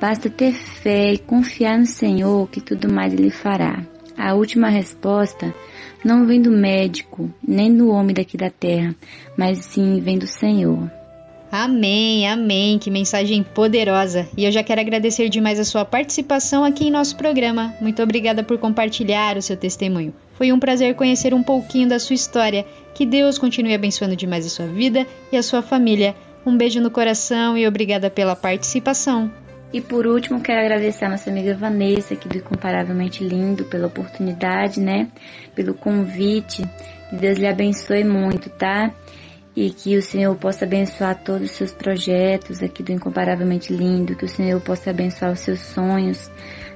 Basta 0.00 0.30
ter 0.30 0.52
fé 0.52 1.12
e 1.12 1.18
confiar 1.18 1.78
no 1.78 1.86
Senhor 1.86 2.48
que 2.48 2.60
tudo 2.60 2.92
mais 2.92 3.12
Ele 3.12 3.30
fará. 3.30 3.84
A 4.16 4.34
última 4.34 4.68
resposta 4.68 5.54
não 6.04 6.26
vem 6.26 6.40
do 6.40 6.50
médico, 6.50 7.30
nem 7.46 7.74
do 7.74 7.90
homem 7.90 8.14
daqui 8.14 8.36
da 8.36 8.50
terra, 8.50 8.94
mas 9.36 9.58
sim 9.58 10.00
vem 10.00 10.18
do 10.18 10.26
Senhor. 10.26 10.90
Amém, 11.52 12.28
amém, 12.28 12.78
que 12.78 12.90
mensagem 12.92 13.42
poderosa. 13.42 14.28
E 14.36 14.44
eu 14.44 14.52
já 14.52 14.62
quero 14.62 14.80
agradecer 14.80 15.28
demais 15.28 15.58
a 15.58 15.64
sua 15.64 15.84
participação 15.84 16.64
aqui 16.64 16.86
em 16.86 16.92
nosso 16.92 17.16
programa. 17.16 17.74
Muito 17.80 18.00
obrigada 18.00 18.44
por 18.44 18.56
compartilhar 18.56 19.36
o 19.36 19.42
seu 19.42 19.56
testemunho. 19.56 20.14
Foi 20.34 20.52
um 20.52 20.60
prazer 20.60 20.94
conhecer 20.94 21.34
um 21.34 21.42
pouquinho 21.42 21.88
da 21.88 21.98
sua 21.98 22.14
história. 22.14 22.64
Que 22.94 23.06
Deus 23.06 23.38
continue 23.38 23.74
abençoando 23.74 24.16
demais 24.16 24.46
a 24.46 24.48
sua 24.48 24.66
vida 24.66 25.06
e 25.32 25.36
a 25.36 25.42
sua 25.42 25.62
família. 25.62 26.14
Um 26.44 26.56
beijo 26.56 26.80
no 26.80 26.90
coração 26.90 27.56
e 27.56 27.66
obrigada 27.66 28.10
pela 28.10 28.34
participação. 28.34 29.30
E 29.72 29.80
por 29.80 30.06
último, 30.06 30.40
quero 30.40 30.60
agradecer 30.60 31.04
a 31.04 31.10
nossa 31.10 31.30
amiga 31.30 31.54
Vanessa, 31.54 32.14
aqui 32.14 32.28
do 32.28 32.38
Incomparavelmente 32.38 33.22
Lindo, 33.22 33.64
pela 33.64 33.86
oportunidade, 33.86 34.80
né? 34.80 35.08
Pelo 35.54 35.74
convite. 35.74 36.62
Que 37.08 37.16
Deus 37.16 37.38
lhe 37.38 37.46
abençoe 37.46 38.02
muito, 38.02 38.50
tá? 38.50 38.92
E 39.54 39.70
que 39.70 39.96
o 39.96 40.02
Senhor 40.02 40.34
possa 40.36 40.64
abençoar 40.64 41.22
todos 41.22 41.50
os 41.50 41.56
seus 41.56 41.72
projetos 41.72 42.62
aqui 42.62 42.82
do 42.82 42.90
Incomparavelmente 42.90 43.72
Lindo, 43.72 44.16
que 44.16 44.24
o 44.24 44.28
Senhor 44.28 44.60
possa 44.60 44.90
abençoar 44.90 45.32
os 45.32 45.40
seus 45.40 45.60
sonhos, 45.60 46.30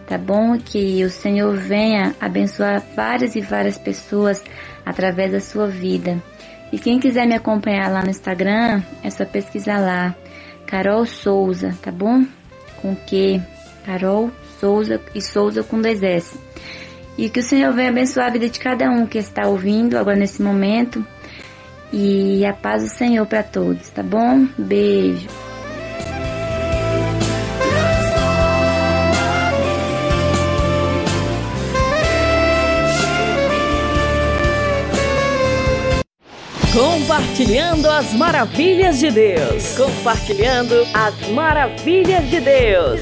tá 0.06 0.16
bom? 0.16 0.56
Que 0.58 1.02
o 1.04 1.10
Senhor 1.10 1.56
venha 1.56 2.14
abençoar 2.20 2.80
várias 2.94 3.34
e 3.34 3.40
várias 3.40 3.78
pessoas 3.78 4.42
através 4.84 5.32
da 5.32 5.40
sua 5.40 5.66
vida. 5.66 6.22
E 6.72 6.78
quem 6.78 6.98
quiser 6.98 7.26
me 7.26 7.34
acompanhar 7.34 7.90
lá 7.90 8.02
no 8.02 8.10
Instagram, 8.10 8.82
é 9.02 9.10
só 9.10 9.24
pesquisar 9.24 9.78
lá, 9.78 10.14
Carol 10.66 11.06
Souza, 11.06 11.74
tá 11.82 11.90
bom? 11.92 12.24
com 12.84 12.94
Q, 12.94 13.40
Carol 13.86 14.30
Souza 14.60 15.00
e 15.14 15.22
Souza 15.22 15.62
com 15.62 15.80
dois 15.80 16.02
S. 16.02 16.38
E 17.16 17.30
que 17.30 17.40
o 17.40 17.42
Senhor 17.42 17.72
venha 17.72 17.88
abençoar 17.88 18.26
a 18.26 18.30
vida 18.30 18.48
de 18.48 18.58
cada 18.58 18.90
um 18.90 19.06
que 19.06 19.16
está 19.16 19.48
ouvindo 19.48 19.96
agora 19.96 20.16
nesse 20.16 20.42
momento. 20.42 21.04
E 21.90 22.44
a 22.44 22.52
paz 22.52 22.82
do 22.82 22.90
Senhor 22.90 23.24
para 23.26 23.42
todos, 23.42 23.88
tá 23.88 24.02
bom? 24.02 24.46
Beijo. 24.58 25.43
Compartilhando 36.74 37.88
as 37.88 38.12
maravilhas 38.14 38.98
de 38.98 39.08
Deus. 39.08 39.76
Compartilhando 39.76 40.74
as 40.92 41.28
maravilhas 41.28 42.28
de 42.28 42.40
Deus. 42.40 43.00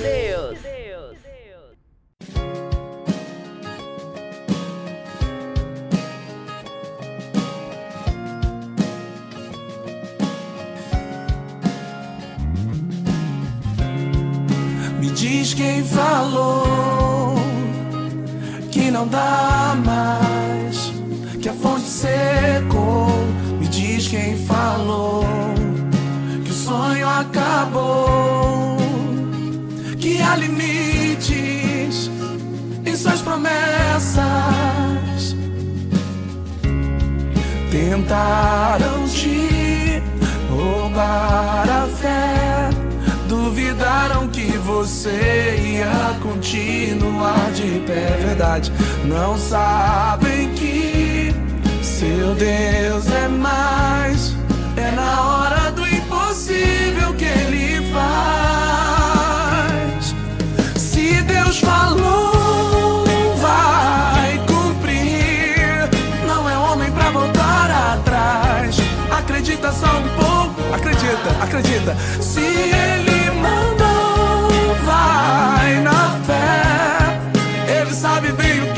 Me 15.00 15.08
diz 15.12 15.54
quem 15.54 15.82
falou 15.82 17.36
que 18.70 18.90
não 18.90 19.08
dá 19.08 19.74
mais, 19.82 20.92
que 21.40 21.48
a 21.48 21.54
fonte 21.54 21.86
secou. 21.88 23.41
Quem 24.12 24.36
falou 24.36 25.24
que 26.44 26.50
o 26.50 26.54
sonho 26.54 27.08
acabou, 27.08 28.76
que 29.98 30.20
há 30.20 30.36
limites 30.36 32.10
em 32.84 32.94
suas 32.94 33.22
promessas. 33.22 34.22
Tentaram 37.70 39.08
te 39.08 40.02
roubar 40.50 41.66
a 41.70 41.86
fé. 41.96 42.68
Duvidaram 43.26 44.28
que 44.28 44.58
você 44.58 45.58
ia 45.58 46.18
continuar 46.20 47.50
de 47.52 47.80
pé, 47.86 48.18
verdade. 48.26 48.70
Não 49.06 49.38
sabem 49.38 50.52
que 50.52 51.31
seu 52.02 52.34
Deus 52.34 53.06
é 53.12 53.28
mais. 53.28 54.34
É 54.76 54.90
na 54.90 55.22
hora 55.22 55.70
do 55.70 55.86
impossível 55.86 57.14
que 57.14 57.24
ele 57.24 57.88
faz. 57.92 59.32
Se 60.76 61.22
Deus 61.22 61.60
falou, 61.60 63.04
vai 63.36 64.36
cumprir. 64.48 65.88
Não 66.26 66.50
é 66.50 66.58
homem 66.58 66.90
pra 66.90 67.10
voltar 67.10 67.70
atrás. 67.94 68.78
Acredita 69.16 69.70
só 69.70 70.00
um 70.00 70.08
pouco, 70.20 70.74
acredita, 70.74 71.30
acredita. 71.40 71.96
Se 72.20 72.40
ele 72.40 73.30
mandou, 73.30 74.74
vai 74.84 75.80
na 75.80 76.18
fé. 76.26 77.20
Ele 77.80 77.94
sabe 77.94 78.32
bem 78.32 78.60
o. 78.60 78.71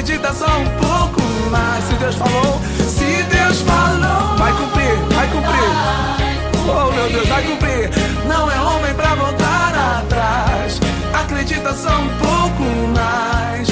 Acredita 0.00 0.32
só 0.32 0.46
um 0.46 0.64
pouco 0.78 1.20
mais. 1.50 1.84
Se 1.84 1.92
Deus 1.96 2.14
falou, 2.14 2.58
se 2.88 3.22
Deus 3.24 3.60
falou, 3.60 4.34
vai 4.38 4.50
cumprir, 4.54 4.96
vai 5.14 5.28
cumprir. 5.28 5.60
Oh 6.66 6.90
meu 6.90 7.10
Deus, 7.10 7.28
vai 7.28 7.42
cumprir. 7.42 7.90
Não 8.26 8.50
é 8.50 8.58
homem 8.62 8.94
pra 8.94 9.14
voltar 9.14 9.98
atrás. 9.98 10.80
Acredita 11.12 11.74
só 11.74 12.00
um 12.00 12.08
pouco 12.16 12.62
mais. 12.96 13.68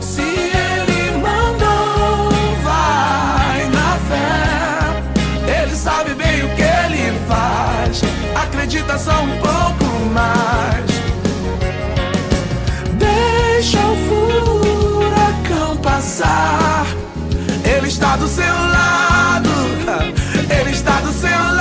Se 0.00 0.22
ele 0.22 1.12
mandou, 1.12 2.32
vai 2.64 3.68
na 3.68 3.96
fé. 4.08 5.62
Ele 5.62 5.76
sabe 5.76 6.12
bem 6.14 6.42
o 6.42 6.48
que 6.56 6.62
ele 6.62 7.16
faz. 7.28 8.02
Acredita 8.34 8.98
só 8.98 9.12
um 9.22 9.38
pouco 9.38 9.84
mais. 10.12 10.97
Passar. 16.18 16.86
Ele 17.64 17.88
está 17.88 18.16
do 18.16 18.28
seu 18.28 18.44
lado. 18.44 19.50
Ele 20.50 20.70
está 20.70 21.00
do 21.00 21.12
seu 21.12 21.30
lado. 21.30 21.57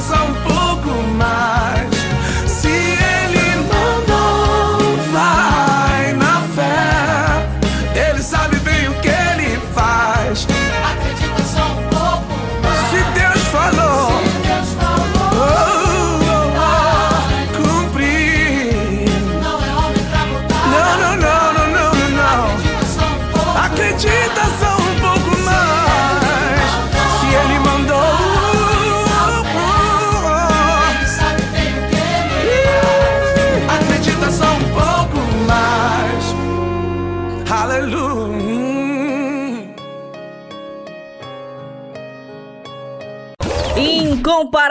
Só 0.00 0.47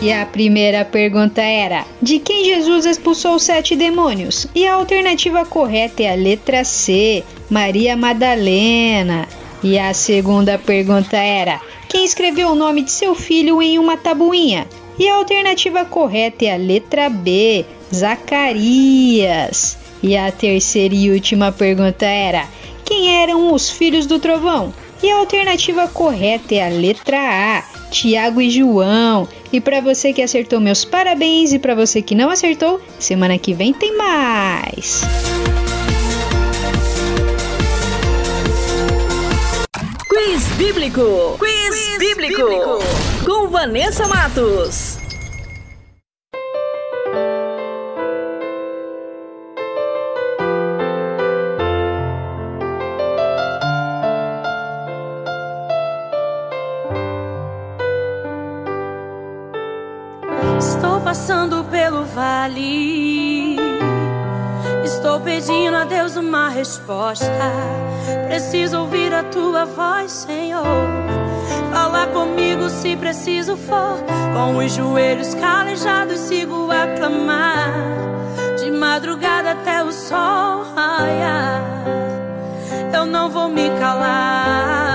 E 0.00 0.12
a 0.12 0.24
primeira 0.24 0.84
pergunta 0.84 1.42
era: 1.42 1.84
de 2.00 2.20
quem 2.20 2.44
Jesus 2.44 2.86
expulsou 2.86 3.36
sete 3.38 3.74
demônios? 3.74 4.46
E 4.54 4.64
a 4.64 4.74
alternativa 4.74 5.44
correta 5.44 6.04
é 6.04 6.12
a 6.12 6.14
letra 6.14 6.62
C, 6.62 7.24
Maria 7.50 7.96
Madalena. 7.96 9.26
E 9.60 9.76
a 9.76 9.92
segunda 9.92 10.56
pergunta 10.56 11.16
era: 11.16 11.60
quem 11.88 12.04
escreveu 12.04 12.50
o 12.50 12.54
nome 12.54 12.82
de 12.82 12.92
seu 12.92 13.12
filho 13.12 13.60
em 13.60 13.76
uma 13.76 13.96
tabuinha? 13.96 14.68
E 14.96 15.08
a 15.08 15.16
alternativa 15.16 15.84
correta 15.84 16.44
é 16.44 16.54
a 16.54 16.56
letra 16.56 17.08
B, 17.08 17.64
Zacarias. 17.92 19.76
E 20.00 20.16
a 20.16 20.30
terceira 20.30 20.94
e 20.94 21.10
última 21.10 21.50
pergunta 21.50 22.06
era: 22.06 22.46
quem 22.84 23.20
eram 23.20 23.52
os 23.52 23.68
filhos 23.68 24.06
do 24.06 24.20
trovão? 24.20 24.72
E 25.02 25.10
a 25.10 25.16
alternativa 25.16 25.88
correta 25.88 26.54
é 26.54 26.66
a 26.66 26.70
letra 26.70 27.18
A, 27.18 27.77
Tiago 27.90 28.40
e 28.40 28.50
João. 28.50 29.28
E 29.52 29.60
para 29.60 29.80
você 29.80 30.12
que 30.12 30.22
acertou, 30.22 30.60
meus 30.60 30.84
parabéns. 30.84 31.52
E 31.52 31.58
para 31.58 31.74
você 31.74 32.02
que 32.02 32.14
não 32.14 32.30
acertou, 32.30 32.80
semana 32.98 33.38
que 33.38 33.54
vem 33.54 33.72
tem 33.72 33.96
mais. 33.96 35.02
Quiz 40.08 40.42
Bíblico. 40.56 41.38
Quiz, 41.38 41.98
bíblico. 41.98 42.42
Com 43.24 43.48
Vanessa 43.48 44.06
Matos. 44.06 44.97
Vale. 62.48 63.56
Estou 64.82 65.20
pedindo 65.20 65.76
a 65.76 65.84
Deus 65.84 66.16
uma 66.16 66.48
resposta. 66.48 67.28
Preciso 68.26 68.80
ouvir 68.80 69.12
a 69.14 69.22
tua 69.24 69.66
voz, 69.66 70.10
Senhor. 70.10 70.64
Fala 71.72 72.06
comigo 72.06 72.68
se 72.70 72.96
preciso 72.96 73.56
for. 73.56 74.02
Com 74.32 74.56
os 74.56 74.72
joelhos 74.72 75.34
calejados, 75.34 76.18
sigo 76.20 76.70
a 76.70 76.86
clamar. 76.96 77.72
De 78.58 78.70
madrugada 78.70 79.52
até 79.52 79.82
o 79.82 79.92
sol 79.92 80.64
raiar. 80.74 81.62
Eu 82.92 83.04
não 83.04 83.30
vou 83.30 83.48
me 83.48 83.70
calar. 83.78 84.88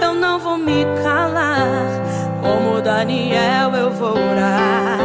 Eu 0.00 0.14
não 0.14 0.38
vou 0.38 0.58
me 0.58 0.84
calar. 1.02 2.02
Como 2.42 2.80
Daniel 2.82 3.70
eu 3.72 3.90
vou 3.92 4.14
orar, 4.14 4.98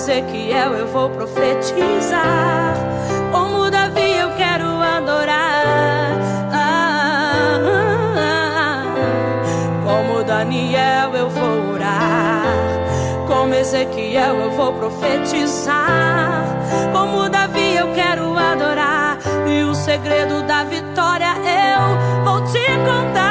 Ezequiel 0.00 0.72
eu 0.76 0.86
vou 0.86 1.10
profetizar, 1.10 2.74
como 3.30 3.70
Davi 3.70 4.16
eu 4.16 4.30
quero 4.34 4.64
adorar. 4.64 6.16
Ah, 6.50 7.58
ah, 8.16 8.82
ah. 8.96 9.84
Como 9.84 10.24
Daniel 10.24 11.14
eu 11.14 11.28
vou 11.28 11.74
orar, 11.74 12.46
como 13.28 13.52
Ezequiel 13.52 14.36
eu 14.36 14.50
vou 14.52 14.72
profetizar, 14.72 16.46
como 16.94 17.28
Davi 17.28 17.76
eu 17.76 17.92
quero 17.92 18.38
adorar. 18.38 19.18
E 19.46 19.62
o 19.64 19.74
segredo 19.74 20.42
da 20.46 20.64
vitória 20.64 21.34
eu 21.36 22.24
vou 22.24 22.40
te 22.46 22.64
contar. 22.86 23.29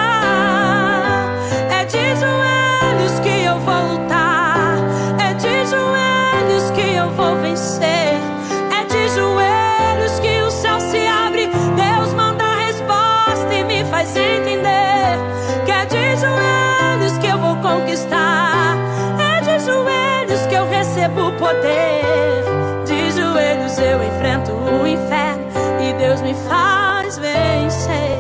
É 7.62 8.86
de 8.86 9.10
joelhos 9.10 10.18
que 10.22 10.42
o 10.42 10.50
céu 10.50 10.80
se 10.80 11.06
abre. 11.08 11.48
Deus 11.76 12.14
manda 12.14 12.44
a 12.44 12.56
resposta 12.56 13.54
e 13.54 13.64
me 13.66 13.84
faz 13.86 14.16
entender 14.16 15.20
que 15.66 15.72
é 15.72 15.86
de 15.86 16.16
joelhos 16.16 17.18
que 17.18 17.28
eu 17.28 17.38
vou 17.38 17.56
conquistar. 17.58 18.78
É 19.20 19.42
de 19.42 19.66
joelhos 19.66 20.46
que 20.48 20.56
eu 20.56 20.70
recebo 20.70 21.34
poder. 21.34 22.46
De 22.86 23.12
joelhos 23.12 23.78
eu 23.78 24.02
enfrento 24.04 24.54
o 24.54 24.88
inferno 24.88 25.44
e 25.82 25.94
Deus 25.94 26.22
me 26.22 26.34
faz 26.48 27.18
vencer. 27.18 28.20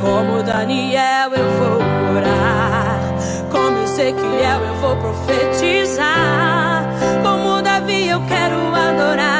Como 0.00 0.42
Daniel 0.42 1.30
eu 1.32 1.59
Ezequiel 4.00 4.64
eu 4.64 4.74
vou 4.76 4.96
profetizar, 4.96 6.86
como 7.22 7.60
Davi 7.60 8.08
eu 8.08 8.18
quero 8.22 8.74
adorar. 8.74 9.39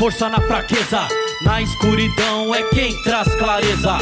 Força 0.00 0.30
na 0.30 0.40
fraqueza. 0.40 1.06
Na 1.42 1.60
escuridão 1.60 2.54
é 2.54 2.62
quem 2.70 2.96
traz 3.02 3.34
clareza. 3.34 3.98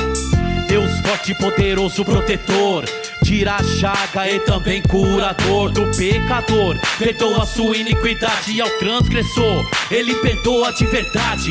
Deus 0.69 0.93
forte, 1.01 1.35
poderoso, 1.35 2.05
protetor. 2.05 2.85
Tira 3.25 3.57
a 3.57 3.65
chaga 3.65 4.31
e 4.31 4.39
também 4.39 4.81
curador 4.81 5.73
do 5.73 5.91
pecador. 5.97 6.79
Perdoa 7.01 7.45
sua 7.45 7.77
iniquidade 7.77 8.61
ao 8.61 8.71
transgressor. 8.79 9.69
Ele 9.91 10.15
perdoa 10.15 10.73
de 10.73 10.87
verdade. 10.87 11.51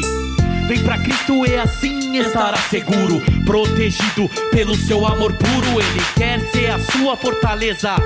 Vem 0.65 0.81
pra 0.81 0.97
Cristo 0.97 1.45
e 1.45 1.53
assim 1.57 2.17
estará 2.17 2.57
seguro, 2.69 3.21
protegido 3.45 4.29
pelo 4.49 4.75
seu 4.75 5.05
amor 5.05 5.33
puro. 5.33 5.81
Ele 5.81 6.01
quer 6.15 6.39
ser 6.51 6.71
a 6.71 6.79
sua 6.79 7.17
fortaleza 7.17 7.97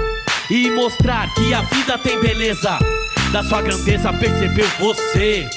e 0.49 0.71
mostrar 0.71 1.31
que 1.35 1.53
a 1.53 1.61
vida 1.61 1.99
tem 1.99 2.19
beleza. 2.19 2.79
Da 3.31 3.43
sua 3.43 3.61
grandeza 3.61 4.11
percebeu 4.11 4.67
você 4.79 5.47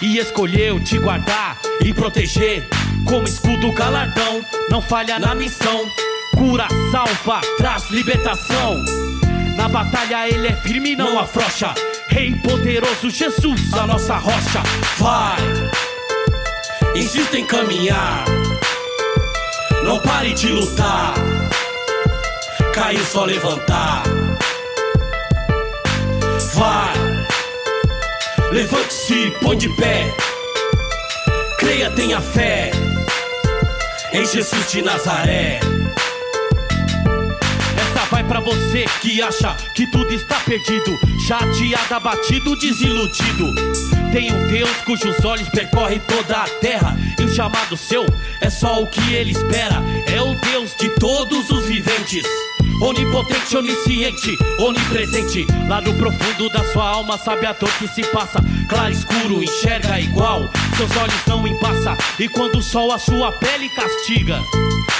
e 0.00 0.18
escolheu 0.18 0.78
te 0.80 0.98
guardar 0.98 1.58
e 1.84 1.92
proteger. 1.92 2.68
Como 3.04 3.26
escudo 3.26 3.72
galardão, 3.72 4.44
não 4.70 4.80
falha 4.80 5.18
na 5.18 5.34
missão. 5.34 5.90
Cura, 6.36 6.68
salva, 6.90 7.40
traz 7.56 7.90
libertação. 7.90 8.84
Na 9.56 9.68
batalha 9.68 10.28
ele 10.28 10.48
é 10.48 10.56
firme, 10.56 10.94
não 10.94 11.18
afrouxa. 11.18 11.74
Rei 12.08 12.34
poderoso, 12.36 13.10
Jesus, 13.10 13.72
a 13.74 13.86
nossa 13.86 14.16
rocha. 14.16 14.62
Vai, 14.98 15.38
insista 16.94 17.38
em 17.38 17.44
caminhar. 17.44 18.24
Não 19.84 19.98
pare 20.00 20.32
de 20.34 20.48
lutar. 20.48 21.14
Caiu 22.72 23.04
só 23.04 23.24
levantar. 23.24 24.02
Vai, 26.54 26.97
levante-se, 28.52 29.32
põe 29.42 29.56
de 29.56 29.68
pé. 29.76 30.14
Creia, 31.58 31.90
tenha 31.90 32.20
fé 32.20 32.70
em 34.12 34.24
Jesus 34.24 34.70
de 34.70 34.82
Nazaré. 34.82 35.60
Essa 37.76 38.06
vai 38.10 38.24
pra 38.24 38.40
você 38.40 38.84
que 39.00 39.20
acha 39.20 39.54
que 39.74 39.86
tudo 39.86 40.12
está 40.12 40.36
perdido, 40.40 40.98
chateado, 41.26 41.94
abatido, 41.94 42.56
desiludido. 42.56 43.54
Tem 44.12 44.32
um 44.32 44.48
Deus 44.48 44.70
cujos 44.86 45.22
olhos 45.24 45.48
percorrem 45.50 46.00
toda 46.00 46.38
a 46.38 46.48
terra 46.60 46.96
e 47.18 47.24
o 47.24 47.28
chamado 47.28 47.76
seu 47.76 48.06
é 48.40 48.48
só 48.48 48.82
o 48.82 48.86
que 48.86 49.12
ele 49.12 49.32
espera. 49.32 49.82
É 50.06 50.20
o 50.22 50.34
Deus 50.34 50.74
de 50.76 50.88
todos 50.98 51.50
os 51.50 51.66
viventes. 51.66 52.24
Onipotente, 52.80 53.56
onisciente, 53.56 54.38
onipresente. 54.58 55.46
Lá 55.68 55.80
no 55.80 55.94
profundo 55.94 56.48
da 56.50 56.64
sua 56.72 56.88
alma 56.88 57.18
sabe 57.18 57.46
a 57.46 57.52
dor 57.52 57.70
que 57.78 57.88
se 57.88 58.02
passa. 58.04 58.38
Claro, 58.68 58.92
escuro, 58.92 59.42
enxerga 59.42 59.98
igual. 59.98 60.48
Seus 60.76 60.96
olhos 60.96 61.26
não 61.26 61.44
embaça 61.44 61.96
E 62.20 62.28
quando 62.28 62.58
o 62.58 62.62
sol 62.62 62.92
a 62.92 63.00
sua 63.00 63.32
pele 63.32 63.68
castiga 63.70 64.40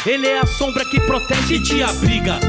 Ele 0.05 0.27
é 0.27 0.41
a 0.41 0.47
sombra 0.47 0.85
que 0.85 0.99
protege 1.01 1.55
e 1.55 1.63
te 1.63 1.83
abriga. 1.83 2.41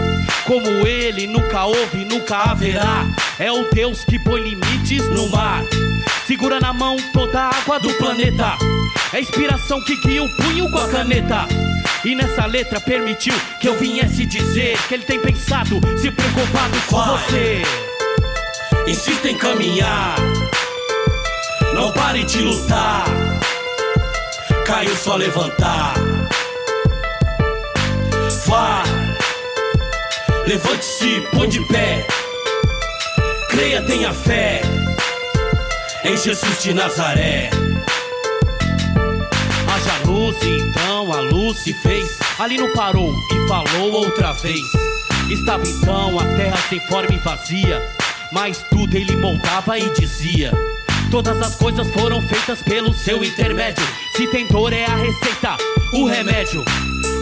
Como 0.48 0.68
ele 0.88 1.28
nunca 1.28 1.66
houve, 1.66 2.06
nunca 2.06 2.38
haverá. 2.38 3.06
É 3.38 3.52
o 3.52 3.70
Deus 3.72 4.04
que 4.04 4.18
põe 4.18 4.42
limites 4.42 5.08
no 5.10 5.30
mar. 5.30 5.64
Segura 6.26 6.60
na 6.60 6.74
mão 6.74 6.98
toda 7.14 7.40
a 7.40 7.50
água 7.50 7.80
do 7.80 7.94
planeta 7.94 8.58
É 9.12 9.18
a 9.18 9.20
inspiração 9.20 9.82
que 9.82 9.96
guia 9.96 10.24
o 10.24 10.30
punho 10.36 10.70
com 10.70 10.78
a 10.78 10.88
caneta 10.88 11.48
e 12.06 12.16
nessa 12.16 12.46
letra 12.46 12.80
permitiu 12.80 13.34
que 13.60 13.68
eu 13.68 13.78
viesse 13.78 14.26
dizer 14.26 14.78
que 14.88 14.94
ele 14.94 15.04
tem 15.04 15.20
pensado, 15.20 15.82
se 15.98 16.12
preocupado 16.12 16.80
com 16.88 16.98
Vai. 16.98 17.18
você. 17.18 17.62
Insista 18.88 19.30
em 19.30 19.36
caminhar, 19.36 20.16
não 21.74 21.92
pare 21.92 22.24
de 22.24 22.40
lutar. 22.40 23.06
Caiu 24.66 24.96
só 24.96 25.16
levantar. 25.16 25.96
Vai, 28.46 28.84
levante-se, 30.46 31.28
põe 31.32 31.50
de 31.50 31.60
pé. 31.68 32.06
Creia, 33.50 33.82
tenha 33.82 34.14
fé 34.14 34.62
em 36.04 36.16
Jesus 36.16 36.62
de 36.62 36.74
Nazaré. 36.74 37.50
Luz, 40.30 40.38
então 40.44 41.12
a 41.12 41.22
luz 41.22 41.58
se 41.58 41.74
fez. 41.74 42.20
Ali 42.38 42.58
não 42.58 42.72
parou 42.74 43.12
e 43.32 43.48
falou 43.48 43.92
outra 43.94 44.32
vez. 44.34 44.62
Estava 45.28 45.68
então 45.68 46.20
a 46.20 46.24
terra 46.36 46.58
sem 46.70 46.80
forma 46.82 47.16
e 47.16 47.18
vazia. 47.18 47.82
Mas 48.32 48.64
tudo 48.70 48.96
ele 48.96 49.16
moldava 49.16 49.80
e 49.80 49.90
dizia. 49.90 50.52
Todas 51.10 51.42
as 51.42 51.56
coisas 51.56 51.90
foram 51.94 52.22
feitas 52.22 52.62
pelo 52.62 52.94
seu 52.94 53.24
intermédio. 53.24 53.84
Se 54.16 54.28
tem 54.28 54.46
dor 54.48 54.72
é 54.72 54.86
a 54.86 54.96
receita, 54.96 55.58
o 55.94 56.06
remédio. 56.06 56.64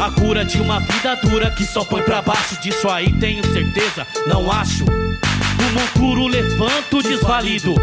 A 0.02 0.12
cura 0.12 0.44
de 0.44 0.60
uma 0.60 0.82
vida 0.82 1.16
dura 1.16 1.50
que 1.52 1.66
só 1.66 1.86
põe 1.86 2.02
pra 2.02 2.22
baixo. 2.22 2.60
Disso 2.60 2.90
aí 2.90 3.14
tenho 3.14 3.42
certeza, 3.54 4.06
não 4.28 4.52
acho. 4.52 4.84
O 4.84 5.74
monturo 5.74 6.28
levanto 6.28 7.02
desvalido. 7.02 7.74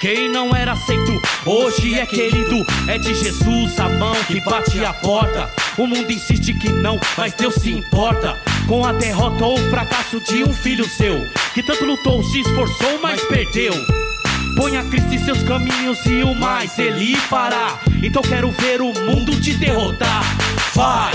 Quem 0.00 0.28
não 0.28 0.54
era 0.54 0.72
aceito, 0.72 1.20
hoje 1.46 1.98
é 1.98 2.06
querido. 2.06 2.64
É 2.88 2.98
de 2.98 3.14
Jesus 3.14 3.78
a 3.78 3.88
mão 3.88 4.14
que 4.26 4.40
bate 4.40 4.84
a 4.84 4.92
porta. 4.92 5.50
O 5.78 5.86
mundo 5.86 6.10
insiste 6.10 6.52
que 6.54 6.70
não, 6.70 6.98
mas 7.16 7.32
Deus 7.32 7.54
se 7.54 7.70
importa. 7.70 8.38
Com 8.66 8.84
a 8.84 8.92
derrota 8.92 9.44
ou 9.44 9.54
o 9.54 9.70
fracasso 9.70 10.20
de 10.20 10.42
um 10.44 10.52
filho 10.52 10.88
seu, 10.88 11.26
que 11.52 11.62
tanto 11.62 11.84
lutou, 11.84 12.22
se 12.22 12.40
esforçou, 12.40 12.98
mas 13.02 13.20
perdeu. 13.22 13.72
Ponha 14.56 14.84
Cristo 14.84 15.12
em 15.12 15.18
seus 15.18 15.42
caminhos 15.42 15.98
e 16.06 16.22
o 16.22 16.34
mais 16.34 16.78
ele 16.78 17.16
fará. 17.16 17.78
Então 18.02 18.22
quero 18.22 18.50
ver 18.52 18.80
o 18.80 18.92
mundo 18.92 19.38
te 19.40 19.54
derrotar. 19.54 20.22
Vai, 20.74 21.12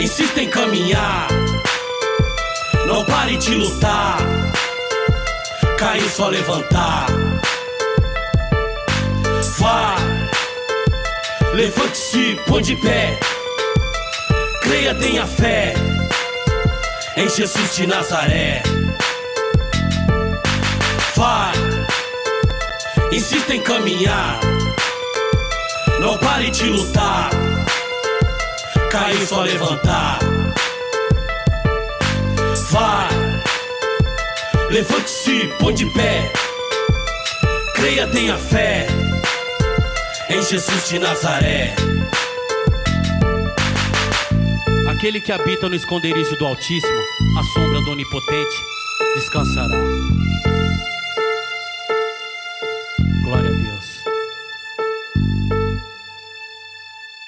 insista 0.00 0.40
em 0.40 0.48
caminhar. 0.48 1.28
Não 2.86 3.04
pare 3.04 3.36
de 3.36 3.54
lutar. 3.54 4.18
Caiu 5.82 6.08
só 6.10 6.28
levantar. 6.28 7.06
Vai, 9.58 9.96
levante-se, 11.54 12.40
põe 12.46 12.62
de 12.62 12.76
pé. 12.76 13.18
Creia, 14.62 14.94
tenha 14.94 15.26
fé 15.26 15.74
em 17.16 17.28
Jesus 17.28 17.74
de 17.74 17.88
Nazaré. 17.88 18.62
Vai, 21.16 21.52
insista 23.10 23.52
em 23.52 23.60
caminhar. 23.60 24.38
Não 25.98 26.16
pare 26.18 26.48
de 26.50 26.62
lutar. 26.62 27.30
Caiu 28.88 29.26
só 29.26 29.42
levantar. 29.42 30.20
Vai, 32.70 33.11
levante-se, 34.72 35.48
põe 35.58 35.74
de 35.74 35.86
pé. 35.86 36.32
Creia, 37.74 38.06
tenha 38.06 38.36
fé 38.36 38.86
em 40.30 40.42
Jesus 40.42 40.88
de 40.88 40.98
Nazaré. 40.98 41.74
Aquele 44.88 45.20
que 45.20 45.30
habita 45.30 45.68
no 45.68 45.74
esconderijo 45.74 46.36
do 46.36 46.46
Altíssimo, 46.46 47.00
a 47.38 47.42
sombra 47.54 47.80
do 47.82 47.90
Onipotente, 47.90 48.56
descansará. 49.14 49.76